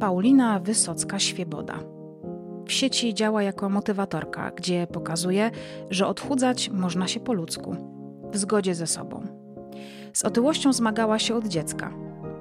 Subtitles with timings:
[0.00, 1.74] Paulina Wysocka-Świeboda.
[2.66, 5.50] W sieci działa jako motywatorka, gdzie pokazuje,
[5.90, 7.76] że odchudzać można się po ludzku,
[8.32, 9.22] w zgodzie ze sobą.
[10.12, 11.92] Z otyłością zmagała się od dziecka.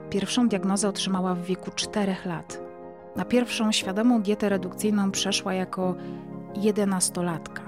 [0.10, 2.62] Pierwszą diagnozę otrzymała w wieku 4 lat.
[3.16, 5.96] Na pierwszą świadomą dietę redukcyjną przeszła jako
[6.56, 7.62] jedenastolatka.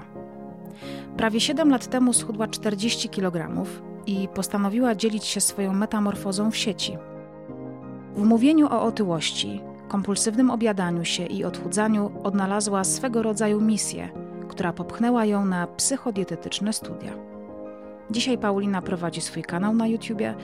[1.16, 3.64] Prawie 7 lat temu schudła 40 kg
[4.06, 6.98] i postanowiła dzielić się swoją metamorfozą w sieci.
[8.16, 9.60] W mówieniu o otyłości,
[9.92, 14.08] kompulsywnym objadaniu się i odchudzaniu odnalazła swego rodzaju misję,
[14.48, 17.12] która popchnęła ją na psychodietetyczne studia.
[18.10, 20.34] Dzisiaj Paulina prowadzi swój kanał na YouTubie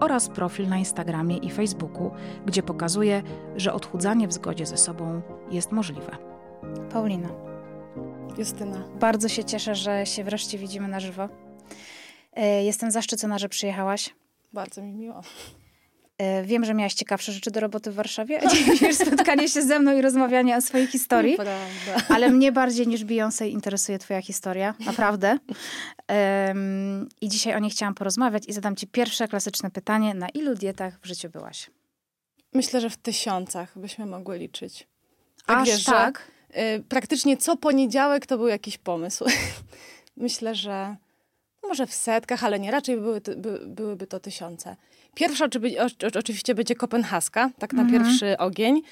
[0.00, 2.10] oraz profil na Instagramie i Facebooku,
[2.46, 3.22] gdzie pokazuje,
[3.56, 6.16] że odchudzanie w zgodzie ze sobą jest możliwe.
[6.92, 7.28] Paulina.
[8.38, 8.84] Justyna.
[9.00, 11.28] Bardzo się cieszę, że się wreszcie widzimy na żywo.
[12.32, 14.14] E, jestem zaszczycona, że przyjechałaś.
[14.52, 15.20] Bardzo mi miło.
[16.18, 18.40] E, wiem, że miałaś ciekawsze rzeczy do roboty w Warszawie
[18.82, 21.36] niż spotkanie się ze mną i rozmawianie o swojej historii.
[22.14, 25.38] Ale mnie bardziej niż Beyoncé interesuje twoja historia, naprawdę.
[26.48, 30.14] Um, I dzisiaj o niej chciałam porozmawiać i zadam ci pierwsze klasyczne pytanie.
[30.14, 31.70] Na ilu dietach w życiu byłaś?
[32.52, 34.86] Myślę, że w tysiącach byśmy mogły liczyć.
[35.46, 36.30] Tak Aż wiesz, tak?
[36.54, 39.24] Że, y, praktycznie co poniedziałek to był jakiś pomysł.
[40.16, 40.96] Myślę, że
[41.62, 44.76] może w setkach, ale nie, raczej były, by, byłyby to tysiące.
[45.16, 45.44] Pierwsza
[46.18, 48.02] oczywiście będzie kopenhaska, tak na mhm.
[48.02, 48.82] pierwszy ogień.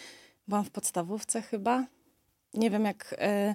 [0.48, 1.84] Byłam w podstawówce chyba.
[2.54, 3.54] Nie wiem, jak, e,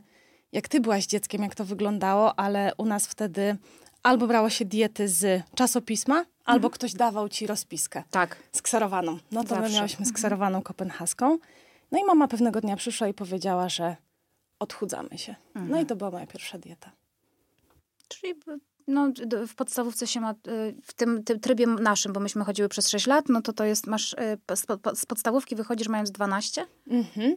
[0.52, 3.58] jak ty byłaś dzieckiem, jak to wyglądało, ale u nas wtedy
[4.04, 6.72] albo brało się diety z czasopisma, albo mhm.
[6.72, 8.04] ktoś dawał ci rozpiskę.
[8.12, 8.36] Tak.
[8.52, 9.20] Skserowaną.
[9.32, 9.70] No to Zawsze.
[9.70, 10.10] my miałyśmy mhm.
[10.10, 11.38] skserowaną kopenhaską.
[11.92, 13.96] No i mama pewnego dnia przyszła i powiedziała, że
[14.60, 15.36] odchudzamy się.
[15.56, 15.72] Mhm.
[15.72, 16.92] No i to była moja pierwsza dieta.
[18.08, 18.36] Czyli
[18.90, 19.12] no,
[19.48, 20.36] w podstawówce się ma, y,
[20.84, 23.88] w tym, tym, trybie naszym, bo myśmy chodziły przez 6 lat, no to to jest,
[23.88, 26.66] masz, y, z podstawówki wychodzisz mając 12?
[26.88, 27.36] Mhm.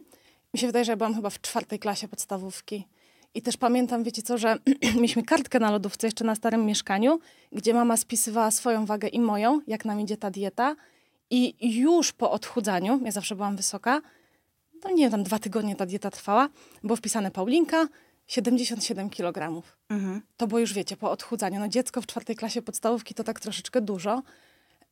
[0.53, 2.87] Mi się wydaje, że ja byłam chyba w czwartej klasie podstawówki.
[3.33, 4.57] I też pamiętam, wiecie co, że
[4.95, 7.19] mieliśmy kartkę na lodówce jeszcze na starym mieszkaniu,
[7.51, 10.75] gdzie mama spisywała swoją wagę i moją, jak nam idzie ta dieta.
[11.29, 14.01] I już po odchudzaniu, ja zawsze byłam wysoka,
[14.83, 16.49] no nie wiem, tam dwa tygodnie ta dieta trwała,
[16.83, 17.87] było wpisane Paulinka,
[18.27, 19.63] 77 kg.
[19.89, 20.21] Mhm.
[20.37, 21.59] To było już, wiecie, po odchudzaniu.
[21.59, 24.23] No dziecko w czwartej klasie podstawówki to tak troszeczkę dużo,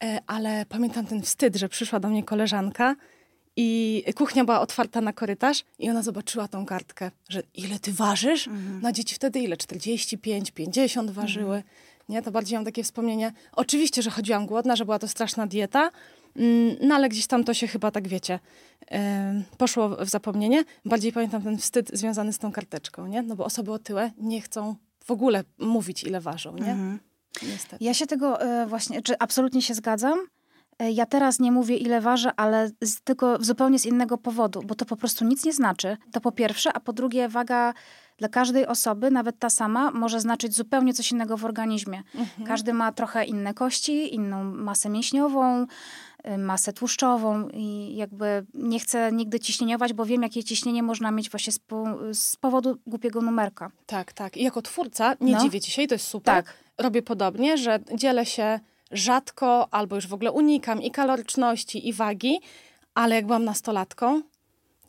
[0.03, 2.95] e, ale pamiętam ten wstyd, że przyszła do mnie koleżanka
[3.55, 8.47] i kuchnia była otwarta na korytarz i ona zobaczyła tą kartkę, że ile ty ważysz?
[8.47, 8.81] Mhm.
[8.81, 9.57] Na dzieci wtedy ile?
[9.57, 11.55] 45, 50 ważyły.
[11.55, 11.73] Mhm.
[12.09, 13.33] Nie, to bardziej mam takie wspomnienie.
[13.51, 15.91] Oczywiście, że chodziłam głodna, że była to straszna dieta,
[16.81, 18.39] no ale gdzieś tam to się chyba tak wiecie,
[19.57, 20.63] poszło w zapomnienie.
[20.85, 23.21] Bardziej pamiętam ten wstyd związany z tą karteczką, nie?
[23.21, 24.75] No bo osoby otyłe nie chcą
[25.05, 26.71] w ogóle mówić, ile ważą, nie?
[26.71, 26.99] Mhm.
[27.43, 27.85] Niestety.
[27.85, 30.19] Ja się tego e, właśnie, czy absolutnie się zgadzam.
[30.79, 34.75] E, ja teraz nie mówię, ile ważę, ale z, tylko zupełnie z innego powodu, bo
[34.75, 35.97] to po prostu nic nie znaczy.
[36.11, 37.73] To po pierwsze, a po drugie, waga
[38.17, 42.03] dla każdej osoby, nawet ta sama, może znaczyć zupełnie coś innego w organizmie.
[42.15, 42.47] Mhm.
[42.47, 45.67] Każdy ma trochę inne kości, inną masę mięśniową,
[46.37, 51.53] masę tłuszczową i jakby nie chcę nigdy ciśnieniować, bo wiem, jakie ciśnienie można mieć właśnie
[51.53, 53.71] z, po, z powodu głupiego numerka.
[53.85, 54.37] Tak, tak.
[54.37, 55.41] I jako twórca, nie no.
[55.41, 56.35] dziwię i to jest super.
[56.35, 56.53] Tak.
[56.77, 58.59] Robię podobnie, że dzielę się
[58.91, 62.39] rzadko albo już w ogóle unikam i kaloryczności, i wagi,
[62.93, 64.21] ale jak byłam nastolatką,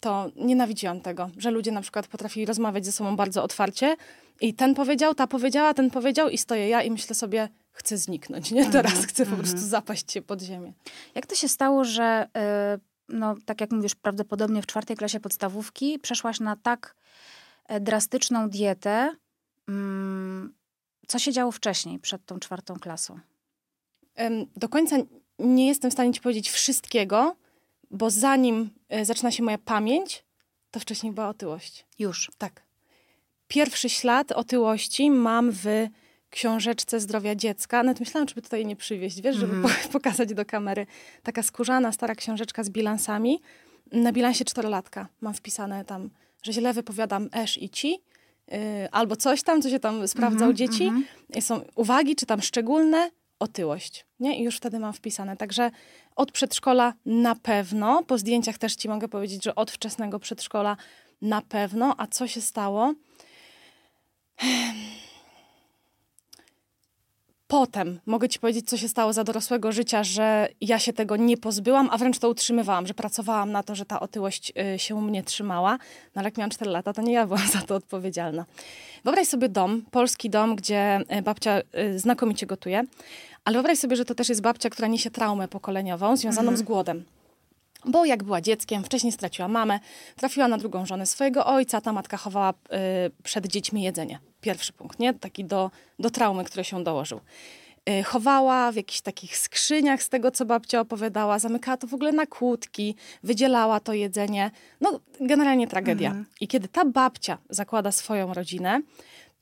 [0.01, 3.97] to nienawidziłam tego, że ludzie na przykład potrafili rozmawiać ze sobą bardzo otwarcie
[4.41, 8.51] i ten powiedział, ta powiedziała, ten powiedział i stoję ja i myślę sobie, chcę zniknąć,
[8.51, 8.71] nie?
[8.71, 9.09] Teraz mm -hmm.
[9.09, 9.71] chcę po prostu mhm.
[9.71, 10.73] zapaść się pod ziemię.
[11.15, 12.29] Jak to się stało, że
[13.09, 16.97] yy, no, tak jak mówisz, prawdopodobnie w czwartej klasie podstawówki przeszłaś na tak
[17.67, 19.17] e, drastyczną dietę,
[19.69, 19.75] yy,
[21.07, 23.21] co się działo wcześniej, przed tą czwartą klasą?
[24.57, 24.97] Do końca
[25.39, 27.37] nie jestem w stanie ci powiedzieć wszystkiego,
[27.91, 30.25] bo zanim e, zaczyna się moja pamięć,
[30.71, 31.87] to wcześniej była otyłość.
[31.99, 32.31] Już.
[32.39, 32.63] Tak.
[33.49, 35.67] Pierwszy ślad otyłości mam w
[36.33, 37.83] książeczce zdrowia dziecka.
[37.83, 39.71] Nawet myślałam, żeby tutaj nie przywieźć, wiesz, żeby mm.
[39.93, 40.87] pokazać do kamery.
[41.23, 43.41] Taka skórzana, stara książeczka z bilansami.
[43.93, 46.11] Na bilansie czterolatka mam wpisane tam,
[46.43, 47.99] że źle wypowiadam esz i ci,
[48.49, 48.59] yy,
[48.91, 50.85] albo coś tam, co się tam sprawdza u dzieci.
[50.85, 51.41] Mm -hmm.
[51.41, 54.07] Są uwagi, czy tam szczególne, otyłość.
[54.21, 54.39] Nie?
[54.39, 55.37] I już wtedy mam wpisane.
[55.37, 55.71] Także
[56.17, 60.77] od przedszkola na pewno, po zdjęciach też ci mogę powiedzieć, że od wczesnego przedszkola
[61.23, 61.95] na pewno.
[61.99, 62.95] A co się stało?
[67.53, 71.37] Potem mogę ci powiedzieć, co się stało za dorosłego życia, że ja się tego nie
[71.37, 75.01] pozbyłam, a wręcz to utrzymywałam, że pracowałam na to, że ta otyłość y, się u
[75.01, 75.73] mnie trzymała.
[76.15, 78.45] No ale jak miałam 4 lata, to nie ja byłam za to odpowiedzialna.
[79.05, 82.85] Wyobraź sobie dom, polski dom, gdzie y, babcia y, znakomicie gotuje,
[83.45, 86.57] ale wyobraź sobie, że to też jest babcia, która niesie traumę pokoleniową związaną mhm.
[86.57, 87.05] z głodem.
[87.85, 89.81] Bo jak była dzieckiem, wcześniej straciła mamę,
[90.17, 92.55] trafiła na drugą żonę swojego ojca, ta matka chowała y,
[93.23, 94.32] przed dziećmi jedzenie.
[94.43, 95.15] Pierwszy punkt, nie?
[95.15, 97.21] Taki do, do traumy, które się dołożył.
[97.91, 102.13] Y, chowała w jakichś takich skrzyniach z tego, co babcia opowiadała, zamykała to w ogóle
[102.13, 104.51] na kłódki, wydzielała to jedzenie.
[104.81, 106.09] No, generalnie tragedia.
[106.09, 106.27] Mhm.
[106.41, 108.83] I kiedy ta babcia zakłada swoją rodzinę,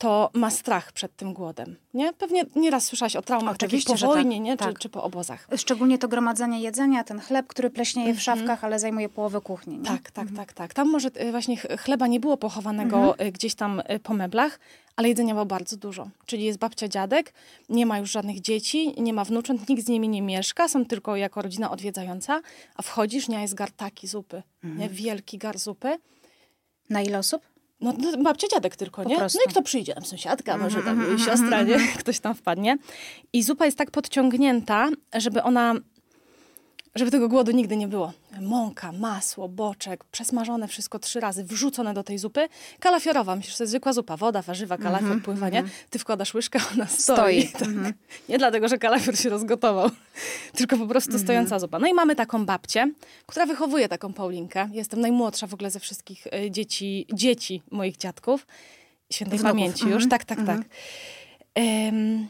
[0.01, 2.13] to ma strach przed tym głodem, nie?
[2.13, 4.57] Pewnie nieraz słyszałaś o traumach Oczywiście, po że tak, wojnie, nie?
[4.57, 4.73] tak.
[4.73, 5.47] Czy, czy po obozach.
[5.57, 9.77] Szczególnie to gromadzenie jedzenia, ten chleb, który pleśnieje w szafkach, ale zajmuje połowę kuchni.
[9.77, 9.85] Nie?
[9.85, 10.73] Tak, tak, tak, tak.
[10.73, 14.59] Tam może y, właśnie ch- chleba nie było pochowanego y, gdzieś tam y, po meblach,
[14.95, 16.09] ale jedzenia było bardzo dużo.
[16.25, 17.33] Czyli jest babcia, dziadek,
[17.69, 21.15] nie ma już żadnych dzieci, nie ma wnucząt, nikt z nimi nie mieszka, są tylko
[21.15, 22.41] jako rodzina odwiedzająca,
[22.75, 24.89] a wchodzisz, nie, jest gar taki zupy, nie?
[24.89, 25.97] Wielki gar zupy.
[26.89, 27.41] Na ile osób?
[27.81, 29.17] No, no babcia, dziadek tylko, nie?
[29.17, 29.93] No i kto przyjdzie?
[29.93, 31.77] Tam sąsiadka, może tam siostra, nie?
[31.97, 32.77] Ktoś tam wpadnie.
[33.33, 35.73] I zupa jest tak podciągnięta, żeby ona,
[36.95, 38.13] żeby tego głodu nigdy nie było.
[38.41, 42.47] Mąka, masło, boczek, przesmażone wszystko trzy razy, wrzucone do tej zupy.
[42.79, 45.63] Kalafiorowa, myślisz, to jest zwykła zupa, woda, warzywa, kalafior, pływanie.
[45.89, 47.47] Ty wkładasz łyżkę, ona stoi.
[47.47, 47.67] Stoi.
[47.83, 47.93] Tak.
[48.29, 49.89] Nie dlatego, że kalafior się rozgotował,
[50.57, 51.79] tylko po prostu stojąca zupa.
[51.79, 52.91] No i mamy taką babcię,
[53.25, 54.69] która wychowuje taką Paulinkę.
[54.71, 58.47] Jestem najmłodsza w ogóle ze wszystkich y, dzieci, dzieci moich dziadków.
[59.11, 59.51] Świętej Wnuków.
[59.51, 60.03] pamięci już.
[60.03, 60.09] Mhm.
[60.09, 60.61] Tak, tak, tak.
[61.55, 62.27] Em,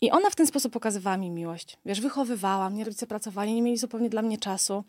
[0.00, 1.78] I ona w ten sposób pokazywała mi miłość.
[1.86, 4.84] Wiesz, wychowywała mnie, rodzice pracowali, nie mieli zupełnie dla mnie czasu.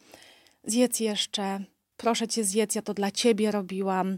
[0.64, 1.60] Zjedz jeszcze,
[1.98, 4.18] proszę cię zjedz, ja to dla ciebie robiłam.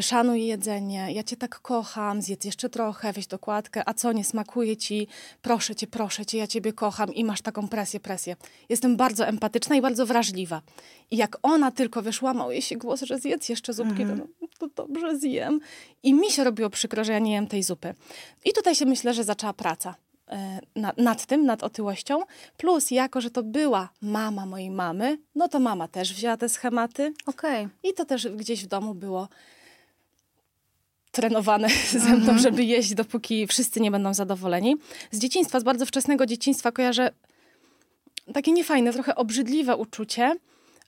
[0.00, 4.76] Szanuj jedzenie, ja cię tak kocham, zjedz jeszcze trochę, weź dokładkę, a co, nie smakuje
[4.76, 5.08] ci?
[5.42, 8.36] Proszę cię, proszę cię, ja ciebie kocham i masz taką presję, presję.
[8.68, 10.62] Jestem bardzo empatyczna i bardzo wrażliwa.
[11.10, 14.26] I jak ona tylko wiesz, łamał jej się głos, że zjedz jeszcze zupki, to, no,
[14.58, 15.60] to dobrze zjem.
[16.02, 17.94] I mi się robiło przykro, że ja nie jem tej zupy.
[18.44, 19.94] I tutaj się myślę, że zaczęła praca
[20.30, 22.22] e, na, nad tym, nad otyłością.
[22.56, 27.12] Plus, jako że to była mama mojej mamy, no to mama też wzięła te schematy
[27.26, 27.68] Okej.
[27.82, 29.28] i to też gdzieś w domu było
[31.10, 31.68] trenowane
[32.06, 34.76] ze mną, żeby jeść, dopóki wszyscy nie będą zadowoleni.
[35.10, 37.10] Z dzieciństwa, z bardzo wczesnego dzieciństwa kojarzę
[38.34, 40.36] takie niefajne, trochę obrzydliwe uczucie,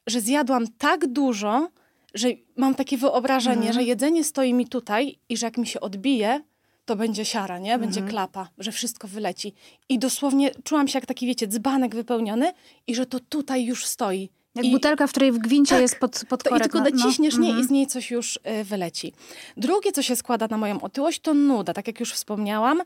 [0.07, 1.69] że zjadłam tak dużo,
[2.15, 6.41] że mam takie wyobrażenie, że jedzenie stoi mi tutaj i że jak mi się odbije,
[6.85, 7.79] to będzie siara, nie?
[7.79, 9.55] Będzie klapa, że wszystko wyleci.
[9.89, 12.53] I dosłownie czułam się jak taki, wiecie, dzbanek wypełniony
[12.87, 14.29] i że to tutaj już stoi.
[14.55, 16.63] Jak I- butelka, w której w gwincie jest pod, pod to i korek.
[16.63, 16.97] tylko no, no.
[17.05, 17.65] naciśniesz, nie, Mhm.
[17.65, 19.13] i z niej coś już y, wyleci.
[19.57, 21.73] Drugie, co się składa na moją otyłość, to nuda.
[21.73, 22.83] Tak jak już wspomniałam,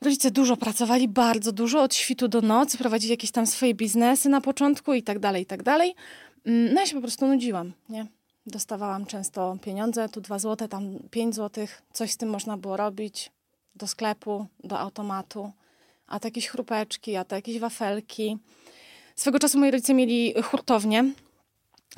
[0.00, 4.40] rodzice dużo pracowali, bardzo dużo, od świtu do nocy, prowadzili jakieś tam swoje biznesy na
[4.40, 5.94] początku i tak dalej, i tak dalej.
[6.46, 8.06] Mm, No ja się po prostu nudziłam, nie?
[8.46, 13.32] Dostawałam często pieniądze, tu dwa złote, tam pięć złotych, coś z tym można było robić,
[13.76, 15.52] do sklepu, do automatu,
[16.06, 18.38] a to jakieś chrupeczki, a to jakieś wafelki.
[19.16, 21.12] Swego czasu moi rodzice mieli hurtownię,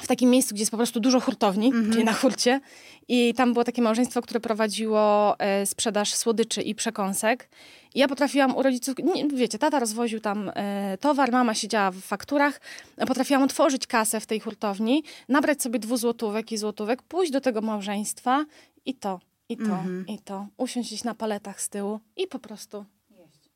[0.01, 2.61] w takim miejscu, gdzie jest po prostu dużo hurtowni, czyli na hurcie.
[3.09, 7.49] I tam było takie małżeństwo, które prowadziło e, sprzedaż słodyczy i przekąsek.
[7.95, 11.97] I ja potrafiłam u rodziców, nie, wiecie, tata rozwoził tam e, towar, mama siedziała w
[11.97, 12.61] fakturach.
[13.07, 18.45] Potrafiłam otworzyć kasę w tej hurtowni, nabrać sobie dwuzłotówek i złotówek, pójść do tego małżeństwa
[18.87, 20.47] i to, i to, i to.
[20.57, 22.85] Usiąść gdzieś na paletach z tyłu i po prostu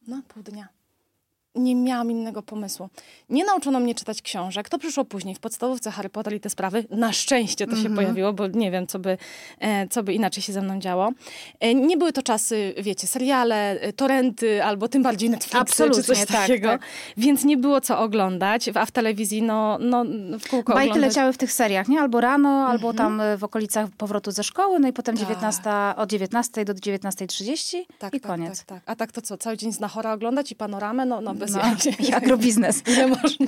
[0.06, 0.79] no, pół dnia
[1.54, 2.88] nie miałam innego pomysłu.
[3.28, 4.69] Nie nauczono mnie czytać książek.
[4.69, 6.85] To przyszło później, w podstawówce Harry Potter i te sprawy.
[6.90, 9.19] Na szczęście to się pojawiło, bo nie wiem, co by,
[9.59, 11.11] e, co by inaczej się ze mną działo.
[11.61, 16.07] E, nie były to czasy, wiecie, seriale, e, torenty, albo tym bardziej Netflixy, Absolutnie, czy
[16.07, 16.69] coś tak, takiego.
[16.69, 16.83] tak.
[17.16, 20.04] Więc nie było co oglądać, a w telewizji, no, no
[20.40, 21.11] w kółko Bajki oglądać.
[21.11, 22.00] leciały w tych seriach, nie?
[22.00, 25.28] Albo rano, albo tam y, w okolicach powrotu ze szkoły, no i potem Tak.
[25.28, 25.62] 19,
[25.97, 28.59] od 19 do 19.30 Tak, i tak, koniec.
[28.59, 28.83] Tak, tak.
[28.87, 31.07] A tak to co, cały dzień z Nachora oglądać i panoramę?
[31.07, 32.09] No, no bez No, jaj.
[32.09, 32.82] i agrobiznes.
[32.92, 33.47] Ile można?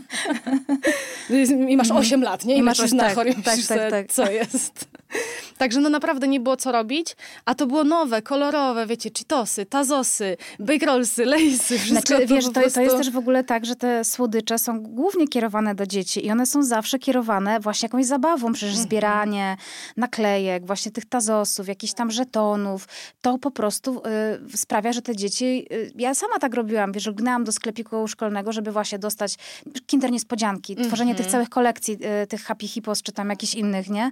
[1.68, 2.54] I masz 8 lat, nie?
[2.54, 4.12] I, I masz już na tak, chory, tak, tak, tak.
[4.12, 4.84] co jest.
[5.58, 10.37] Także no naprawdę nie było co robić, a to było nowe, kolorowe, wiecie, Cheetosy, Tazosy,
[10.58, 13.66] Bake Rollsy, Lejsy, wszystko Znaczy, to wiesz, to, to jest prostu- też w ogóle tak,
[13.66, 18.06] że te słodycze są głównie kierowane do dzieci i one są zawsze kierowane właśnie jakąś
[18.06, 18.87] zabawą, przecież Mhm.
[18.88, 19.56] zbieranie
[19.96, 22.88] naklejek, właśnie tych tazosów, jakichś tam żetonów.
[23.22, 24.02] To po prostu
[24.54, 25.66] y, sprawia, że te dzieci...
[25.72, 29.36] Y, ja sama tak robiłam, wiesz, gnęłam do sklepiku szkolnego, żeby właśnie dostać
[29.86, 31.16] kinder niespodzianki, tworzenie Mhm.
[31.16, 34.10] tych całych kolekcji, y, tych Happy Hippos, czy tam jakichś innych, nie?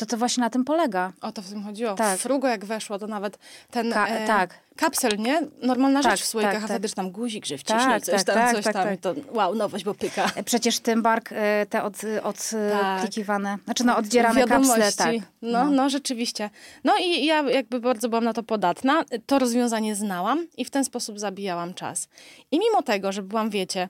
[0.00, 1.12] To to właśnie na tym polega.
[1.20, 1.94] O to w tym chodziło.
[1.94, 2.18] Tak.
[2.18, 3.38] Frugo jak weszło, to nawet
[3.70, 4.54] ten Ka- e, tak.
[4.76, 5.40] kapsel, nie?
[5.62, 6.76] Normalna Tak, rzecz w słoikach, tak, a tak.
[6.76, 8.84] wtedy że tam guzik, że Tak, wciśnij coś tak, tam, tak, coś tak, tam.
[8.84, 9.00] tak.
[9.00, 10.30] To wow, nowość, bo pyka.
[10.36, 13.00] E, Przecież Tymbark, e, te od, od Tak.
[13.00, 14.80] klikiwane, znaczy no oddzierane Wiadomości.
[14.80, 15.14] kapsle, tak.
[15.42, 16.50] No, no, rzeczywiście.
[16.84, 19.04] No i ja jakby bardzo byłam na to podatna.
[19.26, 22.08] To rozwiązanie znałam i w ten sposób zabijałam czas.
[22.50, 23.88] I mimo tego, że byłam, wiecie,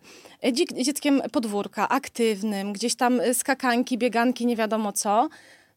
[0.82, 5.28] dzieckiem podwórka, aktywnym, gdzieś tam skakanki, bieganki, nie wiadomo co,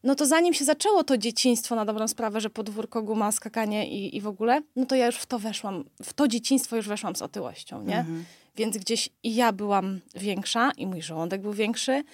[0.04, 4.16] no to zanim się zaczęło to dzieciństwo na dobrą sprawę, że podwórko, guma, skakanie i,
[4.16, 7.16] i w ogóle, no to ja już w to weszłam, w to dzieciństwo już weszłam
[7.16, 7.98] z otyłością, nie?
[7.98, 8.24] Mhm.
[8.56, 12.04] Więc gdzieś i ja byłam większa i mój żołądek był większy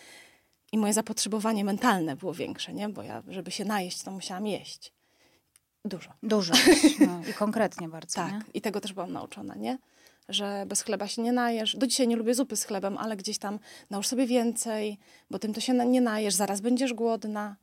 [0.73, 2.89] i moje zapotrzebowanie mentalne było większe, nie?
[2.89, 4.93] Bo ja, żeby się najeść, to musiałam jeść.
[5.85, 6.11] Dużo.
[6.23, 6.55] Dużo.
[7.07, 8.33] No, I konkretnie bardzo, Tak.
[8.33, 8.41] nie?
[8.55, 9.79] I tego też byłam nauczona, nie?
[10.29, 11.77] Że bez chleba się nie najesz.
[11.77, 13.59] Do dzisiaj nie lubię zupy z chlebem, ale gdzieś tam
[13.91, 14.99] nałóż sobie więcej,
[15.31, 17.57] bo tym to się nie najesz, zaraz będziesz głodna.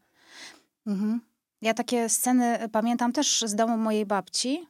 [0.88, 1.22] Mhm.
[1.62, 4.68] Ja takie sceny pamiętam też z domu mojej babci.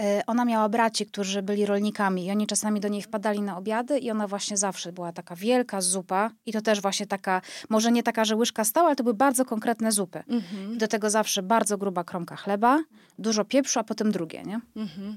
[0.00, 3.98] E, Ona miała braci, którzy byli rolnikami i oni czasami do niej wpadali na obiady
[3.98, 8.02] i ona właśnie zawsze była taka wielka zupa i to też właśnie taka, może nie
[8.02, 10.22] taka, że łyżka stała, ale to były bardzo konkretne zupy.
[10.28, 10.78] Mhm.
[10.78, 12.82] Do tego zawsze bardzo gruba kromka chleba,
[13.18, 14.60] dużo pieprzu, a potem drugie, nie?
[14.76, 15.16] Mhm.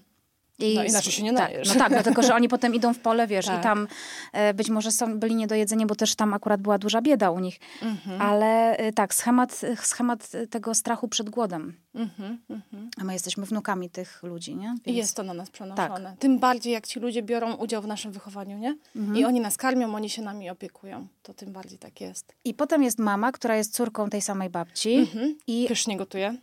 [0.71, 1.67] I No, inaczej się nie tak, najesz.
[1.67, 3.59] No tak, dlatego, że oni potem idą w pole, wiesz, Tak.
[3.59, 3.87] i tam
[4.33, 7.31] e, być może są, byli nie do jedzenia, bo też tam akurat była duża bieda
[7.31, 7.59] u nich.
[7.81, 8.21] Mhm.
[8.21, 11.77] Ale e, tak, schemat, schemat tego strachu przed głodem.
[11.95, 12.37] Mhm.
[12.49, 12.89] Mhm.
[13.01, 14.75] A my jesteśmy wnukami tych ludzi, nie?
[14.85, 16.09] I jest to na nas przenoszone.
[16.09, 16.19] Tak.
[16.19, 18.75] Tym bardziej, jak ci ludzie biorą udział w naszym wychowaniu, nie?
[18.95, 19.17] Mhm.
[19.17, 21.07] I oni nas karmią, oni się nami opiekują.
[21.23, 22.35] To tym bardziej tak jest.
[22.45, 25.35] I potem jest mama, która jest córką tej samej babci Mhm.
[25.47, 26.37] i Pysznie gotuje.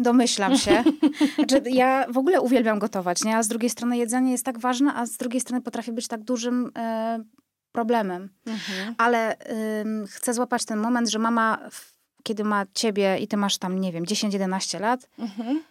[0.00, 0.84] Domyślam się.
[1.34, 3.36] Znaczy, ja w ogóle uwielbiam gotować, nie?
[3.36, 6.22] A z drugiej strony jedzenie jest tak ważne, a z drugiej strony potrafi być tak
[6.22, 7.18] dużym e,
[7.72, 8.28] problemem.
[8.46, 8.94] Mhm.
[8.98, 9.36] Ale
[10.10, 11.58] chcę złapać ten moment, że mama,
[12.22, 15.62] kiedy ma ciebie i ty masz tam, nie wiem, 10-11 lat, Mhm.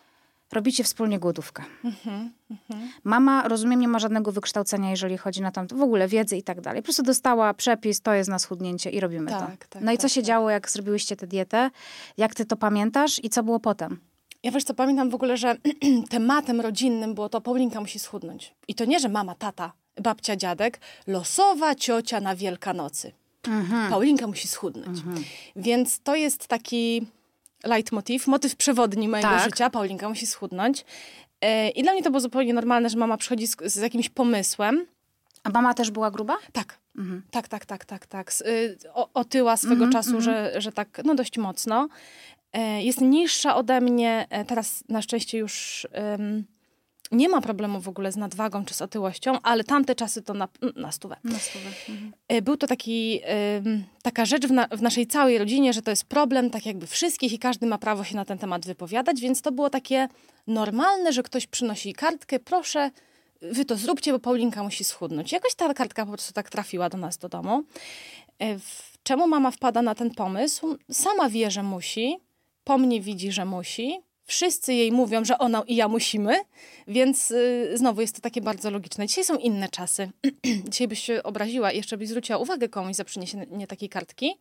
[0.53, 1.63] Robicie wspólnie głodówkę.
[1.83, 2.31] Mhm.
[2.51, 2.89] Mhm.
[3.03, 6.61] Mama, rozumiem, nie ma żadnego wykształcenia, jeżeli chodzi na tam w ogóle wiedzy i tak
[6.61, 6.81] dalej.
[6.81, 9.39] Po prostu dostała przepis, to jest na schudnięcie i robimy to.
[9.39, 10.27] Tak, tak, no i tak, co się tak.
[10.27, 11.69] działo, jak zrobiłyście tę dietę?
[12.17, 13.99] Jak ty to pamiętasz i co było potem?
[14.43, 15.57] Ja wiesz co, pamiętam w ogóle, że
[16.09, 18.53] tematem rodzinnym było to Paulinka musi schudnąć.
[18.67, 23.11] I to nie, że mama, tata, babcia, dziadek, losowa ciocia na Wielkanocy.
[23.47, 23.89] Mhm.
[23.89, 24.99] Paulinka musi schudnąć.
[25.55, 27.07] Więc to jest taki
[27.67, 29.43] leitmotiv, motyw przewodni mojego Tak.
[29.43, 29.69] życia.
[29.69, 30.85] Paulinka musi schudnąć.
[31.41, 34.85] E, I dla mnie to było zupełnie normalne, że mama przychodzi z, z jakimś pomysłem.
[35.43, 36.37] A mama też była gruba?
[36.53, 37.21] Tak, Mhm.
[37.31, 38.31] tak, tak, tak, tak, tak.
[38.41, 41.87] Y, o, otyła swego Mhm, czasu, że, że tak, no dość mocno.
[42.53, 45.87] E, Jest niższa ode mnie, e, teraz na szczęście już
[47.11, 50.47] nie ma problemu w ogóle z nadwagą czy z otyłością, ale tamte czasy to na,
[50.75, 51.15] na stówę.
[51.23, 51.69] Na stówę.
[51.89, 52.13] Mhm.
[52.27, 53.21] E, Był to taki,
[54.01, 57.33] taka rzecz w, na, w naszej całej rodzinie, że to jest problem tak jakby wszystkich
[57.33, 60.07] i każdy ma prawo się na ten temat wypowiadać, więc to było takie
[60.47, 62.91] normalne, że ktoś przynosi kartkę, proszę,
[63.41, 65.31] wy to zróbcie, bo Paulinka musi schudnąć.
[65.31, 67.63] Jakoś ta kartka po prostu tak trafiła do nas do domu.
[68.41, 68.57] E,
[69.03, 70.77] Czemu mama wpada na ten pomysł?
[70.91, 72.17] Sama wie, że musi,
[72.63, 73.99] po mnie widzi, że musi.
[74.27, 76.35] Wszyscy jej mówią, że ona i ja musimy,
[76.87, 79.07] więc y, znowu jest to takie bardzo logiczne.
[79.07, 80.09] Dzisiaj są inne czasy.
[80.69, 84.35] Dzisiaj byś się obraziła i jeszcze byś zwróciła uwagę komuś za przyniesienie takiej kartki.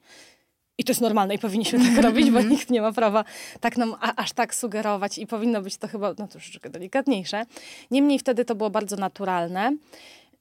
[0.78, 3.24] I to jest normalne i powinniśmy tak robić, bo nikt nie ma prawa
[3.60, 7.46] tak nam a, aż tak sugerować i powinno być to chyba no, troszeczkę delikatniejsze.
[7.90, 9.76] Niemniej wtedy to było bardzo naturalne.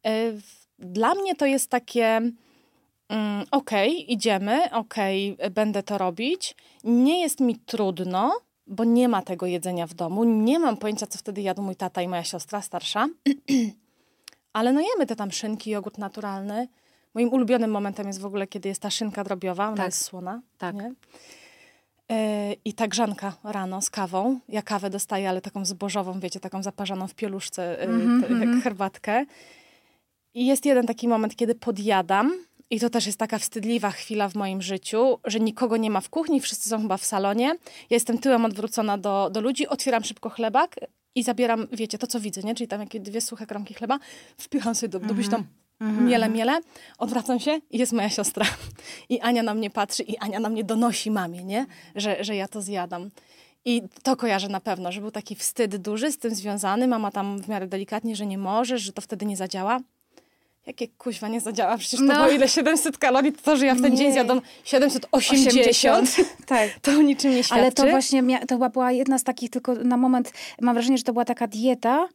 [0.07, 0.41] Y,
[0.79, 2.21] Dla mnie to jest takie
[3.09, 6.55] mm, okej, idziemy, okej, będę to robić.
[6.83, 10.23] Nie jest mi trudno, bo nie ma tego jedzenia w domu.
[10.23, 13.07] Nie mam pojęcia, co wtedy jadł mój tata i moja siostra starsza.
[14.53, 16.67] Ale no jemy te tam szynki, jogurt naturalny.
[17.13, 19.85] Moim ulubionym momentem jest w ogóle, kiedy jest ta szynka drobiowa, ona Tak.
[19.85, 20.41] jest słona.
[20.57, 20.75] Tak.
[20.75, 20.93] Nie?
[22.11, 24.39] E, I ta grzanka rano z kawą.
[24.49, 28.61] Ja kawę dostaję, ale taką zbożową, wiecie, taką zaparzaną w pieluszce, jak mhm.
[28.61, 29.25] herbatkę.
[30.33, 32.33] I jest jeden taki moment, kiedy podjadam.
[32.69, 36.09] I to też jest taka wstydliwa chwila w moim życiu, że nikogo nie ma w
[36.09, 37.45] kuchni, wszyscy są chyba w salonie.
[37.89, 40.75] Ja jestem tyłem odwrócona do, do ludzi, otwieram szybko chlebak
[41.15, 42.55] i zabieram, wiecie, to co widzę, nie?
[42.55, 43.99] Czyli tam jakieś dwie suche kromki chleba,
[44.37, 45.43] wpycham sobie do, do tam
[45.81, 46.61] miele, miele,
[46.97, 48.45] odwracam się i jest moja siostra.
[49.09, 51.65] I Ania na mnie patrzy i Ania na mnie donosi mamie, nie?
[51.95, 53.09] Że, że ja to zjadam.
[53.65, 56.87] I to kojarzę na pewno, że był taki wstyd duży z tym związany.
[56.87, 59.79] Mama tam w miarę delikatnie, że nie możesz, że to wtedy nie zadziała.
[60.65, 61.77] Jakie kuźwa nie zadziała?
[61.77, 62.13] Przecież to No.
[62.13, 63.97] było ile 700 kalorii, to, to że ja w ten Nie.
[63.97, 66.69] dzień zjadam 780, tak.
[66.81, 67.61] to niczym nie świadczy.
[67.61, 71.03] Ale to właśnie, to chyba była jedna z takich tylko na moment, mam wrażenie, że
[71.03, 72.07] to była taka dieta,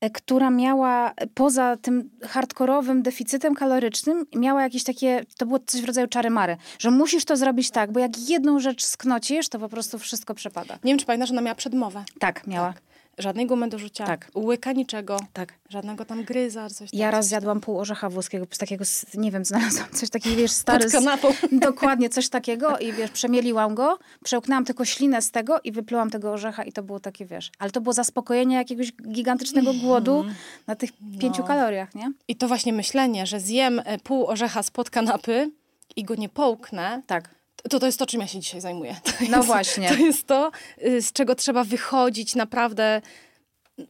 [0.00, 5.80] e, która miała e, poza tym hardkorowym deficytem kalorycznym, miała jakieś takie, to było coś
[5.80, 9.58] w rodzaju czary mary, że musisz to zrobić tak, bo jak jedną rzecz sknocisz, to
[9.58, 10.74] po prostu wszystko przepada.
[10.84, 12.04] Nie wiem, czy pamiętasz, ona miała przedmowę.
[12.18, 12.72] Tak, miała.
[12.72, 12.82] Tak.
[13.20, 14.30] Żadnej gumy do rzucia, Tak.
[14.34, 15.52] łyka niczego, Tak.
[15.68, 17.00] żadnego tam gryza, coś tam.
[17.00, 18.84] Ja raz zjadłam pół orzecha włoskiego, z takiego,
[19.14, 20.80] nie wiem, znalazłam coś takiego, wiesz, stary...
[20.84, 21.28] Pod z- kanapą.
[21.52, 26.32] Dokładnie, coś takiego i wiesz, przemieliłam go, przełknęłam tylko ślinę z tego i wyplułam tego
[26.32, 30.24] orzecha i to było takie, wiesz, ale to było zaspokojenie jakiegoś gigantycznego głodu
[30.66, 32.12] na tych pięciu kaloriach, nie?
[32.28, 35.50] I to właśnie myślenie, że zjem e, pół orzecha spod kanapy
[35.96, 37.39] i go nie połknę, Tak.
[37.70, 38.96] To to jest to, czym ja się dzisiaj zajmuję.
[39.04, 39.88] To No jest, właśnie.
[39.88, 40.50] To jest to,
[40.86, 43.00] y, z czego trzeba wychodzić naprawdę,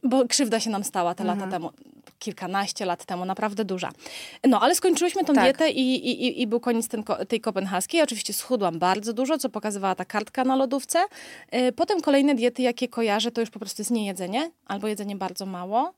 [0.03, 1.39] bo krzywda się nam stała te Mhm.
[1.39, 1.69] lata temu,
[2.19, 3.91] kilkanaście lat temu, naprawdę duża.
[4.47, 5.43] No, ale skończyłyśmy tą Tak.
[5.43, 8.01] dietę i, i, i- był koniec ten, tej kopenhaskiej.
[8.01, 10.99] Oczywiście schudłam bardzo dużo, co pokazywała ta kartka na lodówce.
[11.55, 15.45] Y, Potem kolejne diety, jakie kojarzę, to już po prostu jest niejedzenie, albo jedzenie bardzo
[15.45, 15.93] mało.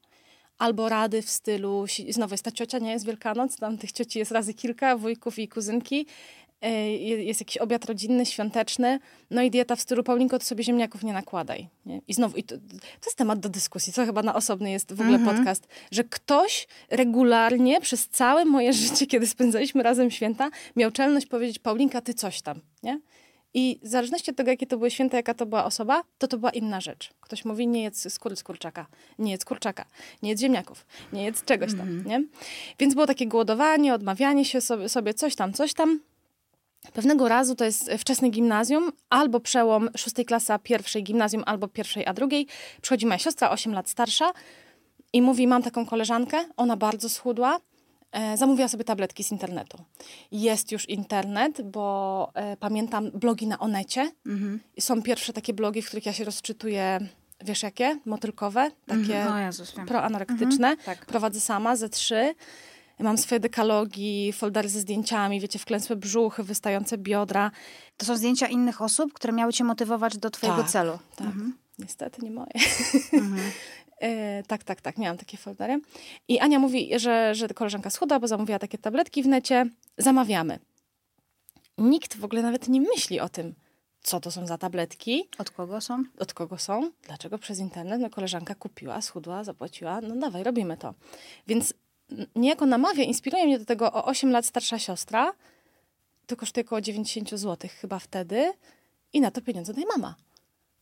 [0.57, 4.31] Albo rady w stylu, znowu jest ta ciocia, nie jest Wielkanoc, tam tych cioci jest
[4.31, 6.05] razy kilka, wujków i kuzynki.
[6.71, 8.99] Je- Jest jakiś obiad rodzinny, świąteczny,
[9.31, 11.67] no i dieta w stylu Paulinko, to sobie ziemniaków nie nakładaj.
[11.85, 12.01] Nie?
[12.07, 15.01] I znowu, i to, to jest temat do dyskusji, co chyba na osobny jest w
[15.01, 21.25] ogóle podcast, że ktoś regularnie przez całe moje życie, kiedy spędzaliśmy razem święta, miał czelność
[21.25, 22.99] powiedzieć Paulinka, ty coś tam, nie?
[23.55, 26.37] I w zależności od tego, jakie to były święta, jaka to była osoba, to to
[26.37, 27.09] była inna rzecz.
[27.21, 28.85] Ktoś mówi, nie jedz skóry z kurczaka,
[29.19, 29.85] nie jedz kurczaka,
[30.23, 32.23] nie jedz ziemniaków, nie jedz czegoś tam, nie?
[32.79, 35.99] Więc było takie głodowanie, odmawianie się sobie, sobie coś tam, coś tam.
[36.93, 42.05] Pewnego razu to jest wczesne gimnazjum, albo przełom szóstej klasy a pierwszej gimnazjum, albo pierwszej
[42.05, 42.47] a drugiej.
[42.81, 44.31] Przychodzi moja siostra, 8 lat starsza
[45.13, 47.59] i mówi, mam taką koleżankę, ona bardzo schudła,
[48.11, 49.77] e, zamówiła sobie tabletki z internetu.
[50.31, 54.11] Jest już internet, bo e, pamiętam blogi na Onecie.
[54.75, 56.99] I Są pierwsze takie blogi, w których ja się rozczytuję,
[57.45, 57.99] wiesz jakie?
[58.05, 59.45] Motylkowe, takie Mhm.
[59.45, 60.77] Jezus, proanorektyczne.
[60.85, 61.05] tak.
[61.05, 62.33] Prowadzę sama ze trzy.
[63.03, 67.51] Mam swoje dekalogi, foldery ze zdjęciami, wiecie, wklęsłe brzuchy, wystające biodra.
[67.97, 70.99] To są zdjęcia innych osób, które miały cię motywować do twojego Tak, celu.
[71.15, 71.27] Tak,
[71.79, 72.51] niestety nie moje.
[73.13, 73.41] Mhm.
[73.99, 75.81] E, tak, tak, tak, miałam takie foldery.
[76.27, 79.65] I Ania mówi, że, że koleżanka schudła, bo zamówiła takie tabletki w necie.
[79.97, 80.59] Zamawiamy.
[81.77, 83.55] Nikt w ogóle nawet nie myśli o tym,
[84.01, 86.03] co to są za tabletki, Od kogo są?
[86.19, 88.01] od kogo są, dlaczego przez internet.
[88.01, 90.93] No koleżanka kupiła, schudła, zapłaciła, no dawaj, robimy to.
[91.47, 91.73] Więc
[92.35, 95.33] niejako namawia, inspiruje mnie do tego o 8 lat starsza siostra,
[96.27, 98.53] to kosztuje około 90 zł chyba wtedy
[99.13, 100.15] i na to pieniądze daje mama.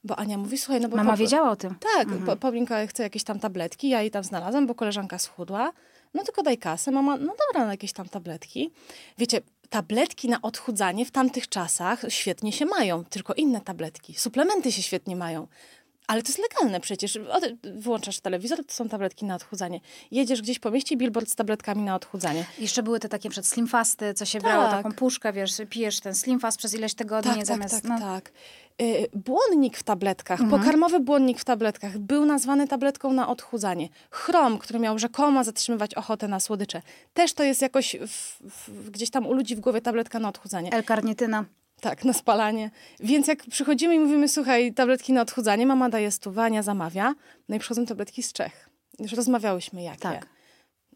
[0.03, 0.97] Bo Ania mówi, słuchaj, no bo...
[0.97, 1.75] Mama po- wiedziała o tym.
[1.95, 2.37] tak, mhm.
[2.37, 5.73] Paulinka chce jakieś tam tabletki, ja jej tam znalazłam, bo koleżanka schudła.
[6.13, 8.71] No tylko daj kasę, mama, no dobra, no jakieś tam tabletki.
[9.17, 14.13] Wiecie, tabletki na odchudzanie w tamtych czasach świetnie się mają, tylko inne tabletki.
[14.13, 15.47] Suplementy się świetnie mają.
[16.11, 17.19] Ale to jest legalne przecież.
[17.79, 19.79] Włączasz telewizor, to są tabletki na odchudzanie.
[20.11, 22.45] Jedziesz gdzieś po mieście, billboard z tabletkami na odchudzanie.
[22.59, 24.71] Jeszcze były te takie przed slim fasty, co się brało Tak.
[24.71, 27.73] taką puszkę, wiesz, pijesz ten slim fast przez ileś tygodni Tak, zamiast...
[27.73, 27.99] tak, tak, no.
[27.99, 28.31] tak.
[28.81, 33.89] Y, Błonnik w tabletkach, pokarmowy błonnik w tabletkach był nazwany tabletką na odchudzanie.
[34.11, 36.81] Chrom, który miał rzekomo zatrzymywać ochotę na słodycze.
[37.13, 40.71] Też to jest jakoś w, w, gdzieś tam u ludzi w głowie tabletka na odchudzanie.
[40.71, 41.45] L-karnityna.
[41.81, 42.71] Tak, na spalanie.
[42.99, 47.13] Więc jak przychodzimy i mówimy, słuchaj, tabletki na odchudzanie, mama daje stuwania, zamawia,
[47.49, 48.69] no i przychodzą tabletki z Czech.
[48.99, 50.01] Już rozmawiałyśmy jakie.
[50.01, 50.25] Tak.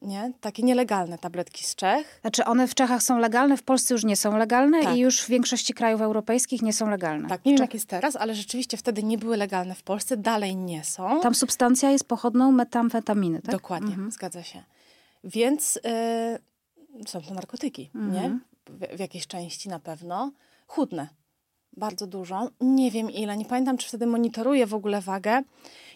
[0.01, 0.33] Nie?
[0.41, 2.19] Takie nielegalne tabletki z Czech.
[2.21, 4.95] Znaczy one w Czechach są legalne, w Polsce już nie są legalne Tak.
[4.95, 7.29] i już w większości krajów europejskich nie są legalne.
[7.29, 10.55] Tak, nie wiem jak jest teraz, ale rzeczywiście wtedy nie były legalne w Polsce, dalej
[10.55, 11.19] nie są.
[11.21, 13.51] Tam substancja jest pochodną metamfetaminy, tak?
[13.51, 14.63] Dokładnie, zgadza się.
[15.23, 15.79] Więc y,
[17.07, 18.39] są to narkotyki, nie?
[18.69, 20.31] W, w jakiejś części na pewno.
[20.65, 21.07] Chudne.
[21.77, 22.49] Bardzo dużo.
[22.61, 25.41] Nie wiem ile, nie pamiętam, czy wtedy monitoruję w ogóle wagę.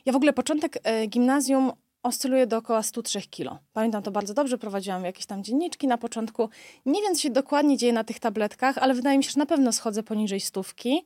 [0.06, 1.72] Ja w ogóle początek y, gimnazjum
[2.04, 3.60] oscyluje dookoła 103 kilo.
[3.74, 6.50] Pamiętam to bardzo dobrze, prowadziłam jakieś tam dzienniczki na początku.
[6.86, 9.46] Nie wiem, co się dokładnie dzieje na tych tabletkach, ale wydaje mi się, że na
[9.46, 11.06] pewno schodzę poniżej stówki,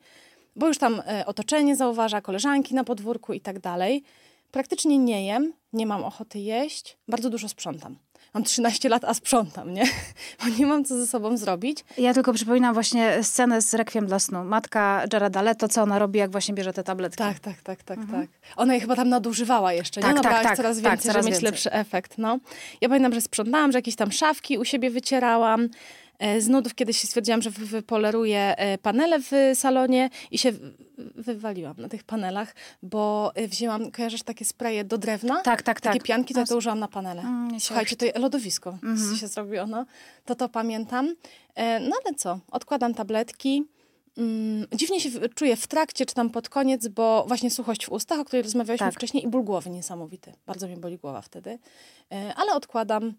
[0.56, 4.04] bo już tam y, otoczenie zauważa, koleżanki na podwórku i tak dalej.
[4.52, 7.97] Praktycznie nie jem, nie mam ochoty jeść, bardzo dużo sprzątam.
[8.33, 9.83] Mam 13 lat, a sprzątam, nie?
[10.43, 11.85] Bo nie mam co ze sobą zrobić.
[11.97, 14.43] Ja tylko przypominam właśnie scenę z Rekwiem dla snu.
[14.43, 17.17] Matka Jareda Leto, co ona robi, jak właśnie bierze te tabletki.
[17.17, 18.27] Tak, tak, tak, tak, tak.
[18.55, 20.15] Ona je chyba tam nadużywała jeszcze, Tak, nie?
[20.15, 21.51] tak, Nabrała tak, coraz tak, więcej, coraz żeby mieć więcej.
[21.51, 22.39] lepszy efekt, no.
[22.81, 25.69] Ja pamiętam, że sprzątałam, że jakieś tam szafki u siebie wycierałam.
[26.23, 30.51] E, Z nudów kiedyś stwierdziłam, że wy- wypoleruję e, panele w salonie i się
[31.15, 35.41] wywaliłam na tych panelach, bo e, wzięłam, kojarzysz takie spraye do drewna?
[35.41, 36.07] Tak, tak, Takie tak.
[36.07, 37.21] pianki, to ja to użyłam na panele.
[37.21, 39.15] Mm, Słuchajcie, to lodowisko Mhm.
[39.17, 39.86] się zrobiło, no.
[40.25, 41.15] To to pamiętam.
[41.81, 43.63] No ale co, odkładam tabletki.
[44.17, 48.19] mm, dziwnie się czuję w trakcie, czy tam pod koniec, bo właśnie suchość w ustach,
[48.19, 48.93] o której rozmawialiśmy Tak.
[48.95, 50.33] wcześniej i ból głowy niesamowity.
[50.45, 51.59] Bardzo mnie boli głowa wtedy.
[52.36, 53.13] Ale odkładam.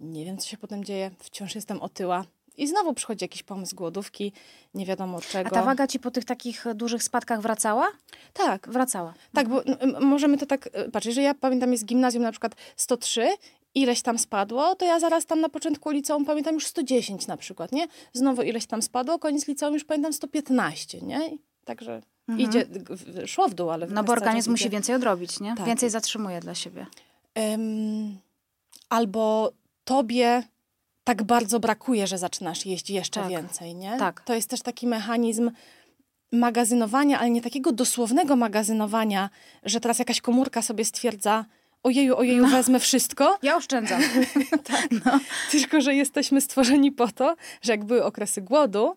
[0.00, 1.10] Nie wiem, co się potem dzieje.
[1.18, 2.24] Wciąż jestem otyła.
[2.56, 4.32] I znowu przychodzi jakiś pomysł głodówki,
[4.74, 5.50] nie wiadomo czego.
[5.50, 7.86] A ta waga ci po tych takich dużych spadkach wracała?
[8.32, 9.14] Tak, Wracała.
[9.34, 12.54] Tak, bo m- możemy to tak y, patrzeć, że ja pamiętam jest gimnazjum na przykład
[12.76, 13.28] 103,
[13.74, 17.72] ileś tam spadło, to ja zaraz tam na początku liceum pamiętam już 110 na przykład,
[17.72, 17.86] nie?
[18.12, 21.38] Znowu ileś tam spadło, koniec liceum już pamiętam 115, nie?
[21.64, 22.02] Także
[22.38, 23.84] idzie, g- w- szło w dół, ale...
[23.86, 23.94] Mhm.
[23.94, 24.70] No bo organizm musi idzie.
[24.70, 25.54] więcej odrobić, nie?
[25.56, 25.66] Tak.
[25.66, 26.86] Więcej zatrzymuje dla siebie.
[27.34, 28.18] Em,
[28.88, 29.52] albo
[29.84, 30.42] tobie
[31.06, 33.30] tak bardzo brakuje, że zaczynasz jeść jeszcze Tak.
[33.30, 33.96] więcej, nie?
[33.98, 34.20] Tak.
[34.20, 35.50] To jest też taki mechanizm
[36.32, 39.30] magazynowania, ale nie takiego dosłownego magazynowania,
[39.62, 41.44] że teraz jakaś komórka sobie stwierdza
[41.82, 42.48] ojeju, ojeju, No.
[42.48, 44.02] wezmę wszystko, Ja oszczędzam.
[44.72, 44.88] tak.
[45.50, 48.96] tylko że jesteśmy stworzeni po to, że jak były okresy głodu,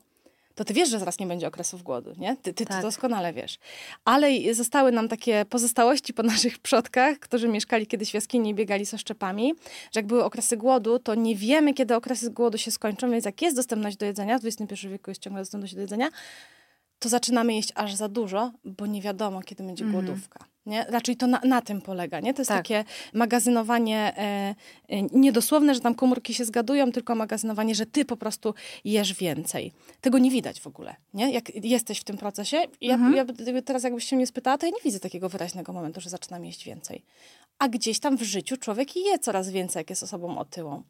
[0.60, 2.36] to ty wiesz, że zaraz nie będzie okresów głodu, nie?
[2.36, 2.82] Ty, ty, ty Tak.
[2.82, 3.58] doskonale wiesz.
[4.06, 8.86] Ale zostały nam takie pozostałości po naszych przodkach, którzy mieszkali kiedyś w jaskini i biegali
[8.86, 13.12] z oszczepami, że jak były okresy głodu, to nie wiemy, kiedy okresy głodu się skończą,
[13.12, 16.10] więc jak jest dostępność do jedzenia, w XXI wieku jest ciągle dostępność do jedzenia,
[17.00, 20.40] to zaczynamy jeść aż za dużo, bo nie wiadomo, kiedy będzie głodówka.
[20.70, 20.86] Nie?
[20.90, 22.20] Raczej to na, na tym polega.
[22.20, 22.34] Nie?
[22.34, 22.58] To jest Tak.
[22.58, 24.56] takie magazynowanie e,
[24.90, 28.54] e, niedosłowne, że tam komórki się zgadują, tylko magazynowanie, że ty po prostu
[28.86, 29.72] jesz więcej.
[30.02, 30.96] Tego nie widać w ogóle.
[31.14, 31.32] Nie?
[31.32, 34.72] Jak jesteś w tym procesie, ja, ja gdyby teraz jakbyś się mnie spytała, to ja
[34.72, 37.04] nie widzę takiego wyraźnego momentu, że zaczynam jeść więcej.
[37.60, 40.84] A gdzieś tam w życiu człowiek je coraz więcej, jak jest osobą otyłą.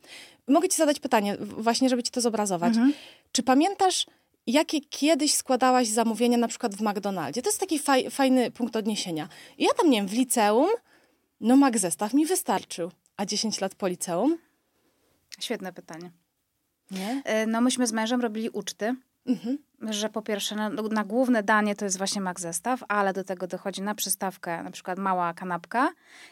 [0.48, 2.74] Mogę ci zadać pytanie, właśnie żeby ci to zobrazować.
[3.32, 4.06] Czy pamiętasz,
[4.52, 7.42] jakie kiedyś składałaś zamówienia na przykład w McDonaldzie?
[7.42, 9.30] To jest taki faj, fajny punkt odniesienia.
[9.58, 10.70] I ja tam, nie wiem, w liceum,
[11.42, 12.92] no Mac zestaw mi wystarczył.
[13.18, 14.38] A 10 lat po liceum?
[15.40, 16.12] Świetne pytanie.
[16.92, 17.22] Nie?
[17.26, 18.96] E, No myśmy z mężem robili uczty,
[19.28, 19.58] Mhm.
[19.90, 23.48] że po pierwsze na, na główne danie to jest właśnie mak zestaw, ale do tego
[23.48, 25.90] dochodzi na przystawkę na przykład mała kanapka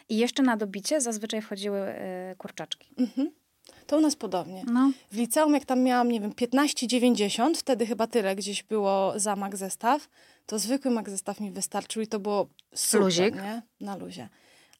[0.08, 2.88] i jeszcze na dobicie zazwyczaj wchodziły e, kurczaczki.
[2.98, 3.30] Mhm.
[3.88, 4.62] To u nas podobnie.
[4.72, 9.36] No, W liceum, jak tam miałam, nie wiem, 15,90, wtedy chyba tyle gdzieś było za
[9.36, 10.08] Mac zestaw,
[10.46, 13.34] to zwykły Mac zestaw mi wystarczył i to było super, Luzik.
[13.34, 13.62] nie?
[13.80, 14.28] Na luzie.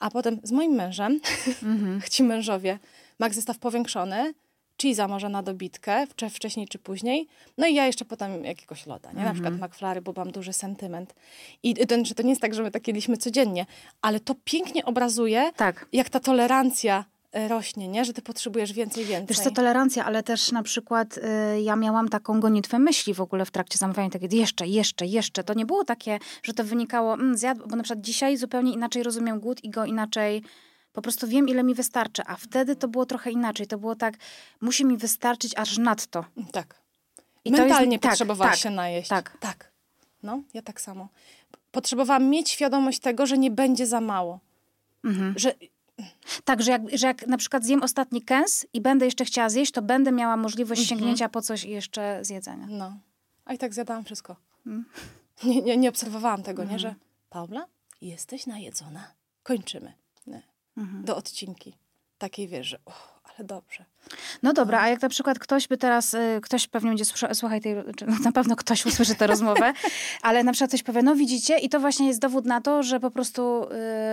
[0.01, 1.21] A potem z moim mężem,
[1.63, 2.01] Mhm.
[2.11, 2.79] ci mężowie,
[3.19, 4.35] Mac zestaw powiększony,
[4.83, 7.27] cheese'a może na dobitkę, czy wcześniej czy później,
[7.59, 9.25] no i ja jeszcze potem jakiegoś loda, nie?
[9.25, 9.71] Na przykład Mhm.
[9.71, 11.15] McFlurry, bo mam duży sentyment.
[11.63, 13.67] I ten, że to nie jest tak, że my tak jedliśmy codziennie,
[14.03, 15.87] ale to pięknie obrazuje, tak.
[15.93, 17.05] jak ta tolerancja
[17.49, 18.05] rośnie, nie?
[18.05, 19.27] Że ty potrzebujesz więcej, więcej.
[19.37, 23.45] Wiesz co, tolerancja, ale też na przykład y, ja miałam taką gonitwę myśli w ogóle
[23.45, 25.45] w trakcie zamawiania, takie jeszcze, jeszcze, jeszcze.
[25.45, 29.03] To nie było takie, że to wynikało, mm, zjadł, bo na przykład dzisiaj zupełnie inaczej
[29.03, 30.43] rozumiem głód i go inaczej,
[30.93, 33.67] po prostu wiem ile mi wystarczy, a wtedy to było trochę inaczej.
[33.67, 34.15] To było tak,
[34.61, 36.25] musi mi wystarczyć aż nadto.
[36.53, 36.81] Tak.
[37.45, 39.09] I to Mentalnie jest- tak, potrzebowałaś tak, się najeść.
[39.09, 39.37] tak.
[39.41, 39.71] Tak.
[40.23, 41.09] No, ja tak samo.
[41.71, 44.41] Potrzebowałam mieć świadomość tego, że nie będzie za mało.
[45.05, 45.35] Mhm.
[45.37, 45.55] Że
[46.45, 49.73] Tak, że jak, że jak na przykład zjem ostatni kęs i będę jeszcze chciała zjeść,
[49.73, 50.99] to będę miała możliwość Mhm.
[50.99, 52.67] sięgnięcia po coś jeszcze zjedzenia.
[52.71, 52.99] no.
[53.45, 54.37] A i tak zjadałam wszystko.
[54.67, 54.85] Mm.
[55.45, 56.77] Nie, nie, nie obserwowałam tego, Mhm.
[56.77, 56.79] nie?
[56.79, 56.95] Że
[57.31, 57.67] Paula,
[58.01, 59.11] jesteś najedzona.
[59.43, 59.93] Kończymy.
[60.77, 61.05] Mhm.
[61.05, 61.75] Do odcinki.
[62.19, 63.85] Takiej wiesz, że oh, ale dobrze.
[64.43, 67.61] No dobra, a jak na przykład ktoś by teraz, y, ktoś pewnie będzie słuchał, słuchaj
[67.61, 67.75] tej,
[68.07, 69.73] no na pewno ktoś usłyszy tę rozmowę,
[70.23, 73.01] ale na przykład ktoś powie, no widzicie, i to właśnie jest dowód na to, że
[73.01, 73.65] po prostu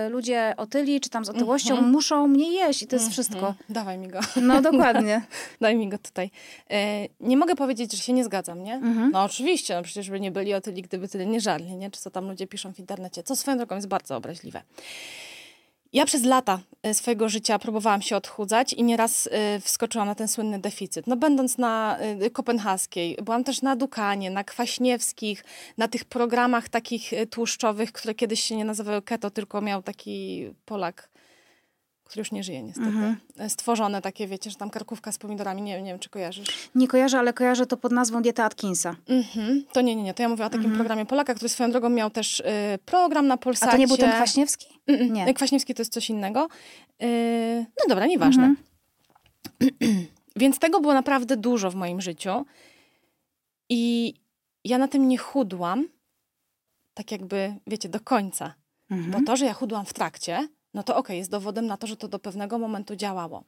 [0.06, 1.92] y, ludzie otyli, czy tam z otyłością Mhm.
[1.92, 3.38] muszą mniej jeść i to jest wszystko.
[3.38, 4.20] Mm, dawaj mi go.
[4.42, 5.22] No dokładnie.
[5.60, 6.30] Daj mi go tutaj.
[6.70, 8.74] E, nie mogę powiedzieć, że się nie zgadzam, nie?
[8.74, 9.10] Mhm.
[9.12, 11.90] No oczywiście, no przecież by nie byli otyli, gdyby tyle nie żarli, nie?
[11.90, 14.62] Czy co tam ludzie piszą w internecie, co swoją drogą jest bardzo obraźliwe.
[15.96, 20.28] Ja przez lata e, swojego życia próbowałam się odchudzać i nieraz e, wskoczyłam na ten
[20.28, 21.06] słynny deficyt.
[21.06, 25.44] No będąc na e, kopenhaskiej, byłam też na Dukanie, na Kwaśniewskich,
[25.78, 31.08] na tych programach takich tłuszczowych, które kiedyś się nie nazywały keto, tylko miał taki Polak,
[32.06, 32.88] który już nie żyje niestety.
[32.88, 33.16] Mhm.
[33.38, 36.68] E, Stworzone takie, wiecie, że tam karkówka z pomidorami, nie, nie wiem, czy kojarzysz.
[36.74, 38.96] Nie kojarzę, ale kojarzę to pod nazwą dieta Atkinsa.
[39.08, 39.64] Mhm.
[39.72, 42.10] To nie, nie, nie, to ja mówię o takim programie Polaka, który swoją drogą miał
[42.10, 42.44] też y,
[42.84, 43.72] program na A Polsacie.
[43.72, 44.66] to nie był ten Kwaśniewski?
[44.88, 45.10] Mm-mm.
[45.10, 45.34] Nie.
[45.34, 46.48] Kwaśniewski to jest coś innego.
[47.02, 48.54] Y, no dobra, nieważne.
[49.60, 50.06] Mhm.
[50.36, 52.46] Więc tego było naprawdę dużo w moim życiu.
[53.68, 54.14] I
[54.64, 55.88] ja na tym nie chudłam,
[56.94, 58.54] tak jakby, wiecie, do końca.
[58.90, 59.10] Mhm.
[59.10, 61.96] Bo to, że ja chudłam w trakcie, no to okej, jest dowodem na to, że
[61.96, 63.44] to do pewnego momentu działało.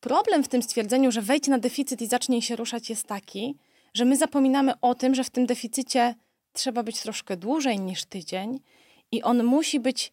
[0.00, 3.56] Problem w tym stwierdzeniu, że wejdź na deficyt i zacznij się ruszać, jest taki,
[3.94, 6.14] że my zapominamy o tym, że w tym deficycie
[6.52, 8.60] trzeba być troszkę dłużej niż tydzień
[9.12, 10.12] i on musi być,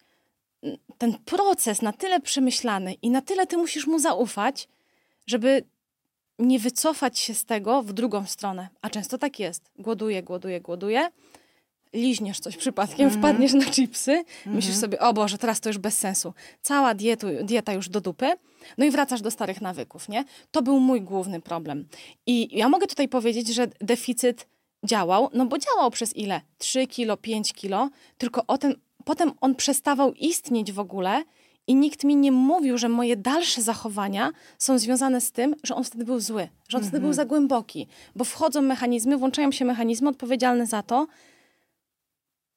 [0.62, 4.68] mm, ten proces na tyle przemyślany i na tyle ty musisz mu zaufać,
[5.26, 5.62] żeby
[6.38, 8.68] nie wycofać się z tego w drugą stronę.
[8.82, 9.70] A często tak jest.
[9.78, 11.10] Głoduję, głoduję, głoduję.
[11.96, 13.22] Liźniesz coś przypadkiem, Mhm.
[13.22, 16.32] wpadniesz na chipsy, myślisz sobie, o Boże, teraz to już bez sensu.
[16.62, 18.26] Cała dietu, dieta już do dupy.
[18.78, 20.24] No i wracasz do starych nawyków, nie?
[20.50, 21.86] To był mój główny problem.
[22.26, 24.46] I ja mogę tutaj powiedzieć, że deficyt
[24.84, 26.40] działał, no bo działał przez ile?
[26.58, 31.22] 3 kilo, 5 kilo, tylko o tym, potem on przestawał istnieć w ogóle
[31.66, 35.84] i nikt mi nie mówił, że moje dalsze zachowania są związane z tym, że on
[35.84, 40.08] wtedy był zły, że on wtedy był za głęboki, bo wchodzą mechanizmy, włączają się mechanizmy
[40.08, 41.06] odpowiedzialne za to,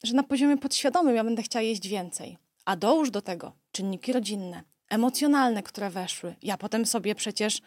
[0.03, 2.37] że na poziomie podświadomym ja będę chciała jeść więcej.
[2.65, 6.35] A dołóż do tego czynniki rodzinne, emocjonalne, które weszły.
[6.41, 7.61] Ja potem sobie przecież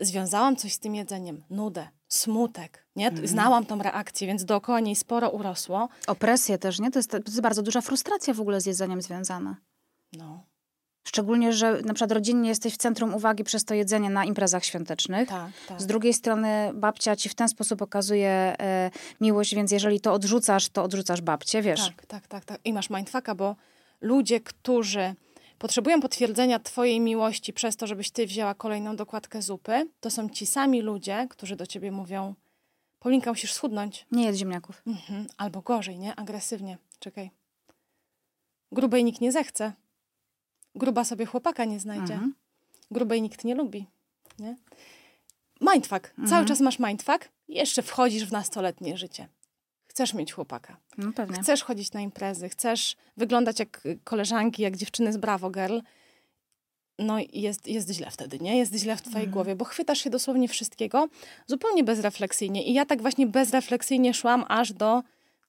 [0.00, 3.12] związałam coś z tym jedzeniem, nudę, smutek, nie?
[3.24, 5.88] Znałam tą reakcję, więc dookoła niej sporo urosło.
[6.06, 6.90] Opresję też, nie?
[6.90, 9.56] To jest, to jest bardzo duża frustracja w ogóle z jedzeniem związana.
[10.12, 10.44] No,
[11.04, 15.28] Szczególnie, że na przykład rodzinnie jesteś w centrum uwagi przez to jedzenie na imprezach świątecznych.
[15.28, 15.82] tak, tak.
[15.82, 20.68] Z drugiej strony babcia ci w ten sposób okazuje e, miłość, więc jeżeli to odrzucasz,
[20.68, 21.86] to odrzucasz babcię, wiesz.
[21.86, 22.60] Tak, tak, tak, tak.
[22.64, 23.56] I masz mindfucka, bo
[24.00, 25.14] ludzie, którzy
[25.58, 30.46] potrzebują potwierdzenia twojej miłości przez to, żebyś ty wzięła kolejną dokładkę zupy, to są ci
[30.46, 32.34] sami ludzie, którzy do ciebie mówią
[32.98, 34.06] Paulinka, musisz schudnąć.
[34.12, 34.82] Nie jedz ziemniaków.
[34.86, 35.26] Mhm.
[35.36, 36.16] Albo gorzej, nie?
[36.16, 36.78] Agresywnie.
[36.98, 37.30] Czekaj.
[38.72, 39.72] Grubej nikt nie zechce.
[40.74, 42.14] Gruba sobie chłopaka nie znajdzie.
[42.14, 42.34] Mhm.
[42.90, 43.86] Grubej nikt nie lubi.
[44.38, 44.56] Nie?
[45.60, 46.08] Mindfuck.
[46.08, 46.28] Mhm.
[46.28, 49.28] Cały czas masz mindfuck jeszcze wchodzisz w nastoletnie życie.
[49.86, 50.76] Chcesz mieć chłopaka.
[50.98, 51.12] No.
[51.42, 55.78] Chcesz chodzić na imprezy, chcesz wyglądać jak koleżanki, jak dziewczyny z Bravo Girl.
[56.98, 58.58] No i jest, jest źle wtedy, nie?
[58.58, 61.08] Jest źle w twojej głowie, bo chwytasz się dosłownie wszystkiego
[61.46, 62.64] zupełnie bezrefleksyjnie.
[62.64, 65.02] I ja tak właśnie bezrefleksyjnie szłam aż do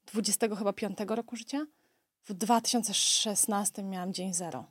[0.05, 1.65] 20 chyba 5 roku życia.
[2.23, 4.65] W 2016 miałam dzień zero.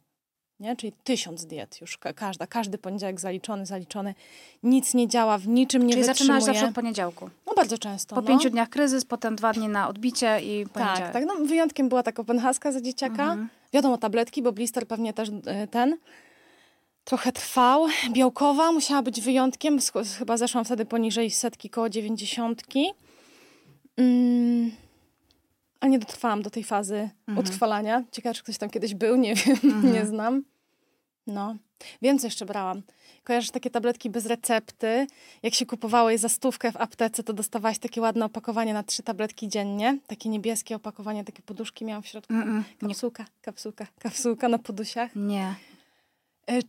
[0.61, 0.77] Nie?
[0.77, 4.15] Czyli tysiąc diet już, ka- każda, każdy poniedziałek zaliczony, zaliczony.
[4.63, 6.55] Nic nie działa, w niczym nie Czyli zaczynasz wytrzymuje.
[6.55, 7.31] zawsze od poniedziałku.
[7.47, 8.15] No bardzo często.
[8.15, 8.29] Po no.
[8.29, 11.13] pięciu dniach kryzys, potem dwa dni na odbicie i Tak, poniedziałek.
[11.13, 11.25] tak.
[11.27, 13.23] No, wyjątkiem była ta kopenhaska za dzieciaka.
[13.23, 13.49] Mhm.
[13.73, 15.33] Wiadomo, tabletki, bo blister pewnie też y,
[15.71, 15.97] ten
[17.05, 17.87] trochę trwał.
[18.13, 19.79] Białkowa musiała być wyjątkiem.
[20.19, 22.87] Chyba zeszłam wtedy poniżej setki, koło dziewięćdziesiątki.
[23.97, 24.71] Mm.
[25.81, 27.39] A nie dotrwałam do tej fazy Mhm.
[27.47, 28.05] utrwalania.
[28.13, 30.43] Ciekawe, czy ktoś tam kiedyś był, nie wiem, nie znam.
[31.31, 31.57] No.
[32.03, 32.83] Wiem, co jeszcze brałam.
[33.25, 35.07] Kojarzysz takie tabletki bez recepty?
[35.43, 39.03] Jak się kupowało je za stówkę w aptece, to dostawałaś takie ładne opakowanie na trzy
[39.03, 39.99] tabletki dziennie.
[40.07, 42.35] Takie niebieskie opakowanie, takie poduszki miałam w środku.
[42.35, 42.89] Mm-mm, nie.
[42.89, 45.11] Kapsułka, kapsułka, kapsułka na podusiach.
[45.17, 45.55] Nie.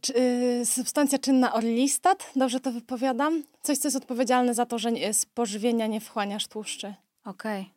[0.02, 0.14] Czy,
[0.62, 3.44] y, substancja czynna orlistat, dobrze to wypowiadam?
[3.62, 6.94] Coś, co jest odpowiedzialne za to, że nie, z pożywienia nie wchłaniasz tłuszczy.
[7.26, 7.70] Okej.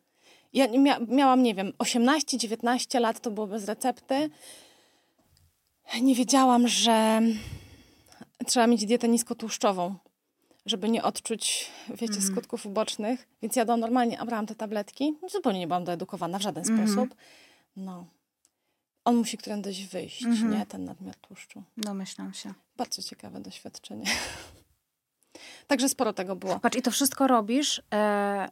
[0.53, 4.29] Ja nie mia miałam, nie wiem, 18-19 lat, to było bez recepty.
[6.01, 7.21] Nie wiedziałam, że
[8.45, 9.95] trzeba mieć dietę niskotłuszczową,
[10.65, 13.27] żeby nie odczuć, wiecie, skutków ubocznych.
[13.41, 15.13] Więc jadłam normalnie, a brałam te tabletki.
[15.31, 16.87] Zupełnie nie byłam doedukowana w żaden Mhm.
[16.89, 17.15] sposób.
[17.75, 18.05] No.
[19.05, 20.51] On musi którędyś wyjść, Mhm.
[20.51, 20.65] nie?
[20.65, 21.63] Ten nadmiar tłuszczu.
[21.77, 22.53] Domyślam się.
[22.77, 24.05] Bardzo ciekawe doświadczenie.
[25.67, 26.59] Także sporo tego było.
[26.59, 28.49] Patrz, i to wszystko robisz, e,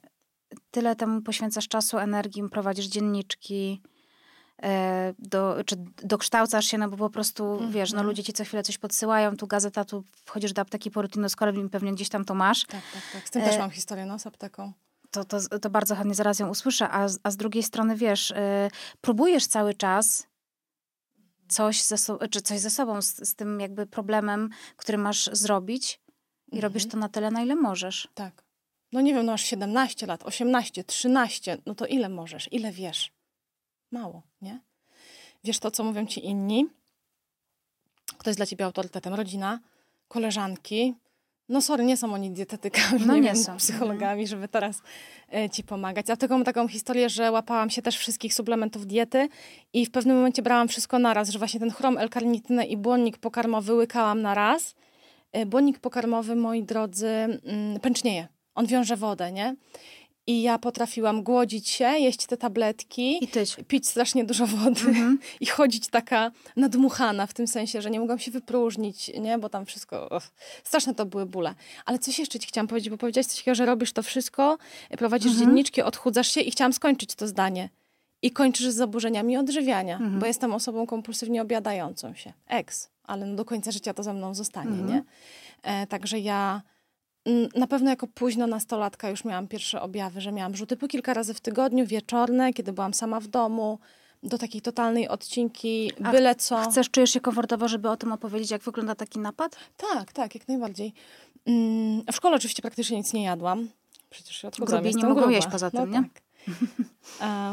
[0.72, 3.82] tyle temu poświęcasz czasu, energii, prowadzisz dzienniczki,
[5.20, 8.08] do, czy dokształcasz się, no bo po prostu, wiesz, no Mhm.
[8.08, 11.70] ludzie ci co chwilę coś podsyłają, tu gazeta, tu wchodzisz do apteki po rutynoskolem i
[11.70, 12.66] pewnie gdzieś tam to masz.
[12.66, 13.28] Tak, tak, tak.
[13.28, 14.74] Z tym E, też mam historię, no, z apteką.
[15.12, 18.32] To, to, to bardzo chętnie zaraz ją usłyszę, a, z- a z drugiej strony, wiesz,
[18.32, 18.70] e,
[19.02, 20.28] próbujesz cały czas
[21.48, 26.00] coś ze, so, czy coś ze sobą, z, z tym jakby problemem, który masz zrobić
[26.52, 28.08] i robisz to na tyle, na ile możesz.
[28.14, 28.44] Tak.
[28.92, 33.13] No nie wiem, no aż 17 lat, 18, 13, no to ile możesz, ile wiesz?
[33.94, 34.60] Mało, nie?
[35.44, 36.66] Wiesz to, co mówią ci inni?
[38.18, 39.14] Kto jest dla ciebie autorytetem?
[39.14, 39.60] Rodzina,
[40.08, 40.94] koleżanki.
[41.50, 43.58] No sorry, nie są oni dietetykami, No nie, nie wiem, są.
[43.58, 44.82] psychologami, żeby teraz
[45.34, 46.10] e, ci pomagać.
[46.10, 49.30] A tylko mam taką historię, że łapałam się też wszystkich suplementów diety
[49.74, 53.74] i w pewnym momencie brałam wszystko naraz, że właśnie ten chrom, L-karnitynę i błonnik pokarmowy
[53.74, 54.76] łykałam na raz.
[55.32, 58.28] E, Błonnik pokarmowy, moi drodzy, mm, pęcznieje.
[58.56, 59.56] On wiąże wodę, nie?
[60.28, 63.56] I ja potrafiłam głodzić się, jeść te tabletki I tyć.
[63.68, 64.96] pić strasznie dużo wody
[65.42, 69.38] i chodzić taka nadmuchana w tym sensie, że nie mogłam się wypróżnić, nie?
[69.38, 70.22] Bo tam wszystko...
[70.64, 71.56] Straszne to były bóle.
[71.86, 74.58] Ale coś jeszcze ci chciałam powiedzieć, bo powiedziałaś coś takiego, że robisz to wszystko,
[74.98, 77.70] prowadzisz dzienniczki, odchudzasz się i chciałam skończyć to zdanie.
[78.22, 82.34] I kończysz z zaburzeniami odżywiania, bo jestem osobą kompulsywnie obiadającą się.
[82.48, 85.04] Ex, ale no do końca życia to ze mną zostanie, nie?
[85.64, 86.62] E, także ja
[87.56, 91.34] Na pewno jako późno nastolatka już miałam pierwsze objawy, że miałam rzuty po kilka razy
[91.34, 93.80] w tygodniu, wieczorne, kiedy byłam sama w domu,
[94.24, 96.62] do takiej totalnej odcinki, A byle co.
[96.62, 99.56] Chcesz, czujesz się komfortowo, żeby o tym opowiedzieć, jak wygląda taki napad?
[99.78, 100.94] Tak, tak, jak najbardziej.
[101.46, 103.70] Mm, w szkole oczywiście praktycznie nic nie jadłam.
[104.10, 106.10] Przecież się odchudzam, Grubi nie mogą jeść poza tym, no nie?
[106.10, 106.22] Tak.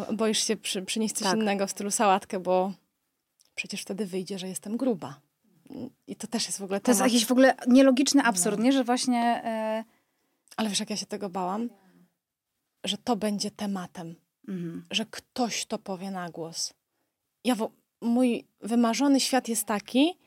[0.16, 1.36] Boisz się przy, przynieść coś Tak.
[1.36, 2.72] innego w stylu sałatkę, bo
[3.54, 5.20] przecież wtedy wyjdzie, że jestem gruba.
[6.06, 7.12] I to też jest w ogóle To jest temat.
[7.12, 8.72] jakiś w ogóle nielogiczny absurd, nie?
[8.72, 9.20] Że właśnie...
[9.44, 9.84] E...
[10.56, 11.70] Ale wiesz, jak ja się tego bałam?
[12.84, 14.14] Że to będzie tematem.
[14.48, 14.84] mhm.
[14.90, 16.72] że ktoś to powie na głos.
[17.44, 20.18] Ja wo- mój wymarzony świat jest taki,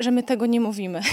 [0.00, 1.00] że my tego nie mówimy.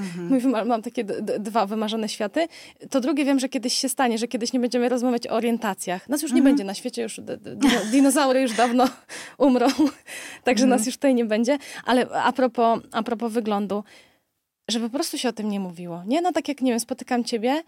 [0.00, 0.28] Mhm.
[0.28, 1.04] Mój mam takie
[1.38, 2.48] dwa wymarzone światy.
[2.90, 6.08] To drugie wiem, że kiedyś się stanie, że kiedyś nie będziemy rozmawiać o orientacjach.
[6.08, 6.44] Nas już nie Mhm.
[6.56, 7.20] będzie na świecie, już
[7.92, 8.88] dinozaury już dawno
[9.38, 9.66] umrą,
[10.44, 10.68] także Mhm.
[10.70, 11.58] nas już tutaj nie będzie.
[11.84, 13.84] Ale a propos, a propos wyglądu,
[14.70, 16.02] żeby po prostu się o tym nie mówiło.
[16.06, 17.62] Nie, no tak jak, nie wiem, spotykam ciebie,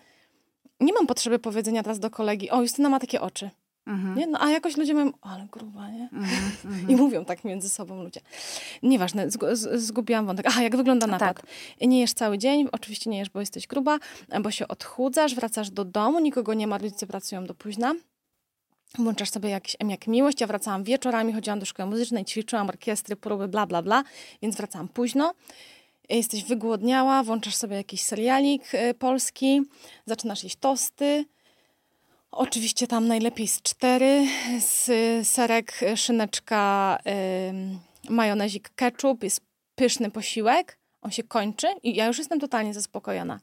[0.81, 3.51] nie mam potrzeby powiedzenia teraz do kolegi, o, Justyna ma takie oczy.
[3.87, 4.18] Mhm.
[4.18, 4.27] Nie?
[4.27, 6.09] No a jakoś ludzie mówią, o, ale gruba, nie?
[6.12, 6.53] Mhm.
[6.64, 6.90] Mhm.
[6.90, 8.21] I mówią tak między sobą ludzie.
[8.83, 9.27] Nieważne,
[9.75, 10.47] zgubiłam wątek.
[10.49, 11.37] Aha, jak wygląda napad?
[11.37, 11.47] Tak.
[11.81, 13.99] Nie jesz cały dzień, oczywiście nie jesz, bo jesteś gruba,
[14.42, 17.95] bo się odchudzasz, wracasz do domu, nikogo nie ma, rodzice pracują do późna.
[18.99, 20.40] Włączasz sobie jakiś M jak miłość.
[20.40, 24.05] Ja wracałam wieczorami, chodziłam do szkoły muzycznej, ćwiczyłam orkiestry, próby, bla, bla, bla,
[24.42, 25.35] więc wracałam późno.
[26.09, 29.62] Jesteś wygłodniała, włączasz sobie jakiś serialik y, polski,
[30.07, 31.25] zaczynasz jeść tosty.
[32.33, 34.27] Oczywiście tam najlepiej z cztery,
[34.61, 34.88] z
[35.29, 36.99] serek, szyneczka,
[37.51, 39.23] ym, majonezik, ketchup.
[39.25, 39.40] Jest
[39.75, 43.40] pyszny posiłek, on się kończy i ja już jestem totalnie zaspokojona.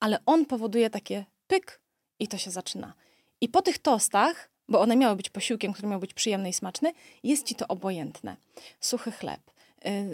[0.00, 1.80] Ale on powoduje takie pyk
[2.18, 2.92] i to się zaczyna.
[3.40, 6.92] I po tych tostach, bo one miały być posiłkiem, który miał być przyjemny i smaczny,
[7.22, 8.36] jest ci to obojętne.
[8.80, 9.40] Suchy chleb,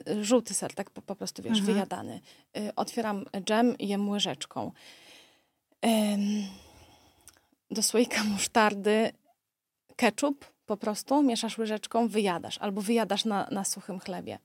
[0.09, 1.66] y, żółty ser, tak po, po prostu wiesz, Mhm.
[1.74, 2.20] wyjadany.
[2.57, 4.72] Y, otwieram dżem i jem łyżeczką.
[5.87, 6.44] Ym,
[7.70, 9.12] do słoika musztardy
[9.96, 12.59] ketchup po prostu, mieszasz łyżeczką, wyjadasz.
[12.59, 14.38] Albo wyjadasz na, na suchym chlebie.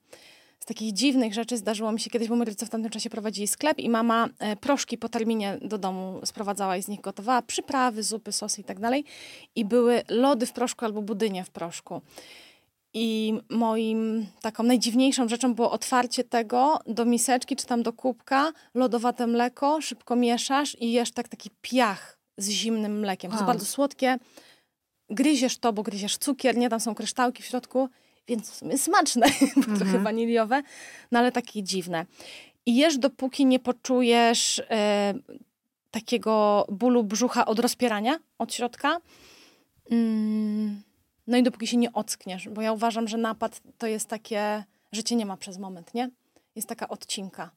[0.59, 3.47] Z takich dziwnych rzeczy zdarzyło mi się kiedyś, bo moi rodzice w tamtym czasie prowadzili
[3.47, 8.03] sklep i mama e, proszki po terminie do domu sprowadzała i z nich gotowała, przyprawy,
[8.03, 9.05] zupy, sosy i tak dalej.
[9.55, 12.01] I były lody w proszku albo budynie w proszku.
[12.93, 19.27] I moim taką najdziwniejszą rzeczą było otwarcie tego do miseczki czy tam do kubka, lodowate
[19.27, 23.31] mleko, szybko mieszasz i jesz tak taki piach z zimnym mlekiem.
[23.31, 23.41] To Wow.
[23.41, 24.17] jest bardzo słodkie.
[25.09, 26.69] Gryziesz to, bo gryziesz cukier, nie?
[26.69, 27.89] Tam są kryształki w środku,
[28.27, 30.03] więc smaczne, bo trochę Mhm.
[30.03, 30.61] waniliowe,
[31.11, 32.05] no ale takie dziwne.
[32.65, 35.13] I jesz dopóki nie poczujesz e,
[35.91, 38.97] takiego bólu brzucha od rozpierania od środka.
[39.91, 40.81] Mm,
[41.27, 45.03] no i dopóki się nie ockniesz, bo ja uważam, że napad to jest takie, że
[45.03, 46.09] cię nie ma przez moment, nie?
[46.55, 47.51] Jest taka odcinka.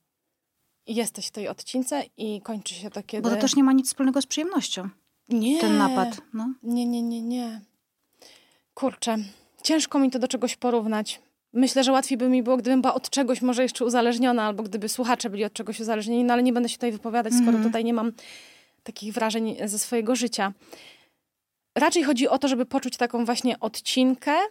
[0.87, 3.23] Jesteś w tej odcince i kończy się to, kiedy...
[3.23, 4.89] Bo to też nie ma nic wspólnego z przyjemnością,
[5.29, 5.61] nie.
[5.61, 6.23] ten napad.
[6.35, 6.55] No.
[6.63, 7.61] Nie, nie, nie, nie.
[8.75, 9.17] Kurczę,
[9.63, 11.21] ciężko mi to do czegoś porównać.
[11.53, 14.89] Myślę, że łatwiej by mi było, gdybym była od czegoś może jeszcze uzależniona, albo gdyby
[14.89, 17.65] słuchacze byli od czegoś uzależnieni, no ale nie będę się tutaj wypowiadać, skoro Mhm.
[17.65, 18.13] tutaj nie mam
[18.83, 20.53] takich wrażeń ze swojego życia.
[21.79, 24.49] Raczej chodzi o to, żeby poczuć taką właśnie odcinkę, mm,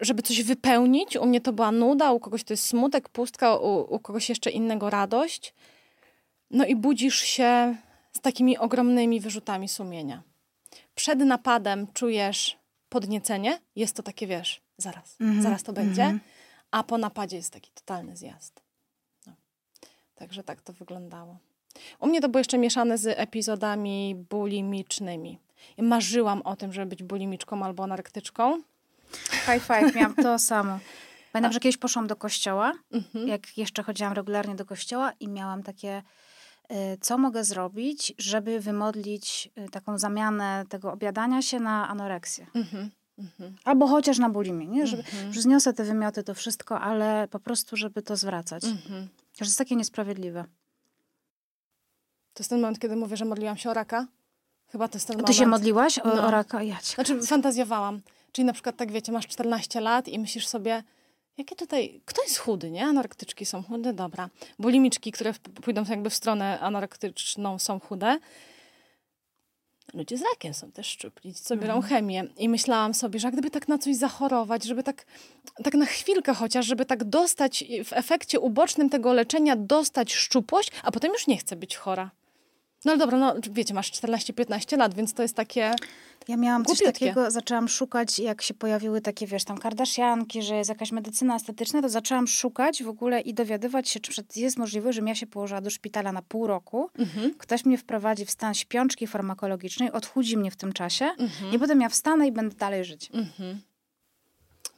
[0.00, 1.16] żeby coś wypełnić.
[1.16, 4.50] U mnie to była nuda, u kogoś to jest smutek, pustka, u, u kogoś jeszcze
[4.50, 5.54] innego radość.
[6.50, 7.76] No i budzisz się
[8.12, 10.22] z takimi ogromnymi wyrzutami sumienia.
[10.94, 16.20] Przed napadem czujesz podniecenie, jest to takie, wiesz, zaraz, Mhm, zaraz to będzie, mhm.
[16.70, 18.62] a po napadzie jest taki totalny zjazd.
[19.26, 19.32] No.
[20.14, 21.38] Także tak to wyglądało.
[22.00, 25.38] U mnie to było jeszcze mieszane z epizodami bulimicznymi.
[25.76, 28.62] Ja marzyłam o tym, żeby być bulimiczką albo anorektyczką.
[29.46, 30.78] High five, miałam to samo.
[31.32, 33.28] Pamiętam, że kiedyś poszłam do kościoła, Mhm.
[33.28, 36.02] jak jeszcze chodziłam regularnie do kościoła i miałam takie,
[36.72, 42.46] y, co mogę zrobić, żeby wymodlić y, taką zamianę tego obiadania się na anoreksję.
[42.54, 42.90] Mhm.
[43.18, 43.56] Mhm.
[43.64, 44.86] Albo chociaż na bulimię, nie?
[44.86, 45.32] Żeby, Mhm.
[45.32, 48.64] że zniosę te wymioty, to wszystko, ale po prostu, żeby to zwracać.
[48.64, 49.08] Mhm.
[49.40, 50.44] Że jest takie niesprawiedliwe.
[52.34, 54.06] To jest ten moment, kiedy mówię, że modliłam się o raka.
[54.68, 55.36] Chyba to jest ten Ty moment.
[55.38, 56.26] się modliłaś o, No.
[56.26, 56.62] o raka?
[56.62, 56.94] Ja cię.
[56.94, 58.00] Znaczy, fantazjowałam.
[58.32, 60.82] Czyli na przykład, tak wiecie, masz 14 lat i myślisz sobie,
[61.38, 62.84] jakie tutaj, kto jest chudy, nie?
[62.84, 64.28] Anorektyczki są chude, dobra.
[64.58, 68.18] Bulimiczki, które pójdą jakby w stronę anorektyczną są chude.
[69.94, 71.82] Ludzie z rakiem są też szczupli, co biorą Mhm.
[71.94, 72.24] chemię.
[72.38, 75.04] I myślałam sobie, że gdyby tak na coś zachorować, żeby tak,
[75.64, 80.90] tak na chwilkę chociaż, żeby tak dostać w efekcie ubocznym tego leczenia, dostać szczupłość, a
[80.92, 82.10] potem już nie chcę być chora.
[82.84, 85.74] No ale dobra, no wiecie, masz 14-15 lat, więc to jest takie...
[86.28, 87.06] Ja miałam coś Głupiutkie.
[87.06, 91.82] takiego, zaczęłam szukać, jak się pojawiły takie, wiesz, tam kardashianki, że jest jakaś medycyna estetyczna,
[91.82, 95.60] to zaczęłam szukać w ogóle i dowiadywać się, czy jest możliwe, żebym ja się położyła
[95.60, 97.34] do szpitala na pół roku, Mhm.
[97.38, 101.52] ktoś mnie wprowadzi w stan śpiączki farmakologicznej, odchudzi mnie w tym czasie Mhm.
[101.54, 103.10] i potem ja wstanę i będę dalej żyć.
[103.14, 103.60] Mhm.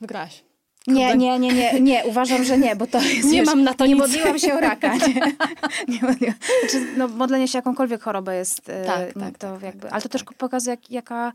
[0.01, 0.45] Wygrałaś.
[0.87, 3.25] Nie, nie, nie, nie, nie, uważam, że nie, bo to jest.
[3.25, 4.03] Nie wiesz, mam na to Nie nic.
[4.03, 4.95] modliłam się o raka.
[4.97, 5.05] Nie,
[5.95, 6.37] nie modliłam.
[6.61, 8.69] Znaczy, no, modlenie się jakąkolwiek chorobę jest.
[8.69, 10.35] e, Tak, tak, to tak, jakby, tak, ale to tak, też tak.
[10.35, 11.33] pokazuje, jak, jaka,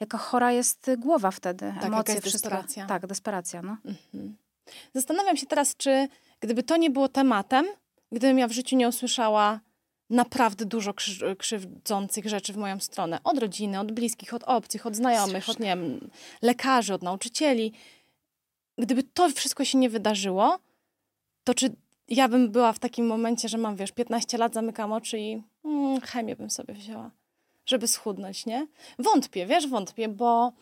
[0.00, 1.66] jaka chora jest głowa wtedy.
[1.74, 2.48] jaka Emocje, jest wszystko.
[2.50, 2.86] desperacja.
[2.86, 3.76] Tak, desperacja, no.
[3.84, 4.36] Mhm.
[4.94, 6.08] Zastanawiam się teraz, czy
[6.40, 7.66] gdyby to nie było tematem,
[8.12, 9.60] gdybym ja w życiu nie usłyszała
[10.10, 10.94] naprawdę dużo
[11.38, 13.18] krzywdzących rzeczy w moją stronę.
[13.24, 16.10] Od rodziny, od bliskich, od obcych, od znajomych, od nie wiem,
[16.42, 17.72] lekarzy, od nauczycieli.
[18.78, 20.58] Gdyby to wszystko się nie wydarzyło,
[21.44, 21.74] to czy
[22.08, 26.00] ja bym była w takim momencie, że mam, wiesz, 15 lat, zamykam oczy i mm,
[26.00, 27.10] chemię bym sobie wzięła,
[27.66, 28.66] żeby schudnąć, nie?
[28.98, 30.52] Wątpię, wiesz, wątpię, bo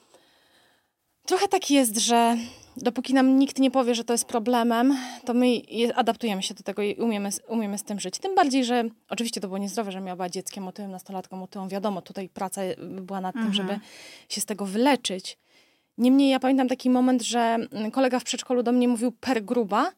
[1.27, 2.37] trochę tak jest, że
[2.77, 6.63] dopóki nam nikt nie powie, że to jest problemem, to my je, adaptujemy się do
[6.63, 8.19] tego i umiemy, umiemy z tym żyć.
[8.19, 11.69] Tym bardziej, że oczywiście to było niezdrowe, że miała była dzieckiem otyłym, nastolatką otyłą.
[11.69, 13.55] Wiadomo, tutaj praca była nad tym, Mhm.
[13.57, 13.81] żeby
[14.29, 15.39] się z tego wyleczyć.
[15.99, 17.57] Niemniej ja pamiętam taki moment, że
[17.93, 19.93] kolega w przedszkolu do mnie mówił per gruba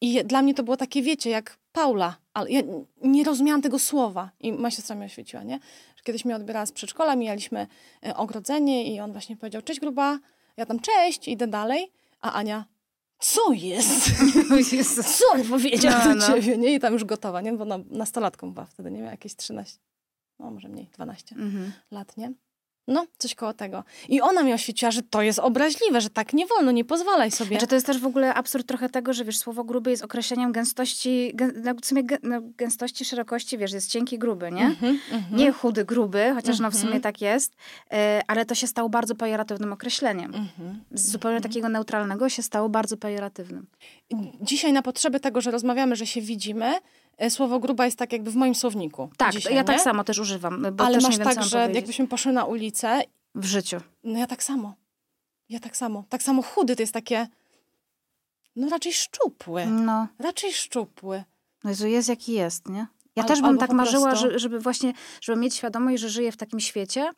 [0.00, 2.60] i dla mnie to było takie, wiecie, jak Paula, ale ja
[3.02, 5.58] nie rozumiałam tego słowa i moja siostra mi oświeciła, nie?
[5.96, 7.66] Że kiedyś mnie odbierała z przedszkola, mijaliśmy
[8.06, 10.18] e, ogrodzenie i on właśnie powiedział, cześć gruba,
[10.56, 12.64] ja tam cześć, idę dalej, a Ania,
[13.18, 14.10] co jest?
[15.18, 16.26] Co on powiedział No, do no.
[16.26, 16.74] ciebie, nie?
[16.74, 17.52] I tam już gotowa, nie?
[17.52, 19.78] Bo na, nastolatką była wtedy, nie wiem, jakieś 13,
[20.38, 21.72] no może mniej, 12 Mhm.
[21.90, 22.32] lat, nie?
[22.88, 23.84] No, coś koło tego.
[24.08, 27.50] I ona mi oświeciła, że to jest obraźliwe, że tak nie wolno, nie pozwalaj sobie.
[27.50, 30.52] Znaczy, to jest też w ogóle absurd trochę tego, że wiesz, słowo gruby jest określeniem
[30.52, 34.64] gęstości, gę, no, w sumie gę, no, gęstości, szerokości, wiesz, jest cienki, gruby, nie?
[34.64, 36.88] Mhm, mhm, Nie chudy, gruby, chociaż no w Mhm.
[36.88, 37.52] sumie tak jest,
[37.92, 40.34] e, ale to się stało bardzo pejoratywnym określeniem.
[40.34, 40.80] mhm.
[40.90, 43.66] Z zupełnie takiego neutralnego się stało bardzo pejoratywnym.
[44.40, 46.74] Dzisiaj na potrzeby tego, że rozmawiamy, że się widzimy,
[47.30, 49.10] słowo gruba jest tak jakby w moim słowniku.
[49.16, 49.64] Tak, Dzisiaj, ja nie?
[49.66, 51.76] tak samo też używam, Ale masz tak, że powiedzieć.
[51.76, 53.02] jakbyśmy poszły na ulicę,
[53.34, 53.76] W życiu.
[54.04, 54.74] no ja tak samo.
[55.48, 56.04] Ja tak samo.
[56.08, 57.26] Tak samo chudy to jest takie,
[58.56, 59.66] no raczej szczupły.
[59.66, 61.24] No, Raczej szczupły.
[61.64, 62.86] no Jezu, jest jaki jest, nie?
[63.16, 66.32] Ja Al- też bym tak marzyła, prostu- że, żeby właśnie, żeby mieć świadomość, że żyję
[66.32, 67.10] w takim świecie,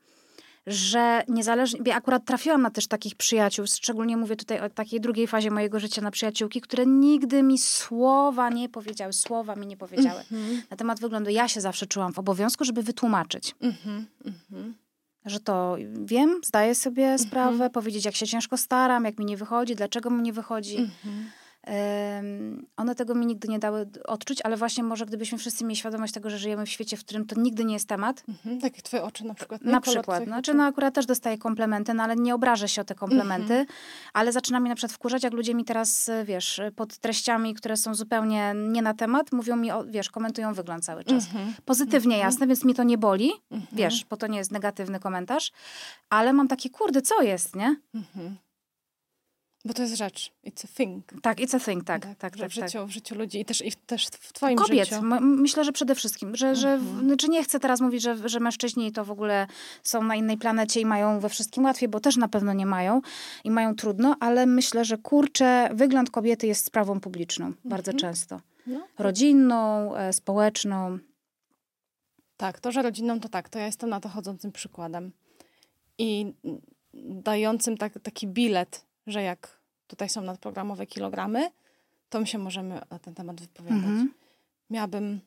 [0.69, 5.51] że niezależnie, akurat trafiłam na też takich przyjaciół, szczególnie mówię tutaj o takiej drugiej fazie
[5.51, 10.21] mojego życia na przyjaciółki, które nigdy mi słowa nie powiedziały, słowa mi nie powiedziały.
[10.21, 10.63] Mhm.
[10.71, 14.07] Na temat wyglądu ja się zawsze czułam w obowiązku, żeby wytłumaczyć, Mhm.
[14.25, 14.75] Mhm.
[15.25, 17.71] że to wiem, zdaję sobie sprawę, Mhm.
[17.71, 20.91] powiedzieć jak się ciężko staram, jak mi nie wychodzi, dlaczego mi nie wychodzi.
[21.69, 22.67] Mhm.
[22.77, 26.31] One tego mi nigdy nie dały odczuć, ale właśnie może gdybyśmy wszyscy mieli świadomość tego,
[26.31, 28.23] że żyjemy w świecie, w którym to nigdy nie jest temat.
[28.29, 28.61] Mhm.
[28.61, 29.65] Tak jak twoje oczy na przykład.
[29.65, 29.73] nie?
[29.73, 30.25] Na Kolor przykład.
[30.25, 33.67] Znaczy, no akurat też dostaję komplementy, no ale nie obrażę się o te komplementy, Mhm.
[34.13, 37.77] ale zaczyna mnie na przykład wkurzać, jak ludzie mi teraz, y, wiesz, pod treściami, które
[37.77, 41.25] są zupełnie nie na temat, mówią mi, o, wiesz, komentują wygląd cały czas.
[41.27, 41.55] Mhm.
[41.65, 43.69] Pozytywnie, jasne, więc mi to nie boli, Mhm.
[43.73, 45.53] wiesz, bo to nie jest negatywny komentarz,
[46.11, 47.77] ale mam takie, kurde, co jest, nie?
[47.95, 48.37] Mhm.
[49.69, 50.33] Bo to jest rzecz.
[50.47, 51.05] It's a thing.
[51.23, 52.37] Tak, it's a thing, tak, tak, tak.
[52.37, 55.01] w, tak, życiu, w życiu ludzi i też, i też w twoim Kobiet, życiu.
[55.01, 57.07] m- myślę, że przede wszystkim, że, że Mhm.
[57.07, 59.47] znaczy nie chcę teraz mówić, że, że mężczyźni to w ogóle
[59.83, 63.01] są na innej planecie i mają we wszystkim łatwiej, bo też na pewno nie mają
[63.45, 68.01] i mają trudno, ale myślę, że kurczę, wygląd kobiety jest sprawą publiczną bardzo Mhm.
[68.01, 68.41] często.
[68.67, 68.87] No.
[68.99, 70.99] Rodzinną, e, społeczną.
[72.37, 75.13] Tak, to, że rodzinną to tak, to ja jestem na to chodzącym przykładem.
[75.99, 76.33] I
[77.05, 79.58] dającym tak, taki bilet, że jak
[79.89, 81.51] tutaj są nadprogramowe kilogramy,
[82.11, 83.79] to my się możemy na ten temat wypowiadać.
[83.79, 84.15] Mhm.
[84.71, 85.21] Miałabym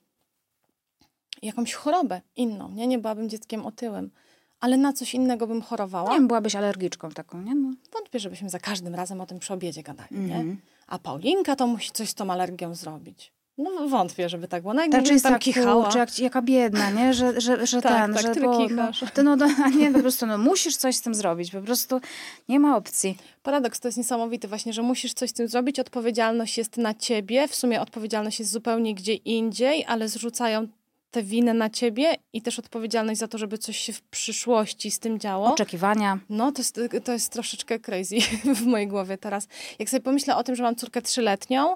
[1.42, 2.88] jakąś chorobę inną, nie?
[2.88, 4.12] Nie byłabym dzieckiem otyłym,
[4.60, 6.10] ale na coś innego bym chorowała.
[6.10, 7.56] Nie wiem, byłabyś alergiczką taką, nie?
[7.56, 7.74] No.
[7.94, 10.36] Wątpię, żebyśmy za każdym razem o tym przy obiedzie gadali, nie?
[10.36, 10.62] Mhm.
[10.88, 13.32] A Paulinka to musi coś z tą alergią zrobić.
[13.58, 14.74] No wątpię, żeby tak było.
[14.74, 15.84] No, Ta jakby czysta tam kichała.
[15.84, 17.14] kurczę, jak, jaka biedna, nie?
[17.14, 19.04] Że, że, że Tak, ten, tak, że bo, no, kichasz.
[19.14, 22.02] ty no, no, a nie, po prostu no, musisz coś z tym zrobić, po prostu
[22.50, 23.18] nie ma opcji.
[23.44, 27.48] Paradoks to jest niesamowity właśnie, że musisz coś z tym zrobić, odpowiedzialność jest na ciebie,
[27.48, 30.68] w sumie odpowiedzialność jest zupełnie gdzie indziej, ale zrzucają
[31.12, 35.00] tę winę na ciebie i też odpowiedzialność za to, żeby coś się w przyszłości z
[35.00, 35.54] tym działo.
[35.54, 36.20] Oczekiwania.
[36.30, 38.16] No, to jest, to jest troszeczkę crazy
[38.56, 39.48] w mojej głowie teraz.
[39.80, 41.76] Jak sobie pomyślę o tym, że mam córkę trzyletnią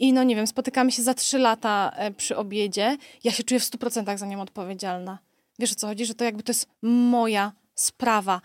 [0.00, 3.60] i no nie wiem, spotykamy się za trzy lata e, przy obiedzie, ja się czuję
[3.60, 5.18] w stu procentach za nią odpowiedzialna.
[5.58, 6.06] Wiesz o co chodzi?
[6.06, 8.40] Że to jakby to jest moja sprawa,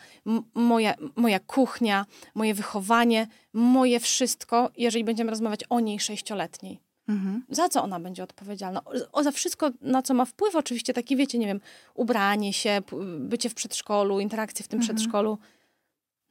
[0.55, 6.79] moja, moja kuchnia, moje wychowanie, moje wszystko, jeżeli będziemy rozmawiać o niej sześcioletniej.
[7.07, 7.45] Mhm.
[7.49, 8.81] Za co ona będzie odpowiedzialna?
[9.11, 11.61] O, za wszystko, na co ma wpływ, oczywiście taki, wiecie, nie wiem,
[11.93, 12.81] ubranie się,
[13.19, 14.95] bycie w przedszkolu, interakcje w tym Mhm.
[14.97, 15.37] przedszkolu.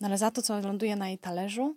[0.00, 1.76] No ale za to, co ląduje na jej talerzu,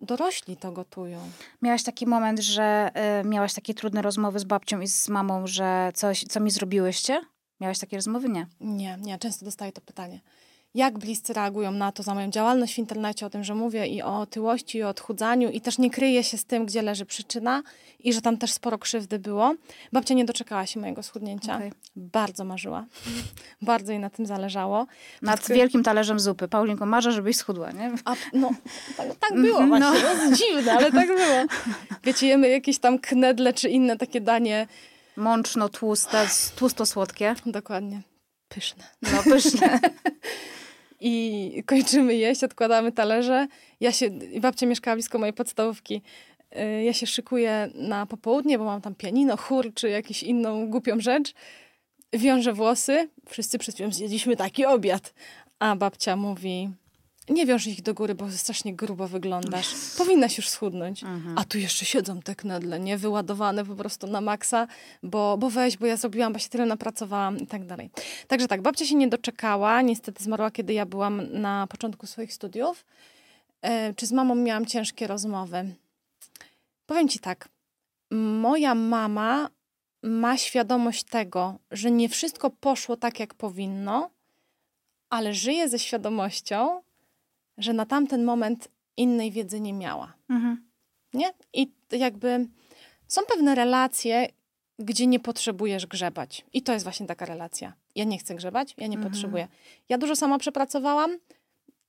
[0.00, 1.20] dorośli to gotują.
[1.62, 2.90] Miałaś taki moment, że
[3.24, 7.20] y, miałaś takie trudne rozmowy z babcią i z mamą, że coś, co mi zrobiłyście?
[7.60, 8.28] Miałaś takie rozmowy?
[8.28, 8.46] Nie.
[8.60, 10.20] Nie, nie, często dostaję to pytanie.
[10.74, 14.02] Jak bliscy reagują na to, za moją działalność w internecie, o tym, że mówię i
[14.02, 17.62] o otyłości, i o odchudzaniu i też nie kryję się z tym, gdzie leży przyczyna
[17.98, 19.54] i że tam też sporo krzywdy było.
[19.92, 21.56] Babcia nie doczekała się mojego schudnięcia.
[21.56, 21.70] Okay.
[21.96, 22.86] Bardzo marzyła.
[23.62, 24.86] Bardzo jej na tym zależało.
[25.22, 26.48] Nad wielkim talerzem zupy.
[26.48, 27.92] Paulinko, marzę, żebyś schudła, nie?
[28.04, 28.50] A, no,
[28.96, 30.02] tak, tak było mhm, właśnie.
[30.02, 30.08] No.
[30.08, 31.46] To jest dziwne, ale tak było.
[32.04, 34.66] Wiecie, jemy jakieś tam knedle czy inne takie danie.
[35.16, 37.34] Mączno, tłuste, tłusto-słodkie.
[37.46, 38.02] Dokładnie.
[38.48, 38.84] Pyszne.
[39.02, 39.80] No, pyszne.
[41.00, 43.46] I kończymy jeść, odkładamy talerze.
[43.80, 46.02] Ja się, babcia mieszkała blisko mojej podstawówki.
[46.56, 51.00] Y, ja się szykuję na popołudnie, bo mam tam pianino, chór czy jakąś inną głupią
[51.00, 51.34] rzecz.
[52.12, 53.08] Wiążę włosy.
[53.28, 55.14] Wszyscy przed chwilą zjedliśmy taki obiad.
[55.58, 56.70] A babcia mówi,
[57.30, 59.74] nie wiąż ich do góry, bo strasznie grubo wyglądasz.
[59.98, 61.02] Powinnaś już schudnąć.
[61.02, 61.38] Mhm.
[61.38, 62.98] A tu jeszcze siedzą te knedle, nie?
[62.98, 64.66] Wyładowane po prostu na maksa,
[65.02, 67.90] bo, bo weź, bo ja zrobiłam, bo się tyle napracowałam i tak dalej.
[68.28, 69.82] Także tak, babcia się nie doczekała.
[69.82, 72.84] Niestety zmarła, kiedy ja byłam na początku swoich studiów.
[73.62, 75.74] E, czy z mamą miałam ciężkie rozmowy?
[76.86, 77.48] Powiem ci tak.
[78.40, 79.48] Moja mama
[80.02, 84.10] ma świadomość tego, że nie wszystko poszło tak, jak powinno,
[85.10, 86.80] ale żyje ze świadomością,
[87.58, 90.14] że na tamten moment innej wiedzy nie miała.
[90.30, 90.68] Mhm.
[91.14, 91.30] Nie?
[91.52, 92.46] I jakby
[93.08, 94.28] są pewne relacje,
[94.78, 96.44] gdzie nie potrzebujesz grzebać.
[96.52, 97.72] I to jest właśnie taka relacja.
[97.94, 99.12] Ja nie chcę grzebać, ja nie mhm.
[99.12, 99.48] potrzebuję.
[99.88, 101.18] Ja dużo sama przepracowałam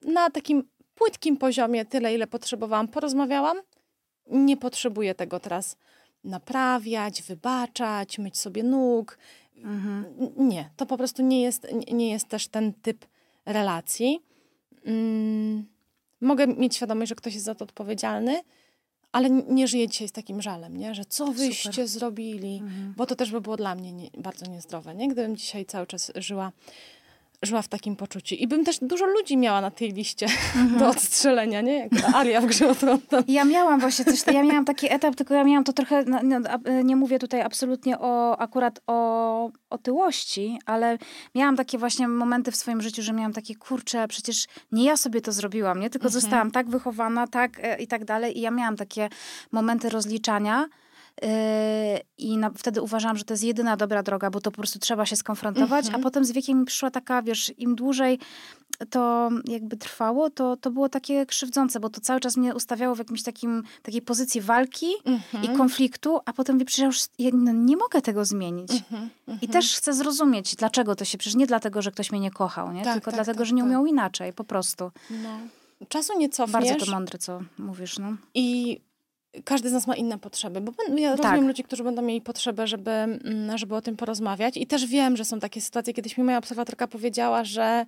[0.01, 0.63] na takim
[0.95, 3.57] płytkim poziomie, tyle ile potrzebowałam, porozmawiałam.
[4.27, 5.77] Nie potrzebuję tego teraz
[6.23, 9.17] naprawiać, wybaczać, myć sobie nóg.
[9.55, 10.05] Mhm.
[10.37, 13.05] Nie, to po prostu nie jest, nie jest też ten typ
[13.45, 14.28] relacji
[14.85, 15.65] mm,
[16.21, 18.41] mogę mieć świadomość, że ktoś jest za to odpowiedzialny,
[19.11, 20.95] ale nie żyję dzisiaj z takim żalem, nie?
[20.95, 21.87] że co wyście Super.
[21.87, 22.93] zrobili, mhm.
[22.97, 25.07] bo to też by było dla mnie nie, bardzo niezdrowe, nie?
[25.07, 26.51] gdybym dzisiaj cały czas żyła
[27.41, 28.35] żyła w takim poczuciu.
[28.35, 30.79] I bym też dużo ludzi miała na tej liście mhm.
[30.79, 31.77] do odstrzelenia, nie?
[31.77, 32.99] Jak Aria w grze o tron.
[33.27, 36.39] Ja miałam właśnie coś, ja miałam taki etap, tylko ja miałam to trochę, no, no,
[36.83, 40.97] nie mówię tutaj absolutnie o akurat o otyłości, ale
[41.35, 45.21] miałam takie właśnie momenty w swoim życiu, że miałam takie, kurcze, przecież nie ja sobie
[45.21, 45.89] to zrobiłam, nie?
[45.89, 46.21] Tylko mhm.
[46.21, 49.09] zostałam tak wychowana, tak e, i tak dalej i ja miałam takie
[49.51, 50.67] momenty rozliczania,
[52.17, 55.05] I na, wtedy uważałam, że to jest jedyna dobra droga, bo to po prostu trzeba
[55.05, 56.01] się skonfrontować, mm -hmm.
[56.01, 58.19] a potem z wiekiem mi przyszła taka, wiesz, im dłużej
[58.89, 62.97] to jakby trwało, to, to było takie krzywdzące, bo to cały czas mnie ustawiało w
[62.97, 65.33] jakimś takim, takiej pozycji walki mm -hmm.
[65.33, 65.57] i mhm.
[65.57, 68.71] konfliktu, a potem przecież już ja, no, nie mogę tego zmienić.
[68.71, 69.09] Mm -hmm.
[69.27, 69.51] I mhm.
[69.51, 72.83] też chcę zrozumieć, dlaczego to się, przecież nie dlatego, że ktoś mnie nie kochał, nie?
[72.83, 73.67] Tak, tylko tak, dlatego, tak, że nie tak.
[73.67, 74.91] umiał inaczej, po prostu.
[75.09, 75.39] No.
[75.87, 76.53] Czasu nie cofniesz.
[76.53, 78.15] Bardzo to mądre, co mówisz, no.
[78.33, 78.79] I
[79.43, 81.25] każdy z nas ma inne potrzeby, bo ja tak.
[81.25, 85.17] rozumiem ludzi, którzy będą mieli potrzebę, żeby, mm, żeby o tym porozmawiać i też wiem,
[85.17, 87.85] że są takie sytuacje, kiedyś mi moja obserwatorka powiedziała, że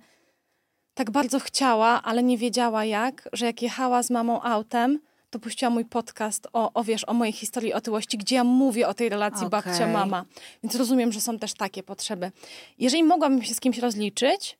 [0.94, 4.98] tak bardzo chciała, ale nie wiedziała jak, że jak jechała z mamą autem,
[5.30, 8.94] to puściła mój podcast o, o wiesz, o mojej historii otyłości, gdzie ja mówię o
[8.94, 9.50] tej relacji okay.
[9.62, 10.24] babcia-mama.
[10.62, 12.32] Więc rozumiem, że są też takie potrzeby.
[12.78, 14.58] Jeżeli mogłabym się z kimś rozliczyć,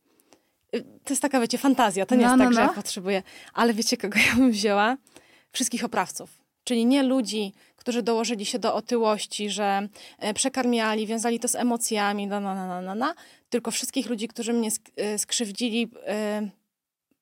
[0.75, 2.61] y, to jest taka, wiecie, fantazja, to nie no, jest no, tak, no.
[2.61, 3.23] że ja potrzebuję,
[3.55, 4.97] ale wiecie, kogo ja bym wzięła?
[5.53, 9.89] Wszystkich oprawców Czyli nie ludzi, którzy dołożyli się do otyłości, że
[10.19, 13.15] e, przekarmiali, wiązali to z emocjami, na, na, na, na, na,
[13.51, 16.49] tylko wszystkich ludzi, którzy mnie e, skrzywdzili e,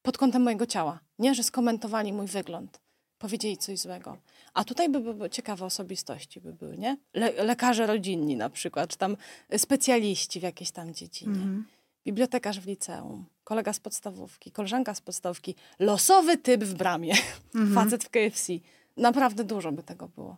[0.03, 1.01] pod kątem mojego ciała.
[1.19, 2.81] Nie, że skomentowali mój wygląd,
[3.19, 4.17] powiedzieli coś złego.
[4.55, 6.97] A tutaj by były ciekawe osobistości, by były, nie?
[7.15, 9.17] Le lekarze rodzinni na przykład, czy tam
[9.57, 11.35] specjaliści w jakiejś tam dziedzinie.
[11.35, 11.63] -hmm.
[12.05, 17.75] Bibliotekarz w liceum, kolega z podstawówki, koleżanka z podstawówki, losowy typ w bramie, -hmm.
[17.75, 18.53] facet w KFC
[19.01, 20.37] naprawdę dużo by tego było.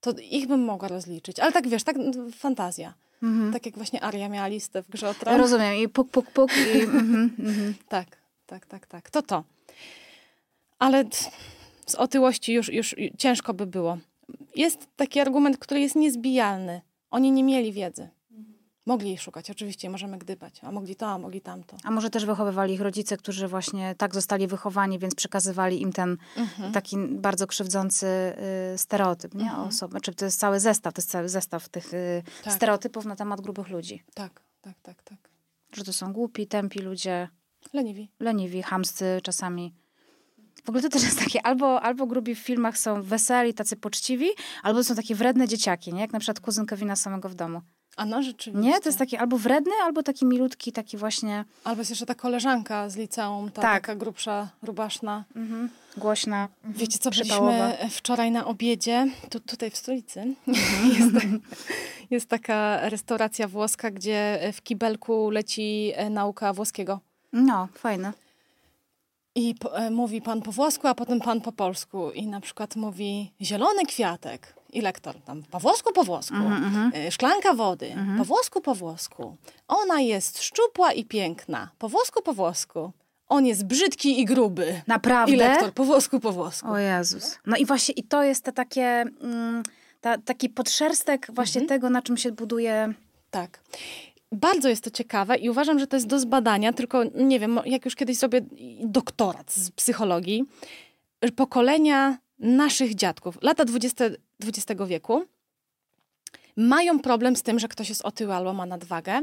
[0.00, 1.40] To ich bym mogła rozliczyć.
[1.40, 1.96] Ale tak wiesz, tak
[2.34, 2.94] fantazja.
[3.22, 3.52] Mhm.
[3.52, 5.36] Tak jak właśnie Aria miała listę w grze o tron.
[5.36, 5.74] Rozumiem.
[5.74, 6.50] I puk, puk, puk.
[6.74, 7.74] I, mhm, mhm.
[7.88, 8.06] Tak,
[8.46, 9.10] tak, tak, tak.
[9.10, 9.44] To to.
[10.78, 11.04] Ale
[11.86, 13.98] z otyłości już, już ciężko by było.
[14.56, 16.80] Jest taki argument, który jest niezbijalny.
[17.10, 18.08] Oni nie mieli wiedzy.
[18.86, 20.60] Mogli ich szukać, oczywiście, możemy gdybać.
[20.62, 21.76] A mogli to, a mogli tamto.
[21.84, 26.16] A może też wychowywali ich rodzice, którzy właśnie tak zostali wychowani, więc przekazywali im ten
[26.36, 26.72] mhm.
[26.72, 28.06] taki bardzo krzywdzący
[28.74, 29.44] y, stereotyp, nie?
[29.44, 29.68] Mhm.
[29.68, 30.00] Osoby.
[30.00, 32.52] Czy to jest cały zestaw, to jest cały zestaw tych y, tak.
[32.54, 34.02] stereotypów na temat grubych ludzi.
[34.14, 35.18] Tak, tak, tak, tak.
[35.72, 37.28] Że to są głupi, tępi ludzie.
[37.72, 38.10] Leniwi.
[38.20, 39.74] Leniwi, hamscy czasami.
[40.64, 44.28] W ogóle to też jest takie, albo, albo grubi w filmach są weseli, tacy poczciwi,
[44.62, 46.00] albo są takie wredne dzieciaki, nie?
[46.00, 47.62] Jak na przykład kuzyn Kevina samego w domu.
[47.96, 48.70] A no rzeczywiście.
[48.70, 51.44] Nie, to jest taki albo wredny, albo taki milutki, taki właśnie...
[51.64, 53.82] Albo jest jeszcze ta koleżanka z liceum, ta tak.
[53.82, 55.24] taka grubsza, rubaszna.
[55.36, 55.68] Mhm.
[55.96, 60.34] Głośna, Wiecie co, byliśmy wczoraj na obiedzie, tu, tutaj w stolicy.
[60.48, 60.90] Mhm.
[60.98, 61.26] jest,
[62.10, 67.00] jest taka restauracja włoska, gdzie w kibelku leci e, nauka włoskiego.
[67.32, 68.12] No, fajne.
[69.34, 72.10] I po, e, mówi pan po włosku, a potem pan po polsku.
[72.10, 74.55] I na przykład mówi zielony kwiatek.
[74.76, 76.34] I lektor tam po włosku, po włosku.
[76.36, 77.94] Mhm, E, Szklanka wody.
[78.18, 79.36] Po włosku, po włosku.
[79.68, 81.70] Ona jest szczupła i piękna.
[81.78, 82.92] Po włosku, po włosku.
[83.28, 84.82] On jest brzydki i gruby.
[84.86, 85.32] Naprawdę?
[85.34, 86.68] I lektor po włosku, po włosku.
[86.70, 87.38] O Jezus.
[87.46, 88.84] No i właśnie i to jest te takie,
[89.20, 89.62] mm,
[90.00, 91.68] ta, taki podszerstek właśnie Mhm.
[91.68, 92.94] tego, na czym się buduje.
[93.30, 93.60] Tak.
[94.32, 97.84] Bardzo jest to ciekawe i uważam, że to jest do zbadania, tylko nie wiem, jak
[97.84, 98.40] już kiedyś zrobię
[98.80, 100.44] doktorat z psychologii,
[101.36, 104.04] pokolenia naszych dziadków, lata 20,
[104.44, 105.24] XX wieku,
[106.56, 109.22] mają problem z tym, że ktoś jest otyły albo ma nadwagę.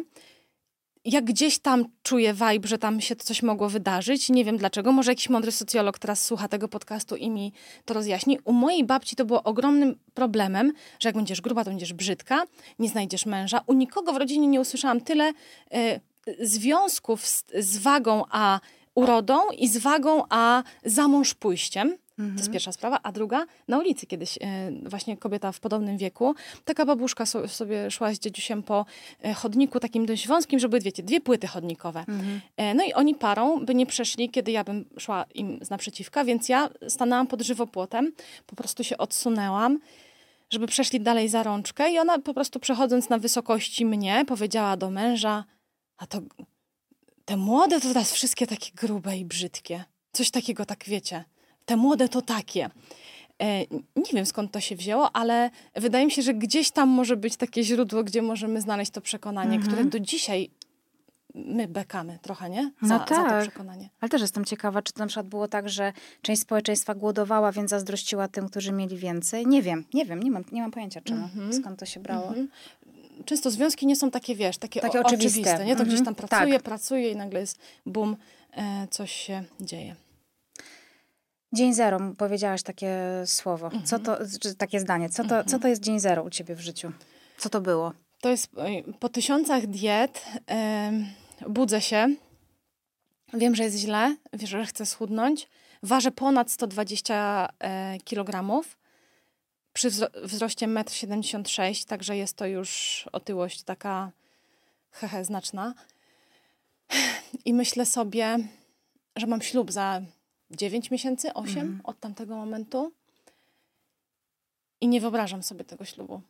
[1.05, 4.30] Jak gdzieś tam czuję vibe, że tam się coś mogło wydarzyć.
[4.30, 4.91] Nie wiem dlaczego.
[4.91, 7.53] Może jakiś mądry socjolog teraz słucha tego podcastu i mi
[7.86, 8.39] to rozjaśni.
[8.45, 12.43] U mojej babci to było ogromnym problemem, że jak będziesz gruba, to będziesz brzydka,
[12.80, 13.61] nie znajdziesz męża.
[13.68, 15.34] U nikogo w rodzinie nie usłyszałam tyle
[15.72, 15.99] e,
[16.39, 18.59] związków z, z wagą a
[18.95, 21.97] urodą i z wagą a za mąż pójściem.
[22.18, 22.99] To jest pierwsza sprawa.
[23.03, 26.36] A druga, na ulicy kiedyś e, właśnie kobieta w podobnym wieku,
[26.66, 28.86] taka babuszka so, sobie szła z dziedziusiem po
[29.24, 32.05] e, chodniku takim dość wąskim, żeby, wiecie, dwie płyty chodnikowe.
[32.57, 36.26] E, no i oni parą by nie przeszli, kiedy ja bym szła im z naprzeciwka,
[36.26, 38.11] więc ja stanęłam pod żywopłotem,
[38.47, 39.80] po prostu się odsunęłam,
[40.49, 44.89] żeby przeszli dalej za rączkę i ona po prostu przechodząc na wysokości mnie powiedziała do
[44.89, 45.45] męża,
[45.97, 46.22] a to
[47.26, 49.84] te młode to teraz wszystkie takie grube i brzydkie.
[50.11, 51.24] Coś takiego, tak wiecie.
[51.66, 52.70] Te młode to takie.
[53.41, 53.59] E,
[53.95, 57.36] nie wiem skąd to się wzięło, ale wydaje mi się, że gdzieś tam może być
[57.36, 60.49] takie źródło, gdzie możemy znaleźć to przekonanie, które do dzisiaj
[61.36, 62.64] my bekamy trochę, nie?
[62.64, 63.41] Za, No za to tak.
[63.41, 63.89] przekonanie.
[64.01, 67.70] Ale też jestem ciekawa, czy to na przykład było tak, że część społeczeństwa głodowała, więc
[67.70, 69.47] zazdrościła tym, którzy mieli więcej.
[69.47, 71.30] Nie wiem, nie wiem, nie mam, nie mam pojęcia czemu,
[71.61, 72.28] skąd to się brało.
[72.28, 72.49] Mhm.
[73.26, 75.39] Często związki nie są takie, wiesz, takie, Takie o, oczywiste.
[75.39, 75.66] oczywiste.
[75.66, 75.76] nie?
[75.76, 76.28] To gdzieś tam Mhm.
[76.28, 76.64] pracuje, Tak.
[76.64, 78.16] pracuje i nagle jest bum,
[78.51, 79.95] e, coś się dzieje.
[81.54, 83.70] Dzień zero, powiedziałaś takie słowo.
[83.86, 84.18] Co to,
[84.58, 85.10] takie zdanie.
[85.10, 86.91] Co to, co to jest dzień zero u ciebie w życiu?
[87.38, 87.93] Co to było?
[88.22, 88.47] To jest
[88.99, 91.08] po tysiącach diet em,
[91.49, 92.16] budzę się.
[93.34, 95.49] Wiem, że jest źle, wiem, że chcę schudnąć.
[95.84, 98.64] Ważę ponad 120 e, kg
[99.74, 104.12] przy wzro- wzroście 1,76 m, także jest to już otyłość taka
[104.91, 105.74] hehe, znaczna.
[107.45, 108.38] I myślę sobie,
[109.16, 110.01] że mam ślub za
[110.56, 112.91] 9 miesięcy, 8 od tamtego momentu.
[114.82, 116.22] I nie wyobrażam sobie tego ślubu.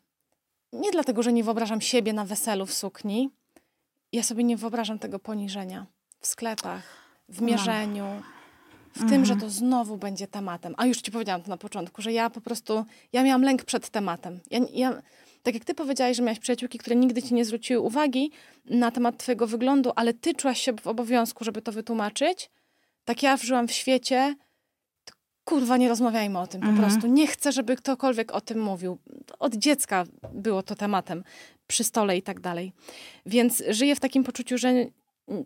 [0.74, 3.30] Nie dlatego, że nie wyobrażam siebie na weselu w sukni.
[4.12, 5.86] Ja sobie nie wyobrażam tego poniżenia
[6.20, 6.84] w sklepach,
[7.30, 8.06] w mierzeniu,
[8.96, 10.74] w tym, że to znowu będzie tematem.
[10.78, 13.90] A już ci powiedziałam to na początku, że ja po prostu, ja miałam lęk przed
[13.90, 14.40] tematem.
[14.52, 15.02] Ja, ja,
[15.44, 18.32] tak jak ty powiedziałaś, że miałaś przyjaciółki, które nigdy ci nie zwróciły uwagi
[18.66, 22.50] na temat twojego wyglądu, ale ty czułaś się w obowiązku, żeby to wytłumaczyć,
[23.06, 24.36] tak ja żyłam w świecie,
[25.44, 27.08] kurwa nie rozmawiajmy o tym po prostu.
[27.08, 28.98] Nie chcę, żeby ktokolwiek o tym mówił.
[29.40, 31.24] Od dziecka było to tematem
[31.68, 32.74] przy stole i tak dalej.
[33.26, 34.74] Więc żyję w takim poczuciu, że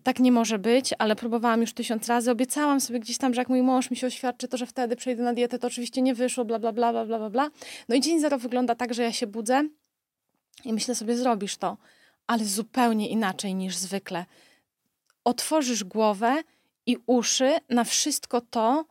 [0.04, 2.32] tak nie może być, ale próbowałam już tysiąc razy.
[2.32, 5.24] Obiecałam sobie gdzieś tam, że jak mój mąż mi się oświadczy, to że wtedy przejdę
[5.24, 7.50] na dietę, to oczywiście nie wyszło, bla, bla, bla, bla, bla, bla, bla.
[7.90, 9.64] No i dzień zero wygląda tak, że ja się budzę
[10.66, 11.78] i myślę sobie, zrobisz to,
[12.28, 14.26] ale zupełnie inaczej niż zwykle.
[15.24, 16.44] Otworzysz głowę
[16.88, 18.86] i uszy na wszystko to,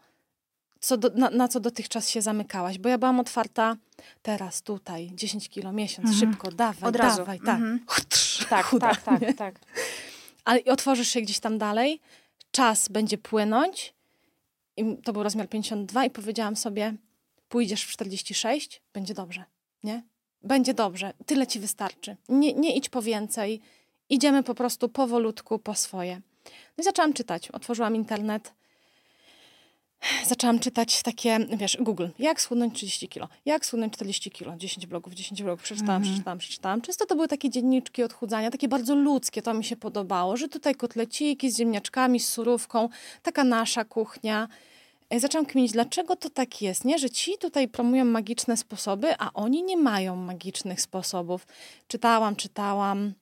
[0.80, 2.78] co do, na, na co dotychczas się zamykałaś.
[2.78, 3.76] Bo ja byłam otwarta
[4.22, 7.18] teraz, tutaj, 10 kilo, miesiąc, szybko, dawaj, Od razu.
[7.18, 7.55] dawaj, tak.
[7.57, 7.80] Mhm.
[7.88, 9.34] Chtrz, Tak, chuda, tak, nie?
[9.34, 9.61] tak, tak.
[10.44, 12.01] Ale otworzysz się gdzieś tam dalej,
[12.51, 13.94] czas będzie płynąć.
[14.76, 16.94] I to był rozmiar 52 i powiedziałam sobie,
[17.49, 19.44] pójdziesz w 46, będzie dobrze,
[19.84, 20.03] nie?
[20.42, 22.16] Będzie dobrze, tyle ci wystarczy.
[22.28, 23.61] Nie, nie idź po więcej,
[24.09, 26.20] idziemy po prostu powolutku po swoje.
[26.78, 28.53] No i zaczęłam czytać, otworzyłam internet,
[30.26, 35.14] zaczęłam czytać takie, wiesz, Google, jak schudnąć 30 kilo, jak schudnąć 40 kilo, 10 blogów,
[35.14, 36.80] 10 blogów, przeczytałam, przeczytałam, przeczytałam.
[36.80, 40.74] Często to były takie dzienniczki odchudzania, takie bardzo ludzkie, to mi się podobało, że tutaj
[40.74, 42.88] kotleciki z ziemniaczkami, z surówką,
[43.22, 44.49] taka nasza kuchnia.
[45.11, 46.99] E, Zaczęłam kminić, dlaczego to tak jest, nie?
[46.99, 51.47] Że ci tutaj promują magiczne sposoby, a oni nie mają magicznych sposobów.
[51.88, 53.12] Czytałam, czytałam.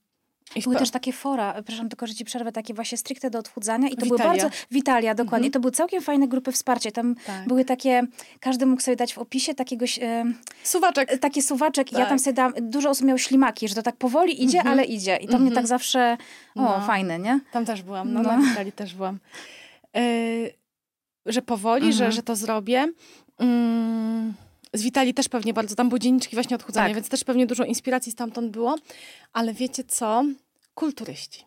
[0.56, 3.88] I Były też takie fora, przepraszam tylko, że ci przerwę, takie właśnie stricte do odchudzania
[3.88, 4.32] i to były Witalia.
[4.32, 4.50] Mhm.
[4.50, 4.66] bardzo...
[4.70, 5.50] Witalia, dokładnie.
[5.50, 6.90] To były całkiem fajne grupy wsparcia.
[6.90, 7.46] Tam Tak.
[7.48, 8.02] były takie,
[8.40, 10.24] każdy mógł sobie dać w opisie takiegoś, e,
[10.64, 11.18] Suwaczek.
[11.18, 12.08] taki suwaczek i ja Tak.
[12.08, 15.16] tam sobie dałam, dużo osób miało ślimaki, że to tak powoli idzie, ale idzie.
[15.16, 16.16] I to mnie tak zawsze,
[16.54, 16.80] o, No.
[16.86, 17.40] fajne, nie?
[17.52, 18.36] Tam też byłam, no, No.
[18.36, 19.18] na Witali też byłam.
[19.94, 20.52] Yy,
[21.26, 22.88] że powoli, że, że to zrobię.
[23.38, 24.34] Mm,
[24.74, 26.94] z Witali też pewnie bardzo, tam były dzienniczki właśnie odchudzania, Tak.
[26.94, 28.76] więc też pewnie dużo inspiracji stamtąd było.
[29.32, 30.24] Ale wiecie co?
[30.74, 31.44] Kulturyści.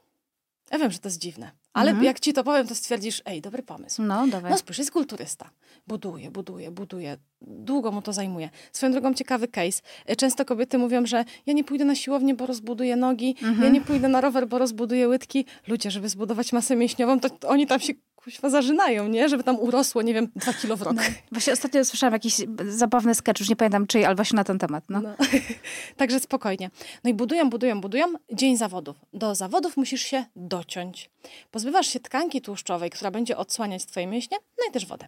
[0.72, 2.06] Ja wiem, że to jest dziwne, Ale mhm.
[2.06, 4.02] jak ci to powiem, to stwierdzisz, ej, dobry pomysł.
[4.02, 4.52] No, dawaj.
[4.52, 5.50] No spójrz, jest kulturysta.
[5.88, 7.18] Buduje, buduje, buduje.
[7.42, 8.50] Długo mu to zajmuje.
[8.72, 9.82] Swoją drogą ciekawy case.
[10.18, 13.64] Często kobiety mówią, że ja nie pójdę na siłownię, bo rozbuduję nogi, mhm.
[13.64, 15.46] ja nie pójdę na rower, bo rozbuduję łydki.
[15.68, 17.94] Ludzie, żeby zbudować masę mięśniową, to oni tam się
[18.28, 19.30] kuźwa zażynają, nie?
[19.30, 20.94] Żeby tam urosło, nie wiem, dwa kilo w rok.
[20.96, 21.02] No.
[21.32, 22.36] Właśnie ostatnio słyszałam jakiś
[22.68, 24.84] zabawny sketch, już nie pamiętam czyj, ale właśnie na ten temat.
[24.90, 25.02] No.
[25.02, 25.16] no.
[25.98, 26.70] Także spokojnie.
[27.04, 28.06] No i budują, budują, budują.
[28.34, 28.98] Dzień zawodów.
[29.14, 31.10] Do zawodów musisz się dociąć.
[31.52, 35.08] Pozbywasz się tkanki tłuszczowej, która będzie odsłaniać twoje mięśnie, no i też wodę.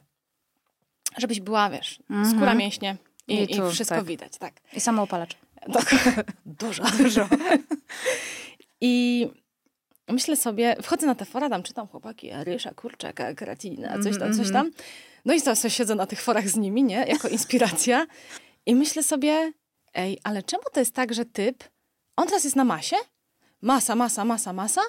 [1.17, 2.35] Żebyś była, wiesz, mhm.
[2.35, 2.97] skóra mięśnie
[3.27, 4.05] i, I, tu, i wszystko tak.
[4.05, 4.53] widać, tak.
[4.73, 5.35] I samoopalacz.
[6.45, 6.83] Dużo.
[6.97, 7.27] Dużo.
[8.81, 9.27] I
[10.09, 14.47] myślę sobie, wchodzę na te fora, tam czytam chłopaki, ryża, kurczaka, keratina, coś tam, coś
[14.47, 14.53] mhm.
[14.53, 14.71] tam.
[15.25, 17.05] No i sobie siedzę na tych forach z nimi, nie?
[17.07, 18.07] Jako inspiracja.
[18.65, 19.53] I myślę sobie,
[19.93, 21.63] ej, ale czemu to jest tak, że typ,
[22.15, 22.95] on teraz jest na masie,
[23.61, 24.81] masa, masa, masa, masa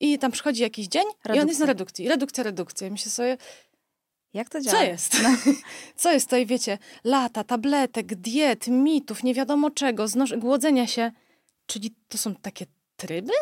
[0.00, 1.34] i tam przychodzi jakiś dzień redukcja.
[1.34, 2.08] i on jest na redukcji.
[2.08, 2.86] Redukcja, redukcja.
[2.88, 3.36] I myślę sobie,
[4.34, 4.78] jak to działa?
[4.78, 5.22] Co jest?
[5.22, 5.52] No.
[5.96, 11.12] Co jest tutaj, wiecie, lata, tabletek, diet, mitów, nie wiadomo czego, znosz- głodzenia się.
[11.66, 12.66] Czyli to są takie
[12.96, 13.32] tryby?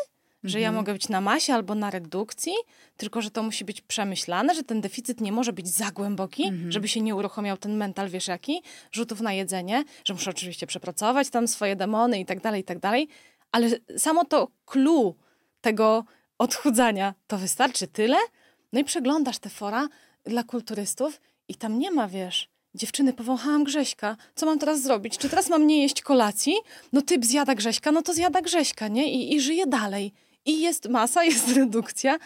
[0.45, 0.63] Że mhm.
[0.63, 2.53] ja mogę być na masie albo na redukcji,
[2.97, 6.73] tylko że to musi być przemyślane, że ten deficyt nie może być za głęboki, mhm.
[6.73, 8.63] żeby się nie uruchomiał ten mental, wiesz jaki,
[8.93, 12.79] rzutów na jedzenie, że muszę oczywiście przepracować tam swoje demony i tak dalej, i tak
[12.79, 13.09] dalej,
[13.53, 13.69] ale
[13.99, 15.15] samo to clue
[15.61, 16.05] tego
[16.39, 18.17] odchudzania, to wystarczy tyle.
[18.73, 19.89] No i przeglądasz te fora
[20.25, 25.19] dla kulturystów i tam nie ma, wiesz, dziewczyny, powąchałam Grześka, co mam teraz zrobić?
[25.19, 26.55] Czy teraz mam nie jeść kolacji?
[26.93, 29.13] No typ zjada Grześka, no to zjada Grześka, nie?
[29.13, 30.13] I, i żyje dalej.
[30.45, 32.19] I jest masa, jest redukcja.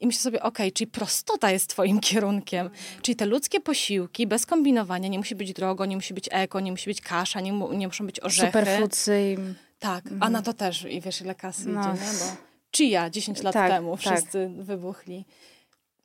[0.00, 2.70] I myślę sobie, okej, okay, czyli prostota jest twoim kierunkiem.
[3.02, 6.70] Czyli te ludzkie posiłki, bez kombinowania, nie musi być drogo, nie musi być eko, nie
[6.70, 8.46] musi być kasza, nie, mu, nie muszą być orzechy.
[8.46, 9.36] Superfoodsy.
[9.78, 10.22] Tak, mhm.
[10.22, 11.80] a na to też, i wiesz, ile kasy no.
[11.80, 12.12] idzie, nie?
[12.18, 14.00] Bo chia 10 lat tak, temu tak.
[14.00, 15.24] wszyscy wybuchli.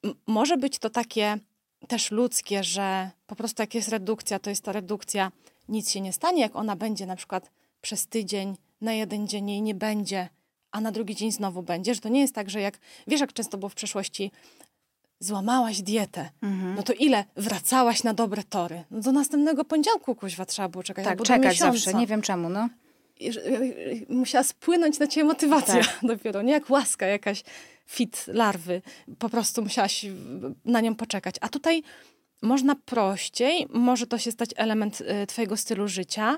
[0.03, 1.37] M może być to takie
[1.87, 5.31] też ludzkie, że po prostu jak jest redukcja, to jest to redukcja,
[5.69, 7.51] nic się nie stanie, jak ona będzie na przykład
[7.81, 10.29] przez tydzień, na jeden dzień jej nie będzie,
[10.71, 13.33] a na drugi dzień znowu będzie, że to nie jest tak, że jak, wiesz jak
[13.33, 14.31] często było w przeszłości,
[15.19, 16.75] złamałaś dietę, mhm.
[16.75, 18.83] no to ile wracałaś na dobre tory?
[18.91, 21.05] No do następnego poniedziałku kuźwa trzeba było czekać.
[21.05, 22.69] Tak, czekać zawsze, nie wiem czemu, no.
[23.19, 23.31] I,
[24.09, 25.99] musiała spłynąć na ciebie motywacja tak.
[26.13, 27.43] dopiero, nie jak łaska jakaś
[27.85, 28.81] fit larwy.
[29.19, 30.05] Po prostu musiałaś
[30.65, 31.35] na nią poczekać.
[31.41, 31.83] A tutaj
[32.41, 36.37] można prościej, może to się stać element y, twojego stylu życia,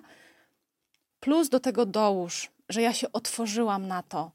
[1.20, 4.32] plus do tego dołóż że ja się otworzyłam na to.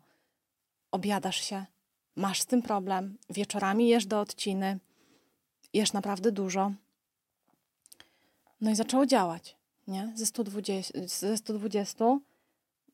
[0.90, 1.66] Obiadasz się,
[2.16, 4.78] masz z tym problem, wieczorami jesz do odciny,
[5.72, 6.72] jesz naprawdę dużo.
[8.60, 9.56] No i zaczęło działać,
[9.88, 10.12] nie?
[10.14, 12.04] Ze 120, ze 120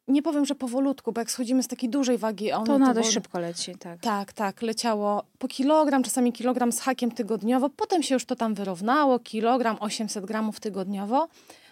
[0.08, 2.52] nie powiem, że powolutku, bo jak schodzimy z takiej dużej wagi...
[2.52, 4.00] On, to na dość szybko leci, tak.
[4.00, 8.54] Tak, tak, leciało po kilogram, czasami kilogram z hakiem tygodniowo, potem się już to tam
[8.54, 11.28] wyrównało, kilogram, 800 gramów tygodniowo,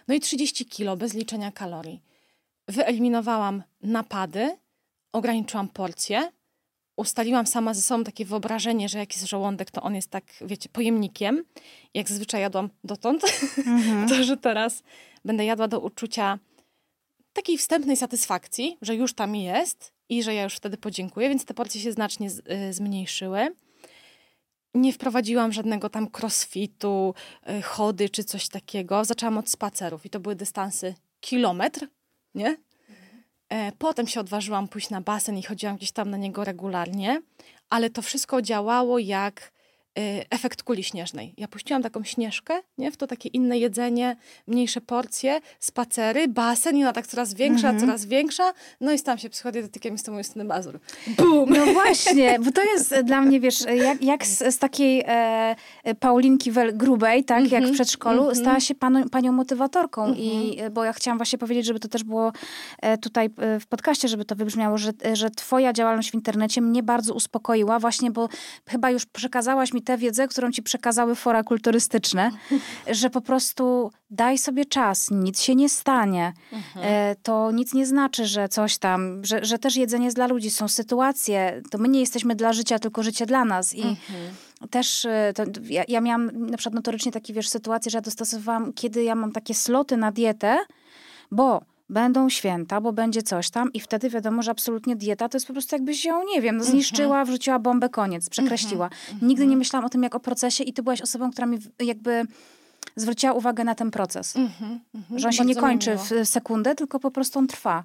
[0.07, 2.01] no i 30 kilo bez liczenia kalorii
[2.69, 4.57] wyeliminowałam napady,
[5.11, 6.31] ograniczyłam porcje,
[6.95, 10.69] ustaliłam sama ze sobą takie wyobrażenie, że jak jest żołądek, to on jest tak, wiecie,
[10.69, 11.43] pojemnikiem.
[11.93, 13.23] Jak zazwyczaj jadłam dotąd,
[13.57, 14.07] mhm.
[14.09, 14.83] to że teraz
[15.25, 16.39] będę jadła do uczucia
[17.33, 21.53] takiej wstępnej satysfakcji, że już tam jest i że ja już wtedy podziękuję, więc te
[21.53, 23.55] porcje się znacznie z, y, zmniejszyły.
[24.73, 27.13] Nie wprowadziłam żadnego tam crossfitu,
[27.49, 29.05] y, chody czy coś takiego.
[29.05, 31.87] Zaczęłam od spacerów i to były dystansy kilometr,
[32.35, 32.57] nie?
[33.49, 37.21] E, potem się odważyłam pójść na basen i chodziłam gdzieś tam na niego regularnie,
[37.69, 39.51] ale to wszystko działało jak
[40.29, 41.33] efekt kuli śnieżnej.
[41.37, 42.91] Ja puściłam taką śnieżkę, nie?
[42.91, 44.15] w to takie inne jedzenie,
[44.47, 47.79] mniejsze porcje, spacery, basen i ona tak coraz większa, -hmm.
[47.79, 48.53] coraz większa.
[48.81, 50.79] No i stałam się psychodietetykiem i z tym Justyny Mazur.
[51.07, 51.49] Bum!
[51.49, 55.55] No właśnie, bo to jest dla mnie, wiesz, jak, jak z, z takiej e,
[55.99, 57.73] Paulinki Wel grubej, tak, jak w mhm.
[57.73, 58.39] przedszkolu, mm -hmm.
[58.39, 60.73] stała się panią, panią motywatorką i, mhm.
[60.73, 62.31] bo ja chciałam właśnie powiedzieć, żeby to też było
[62.81, 66.83] e, tutaj e, w podcaście, żeby to wybrzmiało, że, że twoja działalność w internecie mnie
[66.83, 68.29] bardzo uspokoiła właśnie, bo
[68.67, 72.31] chyba już przekazałaś mi tę wiedzę, którą ci przekazały fora kulturystyczne,
[72.99, 76.33] że po prostu daj sobie czas, nic się nie stanie.
[76.51, 76.85] Mhm.
[76.85, 80.51] E, to nic nie znaczy, że coś tam, że, że też jedzenie jest dla ludzi.
[80.51, 83.75] Są sytuacje, to my nie jesteśmy dla życia, tylko życie dla nas.
[83.75, 84.35] I mhm.
[84.69, 88.73] też e, to, ja, ja miałam na przykład notorycznie takie, wiesz, sytuacje, że ja dostosowałam,
[88.73, 90.57] kiedy ja mam takie sloty na dietę,
[91.31, 95.47] bo będą święta, bo będzie coś tam i wtedy wiadomo, że absolutnie dieta to jest
[95.47, 96.71] po prostu jakbyś ją, nie wiem, no mhm.
[96.71, 98.85] zniszczyła, wrzuciła bombę, koniec, przekreśliła.
[98.85, 99.27] Mhm.
[99.27, 102.25] Nigdy nie myślałam o tym jak o procesie i ty byłaś osobą, która mi jakby
[102.95, 104.33] zwróciła uwagę na ten proces.
[105.15, 107.83] Że on się nie kończy w sekundę, tylko po prostu on trwa.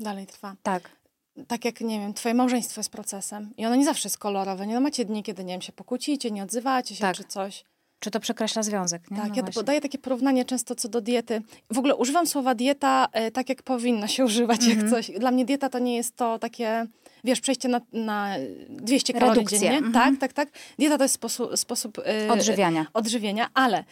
[0.00, 0.56] Dalej trwa.
[0.62, 0.90] Tak.
[1.48, 4.74] tak jak, nie wiem, twoje małżeństwo jest procesem i ono nie zawsze jest kolorowe, nie?
[4.74, 7.16] No macie dni, kiedy, nie wiem, się pokłócicie, nie odzywacie się Tak.
[7.16, 7.64] czy coś.
[8.04, 9.16] Czy to przekreśla związek, nie?
[9.16, 9.60] Tak, No ja właśnie.
[9.60, 11.42] podaję takie porównanie często co do diety.
[11.70, 14.80] W ogóle używam słowa dieta e, tak, jak powinno się używać, Mhm.
[14.80, 15.10] jak coś.
[15.10, 16.86] Dla mnie dieta to nie jest to takie,
[17.24, 18.34] wiesz, przejście na, na
[18.68, 19.76] 200 kalorii Redukcja, dziennie.
[19.78, 19.92] mhm.
[19.92, 20.58] Tak, tak, tak.
[20.78, 22.86] Dieta to jest sposób, sposób e, Odżywiania.
[22.94, 23.84] odżywienia, ale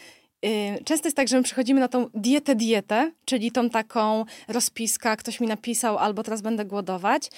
[0.45, 5.17] y, często jest tak, że my przychodzimy na tą dietę dietę, czyli tą taką rozpiska,
[5.17, 7.31] ktoś mi napisał, albo teraz będę głodować.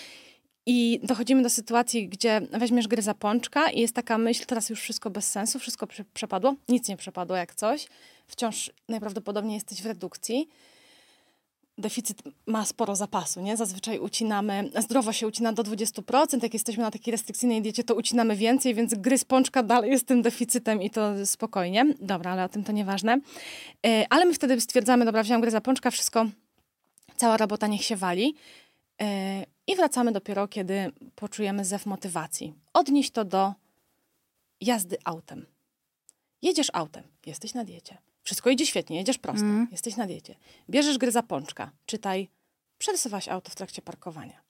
[0.67, 5.11] I dochodzimy do sytuacji, gdzie weźmiesz gryza pączka i jest taka myśl, teraz już wszystko
[5.11, 7.87] bez sensu, wszystko prze- przepadło, nic nie przepadło jak coś.
[8.27, 10.49] Wciąż najprawdopodobniej jesteś w redukcji.
[11.79, 13.57] Deficyt ma sporo zapasu, nie?
[13.57, 18.37] Zazwyczaj ucinamy, zdrowo się ucina do 20%, jak jesteśmy na takiej restrykcyjnej diecie, to ucinamy
[18.37, 21.87] więcej, więc gryz pączka dalej jest tym deficytem i to spokojnie.
[22.01, 23.21] Dobra, ale o tym to nieważne.
[23.87, 26.27] E, Ale my wtedy stwierdzamy, dobra, wziąłem gryza pączka, wszystko,
[27.17, 28.35] cała robota niech się wali.
[29.03, 32.55] E, I wracamy dopiero, kiedy poczujemy zew motywacji.
[32.73, 33.55] Odnieś to do
[34.61, 35.47] jazdy autem.
[36.43, 37.99] Jedziesz autem, jesteś na diecie.
[38.23, 39.69] Wszystko idzie świetnie, jedziesz prosto, Mhm.
[39.73, 40.35] jesteś na diecie.
[40.71, 42.29] Bierzesz gry za pączka, czytaj,
[42.79, 44.44] przerysowałaś auto w trakcie parkowania.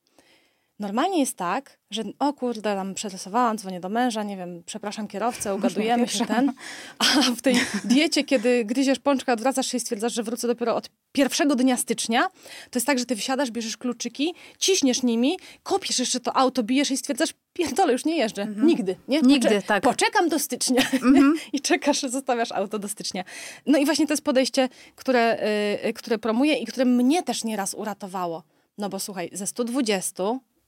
[0.78, 5.54] Normalnie jest tak, że o kurde, tam przerysowałam, dzwonię do męża, nie wiem, przepraszam kierowcę,
[5.54, 6.52] ugadujemy się ten.
[6.98, 7.04] A
[7.36, 7.54] w tej
[7.84, 12.28] diecie, kiedy gryziesz pączka, odwracasz się i stwierdzasz, że wrócę dopiero od pierwszego dnia stycznia,
[12.70, 16.90] to jest tak, że ty wysiadasz, bierzesz kluczyki, ciśniesz nimi, kopiesz jeszcze to auto, bijesz
[16.90, 18.46] i stwierdzasz, pierdolę, już nie jeżdżę.
[18.56, 19.20] Nigdy, nie?
[19.20, 19.82] Nigdy, tak.
[19.82, 20.82] Poczekam do stycznia.
[21.52, 23.24] I czekasz, zostawiasz auto do stycznia.
[23.66, 25.38] No i właśnie to jest podejście, które,
[25.82, 28.42] y, y, które promuję i które mnie też nieraz uratowało.
[28.78, 30.24] No bo słuchaj, ze 120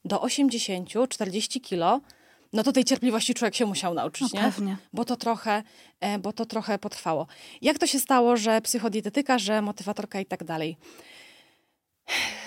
[0.07, 2.01] do 80, 40 kilo,
[2.53, 4.47] no to tej cierpliwości człowiek się musiał nauczyć, No nie?
[4.53, 4.77] pewnie.
[4.93, 5.63] Bo to, trochę,
[6.01, 7.27] e, bo to trochę potrwało.
[7.63, 10.77] Jak to się stało, że psychodietetyka, że motywatorka i tak dalej?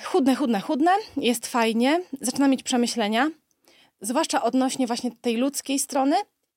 [0.03, 3.29] Chudne, chudne, chudne, jest fajnie, zaczynam mieć przemyślenia,
[4.01, 6.15] zwłaszcza odnośnie właśnie tej ludzkiej strony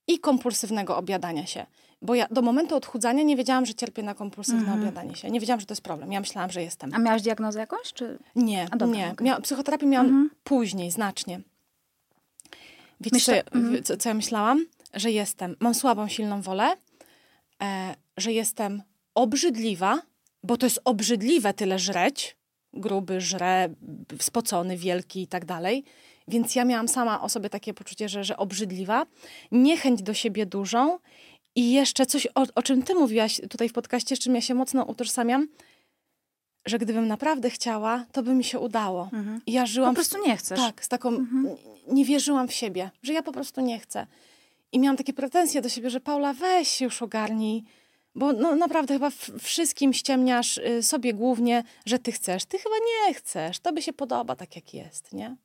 [0.08, 1.66] i kompulsywnego objadania się.
[2.02, 4.80] Bo ja do momentu odchudzania nie wiedziałam, że cierpię na kompulsywne Mhm.
[4.80, 5.30] objadanie się.
[5.30, 6.12] Nie wiedziałam, że to jest problem.
[6.12, 6.90] Ja myślałam, że jestem.
[6.94, 7.92] A miałaś diagnozę jakąś?
[7.92, 8.18] Czy...
[8.36, 9.14] Nie, A dobra, nie.
[9.14, 10.30] Mia- psychoterapię miałam Mhm.
[10.44, 11.40] później, znacznie.
[13.00, 13.82] Wiecie, co, ja, mhm.
[13.82, 14.66] co, co ja myślałam?
[14.94, 16.72] Że jestem, mam słabą, silną wolę,
[17.62, 18.82] e, że jestem
[19.14, 20.02] obrzydliwa,
[20.42, 22.36] bo to jest obrzydliwe tyle żreć,
[22.72, 23.68] gruby, żre,
[24.20, 25.84] spocony, wielki i tak dalej.
[26.28, 29.06] Więc ja miałam sama o sobie takie poczucie, że, że obrzydliwa,
[29.52, 30.98] niechęć do siebie dużą
[31.54, 34.54] i jeszcze coś, o, o czym ty mówiłaś tutaj w podcaście, z czym ja się
[34.54, 35.48] mocno utożsamiam,
[36.66, 39.08] że gdybym naprawdę chciała, to by mi się udało.
[39.12, 39.40] Mhm.
[39.46, 40.58] Ja żyłam Po prostu nie chcesz.
[40.60, 41.08] tak, z taką.
[41.08, 41.56] Mhm.
[41.88, 44.06] Nie wierzyłam w siebie, że ja po prostu nie chcę.
[44.72, 47.64] I miałam takie pretensje do siebie, że Paula, weź się już ogarnij.
[48.14, 52.44] Bo no, naprawdę chyba wszystkim ściemniasz y, sobie głównie, że ty chcesz.
[52.44, 52.74] Ty chyba
[53.08, 53.60] nie chcesz.
[53.60, 55.36] Tobie się podoba tak, jak jest, nie?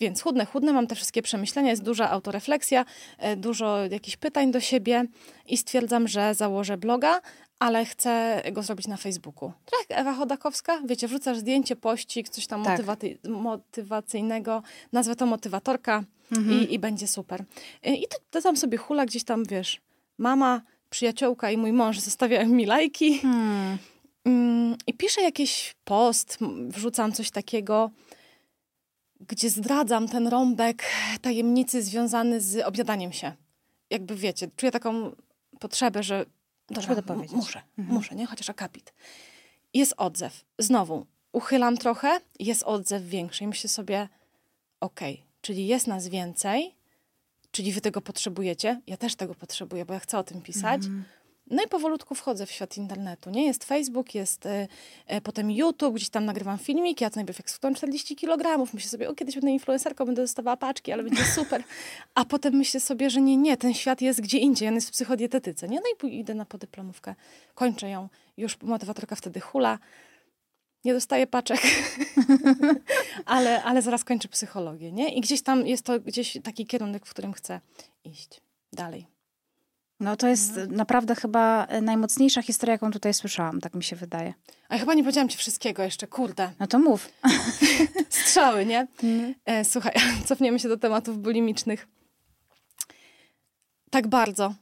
[0.00, 2.84] Więc chudne, chudne, mam te wszystkie przemyślenia, jest duża autorefleksja,
[3.18, 5.04] e, dużo jakichś pytań do siebie
[5.46, 7.20] i stwierdzam, że założę bloga,
[7.58, 9.52] ale chcę go zrobić na Facebooku.
[9.80, 12.80] Jak Ewa Chodakowska, wiecie, wrzucasz zdjęcie, pościg, coś tam Tak.
[12.80, 16.04] motywaty- motywacyjnego, nazwę to motywatorka
[16.36, 16.60] Mhm.
[16.68, 17.44] i, i będzie super.
[17.84, 18.04] E, I
[18.42, 19.80] tam sobie hula gdzieś tam, wiesz,
[20.18, 23.18] mama, przyjaciółka i mój mąż zostawiają mi lajki.
[23.18, 23.78] Hmm.
[24.24, 26.38] Mm, I piszę jakiś post,
[26.68, 27.90] wrzucam coś takiego,
[29.20, 30.82] gdzie zdradzam ten rąbek
[31.20, 33.32] tajemnicy związany z objadaniem się.
[33.90, 35.12] Jakby wiecie, czuję taką
[35.60, 36.26] potrzebę, że
[36.70, 37.36] dobra, to powiedzieć.
[37.36, 37.96] muszę, Mhm.
[37.96, 38.26] muszę, nie?
[38.26, 38.94] Chociaż akapit.
[39.74, 40.44] Jest odzew.
[40.58, 44.08] Znowu, uchylam trochę, jest odzew większy i myślę sobie,
[44.80, 46.74] okej, czyli jest nas więcej,
[47.50, 50.84] czyli wy tego potrzebujecie, ja też tego potrzebuję, bo ja chcę o tym pisać.
[50.84, 51.04] Mhm.
[51.50, 53.30] No i powolutku wchodzę w świat internetu.
[53.30, 54.68] Nie jest Facebook, jest e,
[55.06, 57.04] e, potem YouTube, gdzieś tam nagrywam filmiki.
[57.04, 60.56] Ja to najpierw jak schudłam 40 kg, myślę sobie, o kiedyś będę influencerką, będę dostawała
[60.56, 61.64] paczki, ale będzie super.
[62.14, 64.92] A potem myślę sobie, że nie, nie, ten świat jest gdzie indziej, on jest w
[64.92, 65.68] psychodietetyce.
[65.68, 65.80] Nie?
[65.80, 67.14] No i idę na podyplomówkę,
[67.54, 68.08] kończę ją.
[68.36, 69.78] Już motywatorka wtedy hula.
[70.84, 71.60] Nie dostaję paczek,
[73.26, 75.14] ale, ale zaraz kończę psychologię, nie?
[75.14, 77.60] I gdzieś tam jest to gdzieś taki kierunek, w którym chcę
[78.04, 78.40] iść
[78.72, 79.17] dalej.
[80.00, 84.34] No to jest naprawdę chyba e, najmocniejsza historia, jaką tutaj słyszałam, tak mi się wydaje.
[84.68, 86.50] A ja chyba nie powiedziałam ci wszystkiego jeszcze, kurde.
[86.60, 87.08] No to mów.
[88.08, 88.86] Strzały, nie?
[89.44, 89.92] E, słuchaj,
[90.28, 91.88] cofniemy się do tematów bulimicznych.
[93.90, 94.54] Tak bardzo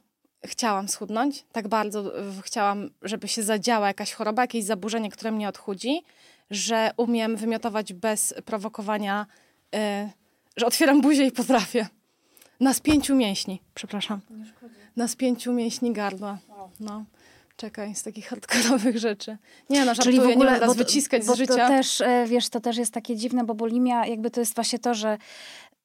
[0.45, 5.49] chciałam schudnąć, tak bardzo e, chciałam, żeby się zadziała jakaś choroba, jakieś zaburzenie, które mnie
[5.49, 6.01] odchudzi,
[6.49, 9.25] że umiem wymiotować bez prowokowania,
[9.75, 10.09] e,
[10.57, 11.87] że otwieram buzię i potrafię.
[12.59, 14.19] Na spięciu mięśni, przepraszam.
[14.95, 16.37] Na spięciu mięśni gardła.
[16.79, 17.05] No.
[17.57, 19.37] Czekaj, z takich hardkorowych rzeczy.
[19.69, 21.53] Nie no, żartuję, Czyli w ogóle, nie będę wyciskać bo z życia.
[21.53, 24.79] To też, e, wiesz, to też jest takie dziwne, bo bulimia jakby to jest właśnie
[24.79, 25.17] to, że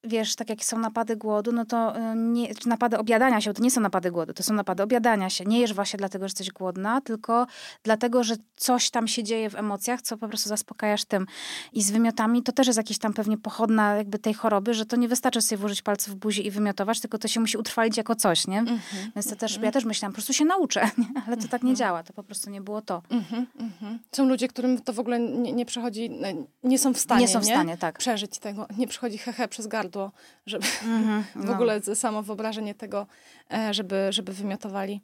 [0.03, 3.71] wiesz, tak jak są napady głodu, no to y, nie, napady obiadania się, to nie
[3.71, 5.45] są napady głodu, to są napady obiadania się.
[5.45, 7.47] Nie jesz właśnie dlatego, że jesteś głodna, tylko
[7.83, 11.25] dlatego, że coś tam się dzieje w emocjach, co po prostu zaspokajasz tym.
[11.73, 14.95] I z wymiotami to też jest jakiś tam pewnie pochodna jakby tej choroby, że to
[14.95, 18.15] nie wystarczy sobie włożyć palce w buzi i wymiotować, tylko to się musi utrwalić jako
[18.15, 18.59] coś, nie?
[18.59, 19.65] Mm -hmm, Więc to też, mm -hmm.
[19.65, 21.21] ja też myślałam, po prostu się nauczę, nie?
[21.27, 21.75] ale to tak nie mhm.
[21.75, 23.01] działa, to po prostu nie było to.
[23.09, 26.09] Mm -hmm, są ludzie, którym to w ogóle nie, nie przechodzi,
[26.63, 27.97] nie są w stanie, nie są w stanie, tak.
[27.97, 30.11] przeżyć tego, nie przychodzi hehe przez gardło gardło,
[30.45, 31.43] żeby mm-hmm, no.
[31.43, 33.07] w ogóle samo wyobrażenie tego,
[33.53, 35.01] e, żeby, żeby wymiotowali.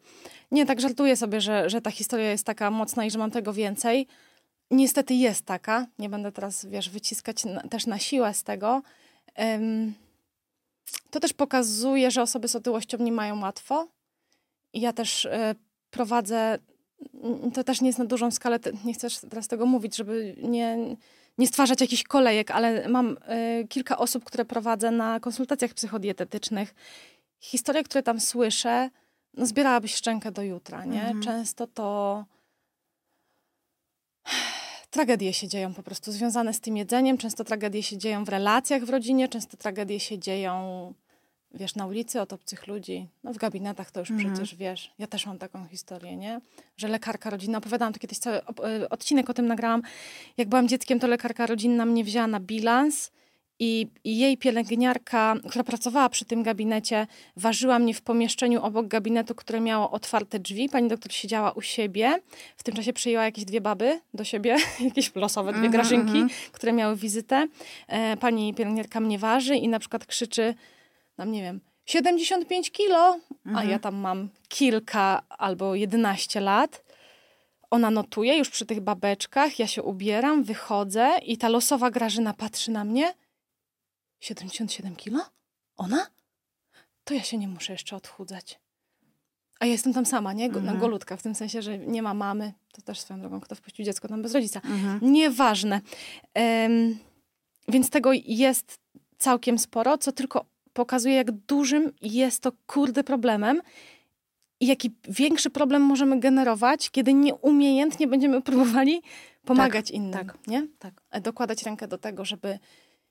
[0.51, 3.53] Nie, tak żartuję sobie, że, że ta historia jest taka mocna i że mam tego
[3.53, 4.07] więcej.
[4.71, 5.87] Niestety jest taka.
[5.99, 8.81] Nie będę teraz, wiesz, wyciskać na, też na siłę z tego.
[9.37, 9.93] Um,
[11.11, 13.87] to też pokazuje, że osoby z otyłością nie mają łatwo.
[14.73, 15.55] I ja też e,
[15.91, 16.59] prowadzę,
[17.53, 20.95] to też nie jest na dużą skalę, nie chcę teraz tego mówić, żeby nie,
[21.39, 23.17] nie stwarzać jakichś kolejek, ale mam
[23.61, 26.75] y, kilka osób, które prowadzę na konsultacjach psychodietetycznych.
[27.39, 28.89] Historie, które tam słyszę,
[29.33, 31.01] no zbierałabyś szczękę do jutra, nie?
[31.01, 31.21] Mhm.
[31.21, 32.25] Często to
[34.89, 38.85] tragedie się dzieją po prostu związane z tym jedzeniem, często tragedie się dzieją w relacjach
[38.85, 40.93] w rodzinie, często tragedie się dzieją
[41.53, 44.33] wiesz, na ulicy od obcych ludzi, no w gabinetach to już mhm.
[44.33, 46.41] przecież wiesz, ja też mam taką historię, nie?
[46.77, 49.81] Że lekarka rodzinna, opowiadałam to kiedyś cały e, odcinek o tym nagrałam,
[50.37, 53.11] jak byłam dzieckiem, to lekarka rodzinna mnie wzięła na bilans
[53.59, 59.35] i, i jej pielęgniarka, która pracowała przy tym gabinecie, ważyła mnie w pomieszczeniu obok gabinetu,
[59.35, 60.69] które miało otwarte drzwi.
[60.69, 62.19] Pani doktor siedziała u siebie.
[62.57, 66.29] W tym czasie przyjęła jakieś dwie baby do siebie, jakieś losowe dwie -hmm, grażynki, -hmm.
[66.51, 67.47] które miały wizytę.
[67.87, 70.53] E, pani pielęgniarka mnie waży i na przykład krzyczy
[71.19, 73.55] tam nie wiem, 75 kilo, mhm.
[73.55, 76.83] a ja tam mam kilka albo 11 lat.
[77.69, 82.71] Ona notuje już przy tych babeczkach, ja się ubieram, wychodzę i ta losowa Grażyna patrzy
[82.71, 83.13] na mnie.
[84.19, 85.25] 77 kilo?
[85.77, 86.07] Ona?
[87.03, 88.59] To ja się nie muszę jeszcze odchudzać.
[89.59, 90.49] A ja jestem tam sama, nie?
[90.49, 90.79] Go, mhm.
[90.79, 92.53] Golutka, w tym sensie, że nie ma mamy.
[92.73, 94.61] To też swoją drogą, kto wpuścił dziecko tam bez rodzica.
[94.65, 94.99] Mhm.
[95.01, 95.81] Nieważne.
[96.35, 96.99] Um,
[97.67, 98.79] więc tego jest
[99.17, 100.45] całkiem sporo, co tylko
[100.79, 103.61] pokazuje, jak dużym jest to kurde problemem
[104.59, 109.01] i jaki większy problem możemy generować, kiedy nieumiejętnie będziemy próbowali
[109.45, 110.13] pomagać tak, innym.
[110.13, 110.67] Tak, nie?
[110.79, 111.01] Tak.
[111.11, 112.59] E, dokładać rękę do tego, żeby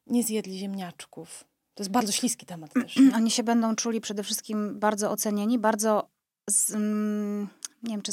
[0.07, 1.45] nie zjedli ziemniaczków.
[1.75, 2.99] To jest bardzo śliski temat też.
[3.15, 6.09] Oni się będą czuli przede wszystkim bardzo ocenieni, bardzo
[6.51, 7.49] z, mm,
[7.83, 8.13] nie wiem, czy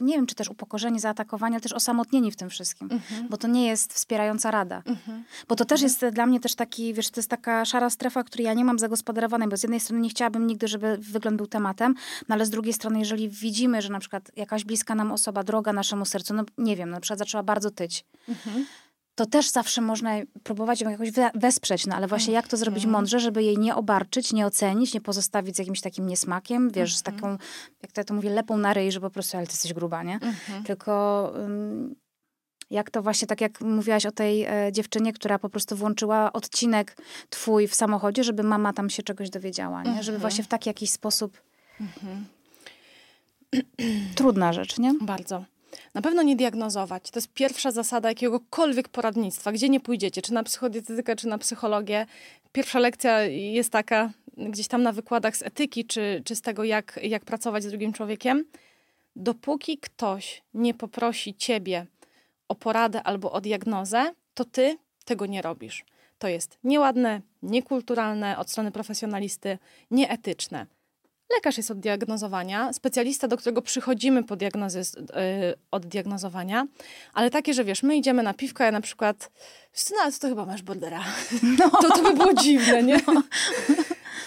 [0.00, 3.28] nie wiem, czy też upokorzenie, zaatakowanie, ale też osamotnieni w tym wszystkim, mhm.
[3.28, 4.82] bo to nie jest wspierająca rada.
[4.86, 5.24] Mhm.
[5.48, 5.86] Bo to też mhm.
[5.86, 8.78] jest dla mnie też taki, wiesz, to jest taka szara strefa, której ja nie mam
[8.78, 11.94] zagospodarowanej, bo z jednej strony nie chciałabym nigdy, żeby wygląd był tematem,
[12.28, 15.72] no ale z drugiej strony, jeżeli widzimy, że na przykład jakaś bliska nam osoba, droga
[15.72, 18.66] naszemu sercu, no nie wiem, na przykład zaczęła bardzo tyć, mhm
[19.16, 20.10] to też zawsze można
[20.42, 22.92] próbować ją jakoś wesprzeć, no ale właśnie jak to zrobić mhm.
[22.92, 27.06] mądrze, żeby jej nie obarczyć, nie ocenić, nie pozostawić z jakimś takim niesmakiem, wiesz, z
[27.06, 27.16] mhm.
[27.16, 27.38] taką,
[27.82, 30.02] jak to ja to mówię, lepą na ryj, że po prostu, ale ty jesteś gruba,
[30.02, 30.14] nie?
[30.14, 30.64] Mhm.
[30.64, 31.94] Tylko um,
[32.70, 36.96] jak to właśnie, tak jak mówiłaś o tej e, dziewczynie, która po prostu włączyła odcinek
[37.30, 40.02] twój w samochodzie, żeby mama tam się czegoś dowiedziała, nie?
[40.02, 41.42] Żeby właśnie w taki jakiś sposób...
[44.16, 44.94] Trudna rzecz, nie?
[45.00, 45.44] Bardzo.
[45.94, 47.10] Na pewno nie diagnozować.
[47.10, 52.06] To jest pierwsza zasada jakiegokolwiek poradnictwa, gdzie nie pójdziecie, czy na psychodietetykę, czy na psychologię.
[52.52, 57.00] Pierwsza lekcja jest taka, gdzieś tam na wykładach z etyki, czy, czy z tego, jak,
[57.02, 58.44] jak pracować z drugim człowiekiem.
[59.16, 61.86] Dopóki ktoś nie poprosi ciebie
[62.48, 65.84] o poradę albo o diagnozę, to ty tego nie robisz.
[66.18, 69.58] To jest nieładne, niekulturalne od strony profesjonalisty,
[69.90, 70.66] nieetyczne.
[71.34, 75.04] Lekarz jest od diagnozowania, specjalista, do którego przychodzimy po diagnozę jest, yy,
[75.70, 76.66] od diagnozowania,
[77.14, 79.30] ale takie, że wiesz, my idziemy na piwko, ja na przykład,
[79.90, 81.04] no to chyba masz bordera.
[81.58, 81.70] No.
[81.82, 83.00] To, to by było dziwne, nie?
[83.06, 83.22] No.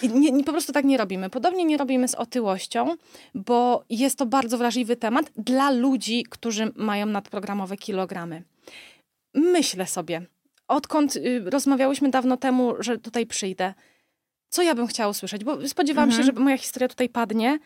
[0.02, 1.30] I nie, nie, po prostu tak nie robimy.
[1.30, 2.96] Podobnie nie robimy z otyłością,
[3.36, 8.44] bo jest to bardzo wrażliwy temat dla ludzi, którzy mają nadprogramowe kilogramy.
[9.34, 10.22] Myślę sobie,
[10.68, 13.74] odkąd y, rozmawiałyśmy dawno temu, że tutaj przyjdę,
[14.50, 16.28] co ja bym chciała usłyszeć, bo spodziewałam mhm.
[16.28, 17.60] się, że moja historia tutaj padnie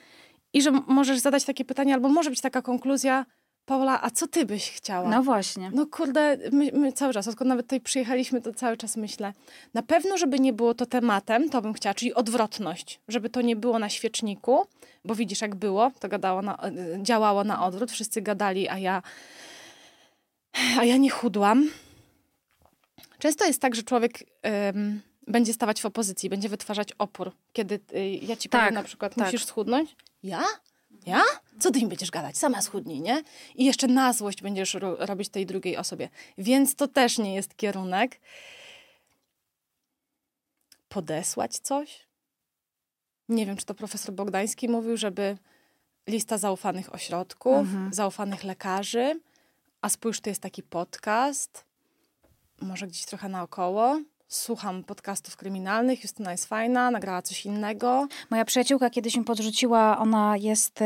[0.53, 3.25] i że możesz zadać takie pytanie, albo może być taka konkluzja,
[3.65, 5.09] Paula, a co ty byś chciała?
[5.09, 5.71] No właśnie.
[5.73, 9.33] No kurde, my, my, cały czas, odkąd nawet tutaj przyjechaliśmy, to cały czas myślę.
[9.73, 12.99] Na pewno, żeby nie było to tematem, to bym chciała, czyli odwrotność.
[13.07, 14.65] Żeby to nie było na świeczniku,
[15.05, 16.57] bo widzisz jak było, to gadało na,
[17.01, 19.01] działało na odwrót, wszyscy gadali, a ja
[20.79, 21.69] a ja nie chudłam.
[23.19, 24.23] Często jest tak, że człowiek
[25.27, 27.31] będzie stawać w opozycji, będzie wytwarzać opór.
[27.53, 29.25] Kiedy y, ja ci powiem tak, na przykład, tak.
[29.25, 29.95] musisz schudnąć.
[30.23, 30.43] Ja?
[31.05, 31.21] Ja?
[31.59, 32.37] Co ty im będziesz gadać?
[32.37, 33.23] Sama schudnij, nie?
[33.55, 36.09] I jeszcze na złość będziesz ro robić tej drugiej osobie.
[36.37, 38.19] Więc to też nie jest kierunek.
[40.89, 42.07] Podesłać coś?
[43.29, 45.37] Nie wiem, czy to profesor Bogdański mówił, żeby
[46.07, 47.93] lista zaufanych ośrodków, mhm.
[47.93, 49.21] zaufanych lekarzy,
[49.81, 51.65] a spójrz, to jest taki podcast,
[52.61, 53.99] może gdzieś trochę naokoło,
[54.33, 58.07] słucham podcastów kryminalnych, Justyna jest fajna, nagrała coś innego.
[58.29, 60.79] Moja przyjaciółka kiedyś mi podrzuciła, ona jest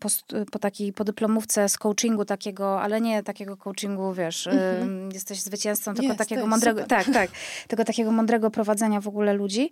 [0.00, 0.08] po,
[0.52, 5.12] po takiej podyplomówce z coachingu takiego, ale nie takiego coachingu, wiesz, mm-hmm.
[5.12, 7.04] jesteś zwycięzcą, tylko jest, takiego mądrego, super.
[7.04, 7.30] tak, tak,
[7.68, 9.70] tego takiego mądrego prowadzenia w ogóle ludzi.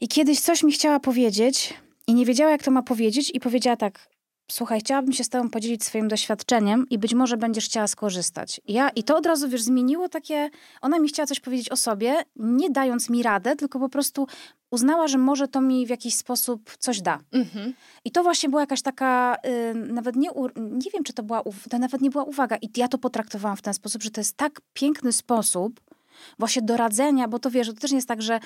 [0.00, 1.74] I kiedyś coś mi chciała powiedzieć
[2.06, 4.08] i nie wiedziała, jak to ma powiedzieć i powiedziała tak,
[4.50, 8.60] słuchaj, chciałabym się z tobą podzielić swoim doświadczeniem i być może będziesz chciała skorzystać.
[8.68, 10.50] Ja, I to od razu, wiesz, zmieniło takie...
[10.80, 14.26] Ona mi chciała coś powiedzieć o sobie, nie dając mi radę, tylko po prostu
[14.70, 17.18] uznała, że może to mi w jakiś sposób coś da.
[17.32, 17.74] Mhm.
[18.04, 21.78] I to właśnie była jakaś taka, y, nawet nie, nie wiem, czy to była, to
[21.78, 22.56] nawet nie była uwaga.
[22.56, 25.80] I ja to potraktowałam w ten sposób, że to jest tak piękny sposób
[26.38, 28.40] właśnie doradzenia, bo to wiesz, to też nie jest tak, że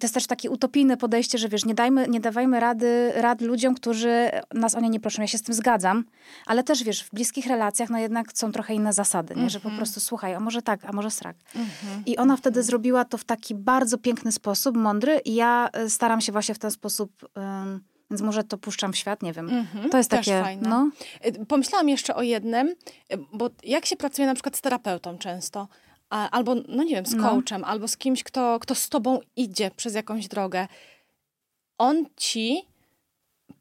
[0.00, 3.74] to jest też takie utopijne podejście, że wiesz, nie, dajmy, nie dawajmy rady, rad ludziom,
[3.74, 5.22] którzy nas o nie nie proszą.
[5.22, 6.04] Ja się z tym zgadzam,
[6.46, 9.50] ale też wiesz, w bliskich relacjach no jednak są trochę inne zasady, nie?
[9.50, 9.76] że po mhm.
[9.76, 11.36] prostu słuchaj, a może tak, a może srak.
[11.54, 12.02] Mhm.
[12.06, 16.20] I ona wtedy zrobiła to w taki bardzo piękny sposób, mądry i ja y, staram
[16.20, 17.28] się właśnie w ten sposób...
[17.36, 17.80] Um,
[18.10, 19.48] więc może to puszczam w świat, nie wiem.
[19.48, 20.42] Mm-hmm, to jest takie.
[20.42, 20.68] Fajne.
[20.68, 20.90] No.
[21.26, 22.74] Y, pomyślałam jeszcze o jednym,
[23.32, 25.68] bo jak się pracuje na przykład z terapeutą często,
[26.14, 27.22] albo, no nie wiem, z no.
[27.22, 27.66] coachem, no.
[27.66, 30.68] albo z kimś, kto, kto z tobą idzie przez jakąś drogę.
[31.78, 32.62] On ci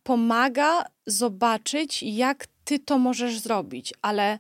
[0.04, 4.40] pomaga zobaczyć, jak ty to możesz zrobić, ale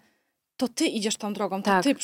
[0.57, 1.83] to ty idziesz tą drogą, to tak.
[1.83, 1.95] ty...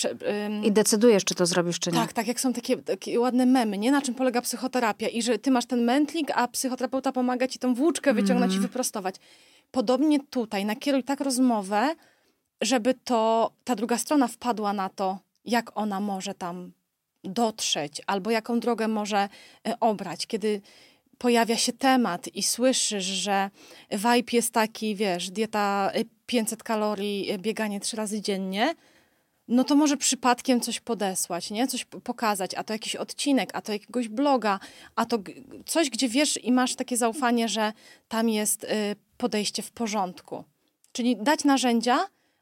[0.45, 0.64] Ym...
[0.64, 1.97] I decydujesz, czy to zrobisz, czy nie.
[1.97, 3.91] Tak, tak, jak są takie, takie ładne memy, nie?
[3.91, 7.74] Na czym polega psychoterapia i że ty masz ten mętlik, a psychoterapeuta pomaga ci tą
[7.74, 8.51] włóczkę wyciągnąć mm.
[8.51, 8.62] i mhm.
[8.62, 9.16] wyprostować.
[9.72, 11.95] Podobnie tutaj, nakieruj tak rozmowę,
[12.62, 16.71] żeby to, ta druga strona wpadła na to, jak ona może tam
[17.23, 19.29] dotrzeć, albo jaką drogę może
[19.67, 20.61] e, obrać, kiedy
[21.17, 23.49] pojawia się temat i słyszysz, że
[23.91, 25.91] vibe jest taki, wiesz, dieta
[26.25, 28.75] 500 e, kalorii, e, bieganie trzy razy dziennie,
[29.47, 31.67] no to może przypadkiem coś podesłać, nie?
[31.67, 34.59] Coś pokazać, a to jakiś odcinek, a to jakiegoś bloga,
[34.95, 35.17] a to
[35.65, 37.73] coś, gdzie wiesz i masz takie zaufanie, że
[38.07, 38.65] tam jest
[39.17, 40.43] podejście w porządku.
[40.91, 41.99] Czyli dać narzędzia,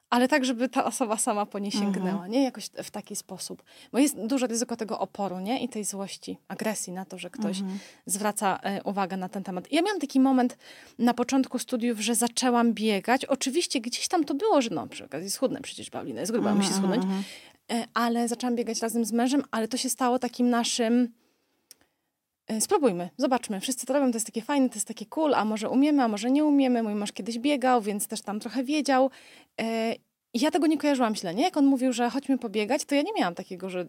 [0.09, 2.31] ale tak, żeby ta osoba sama po nie sięgnęła, mhm.
[2.31, 2.43] nie?
[2.43, 3.63] Jakoś w taki sposób.
[3.91, 5.63] Bo jest duże ryzyko tego oporu, nie?
[5.63, 7.79] I tej złości, agresji na to, że ktoś mhm.
[8.05, 9.71] zwraca e, uwagę na ten temat.
[9.71, 10.57] Ja miałam taki moment
[10.99, 13.25] na początku studiów, że zaczęłam biegać.
[13.25, 16.73] Oczywiście gdzieś tam to było, że no, przy okazji schudnę przecież Paulina, jest gruba, musi
[16.73, 17.03] schudnąć.
[17.03, 17.23] Mhm.
[17.71, 21.09] E, ale zaczęłam biegać razem z mężem, ale to się stało takim naszym
[22.59, 23.59] spróbujmy, zobaczmy.
[23.59, 26.07] Wszyscy to robią, to jest takie fajne, to jest takie cool, a może umiemy, a
[26.07, 26.83] może nie umiemy.
[26.83, 29.09] Mój mąż kiedyś biegał, więc też tam trochę wiedział.
[29.61, 29.95] E,
[30.33, 31.43] I ja tego nie kojarzyłam źle, nie?
[31.43, 33.85] Jak on mówił, że chodźmy pobiegać, to ja nie miałam takiego, że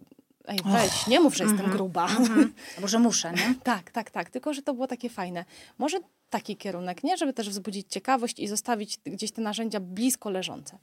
[0.47, 2.03] ej, weź, nie mów, że jestem mhm, gruba.
[2.05, 2.53] Mhm.
[2.75, 3.55] Albo, że muszę, nie?
[3.63, 4.29] tak, tak, tak.
[4.29, 5.45] Tylko, że to było takie fajne.
[5.77, 5.99] Może
[6.29, 7.17] taki kierunek, nie?
[7.17, 10.77] Żeby też wzbudzić ciekawość i zostawić gdzieś te narzędzia blisko leżące.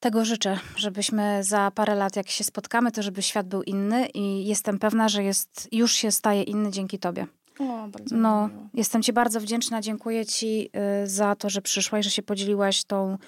[0.00, 4.46] Tego życzę, żebyśmy za parę lat, jak się spotkamy, to żeby świat był inny i
[4.46, 7.26] jestem pewna, że jest, już się staje inny dzięki tobie.
[7.58, 8.68] O, bardzo no, miło.
[8.74, 9.80] jestem Ci bardzo wdzięczna.
[9.80, 10.70] Dziękuję Ci
[11.02, 13.18] y, za to, że przyszłaś, że się podzieliłaś tą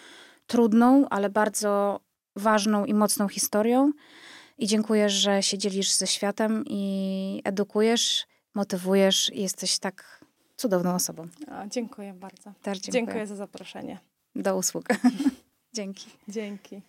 [0.47, 2.01] trudną, ale bardzo
[2.37, 3.93] ważną i mocną historią.
[4.59, 10.25] I dziękuję, że się dzielisz ze światem i edukujesz, motywujesz i jesteś tak
[10.57, 11.29] cudowną osobą.
[11.49, 12.53] O, dziękuję bardzo.
[12.63, 12.93] Też dziękuję.
[12.93, 13.99] Dziękuję za zaproszenie.
[14.35, 14.85] Do usług.
[15.73, 16.11] Dzięki.
[16.29, 16.83] Dzięki.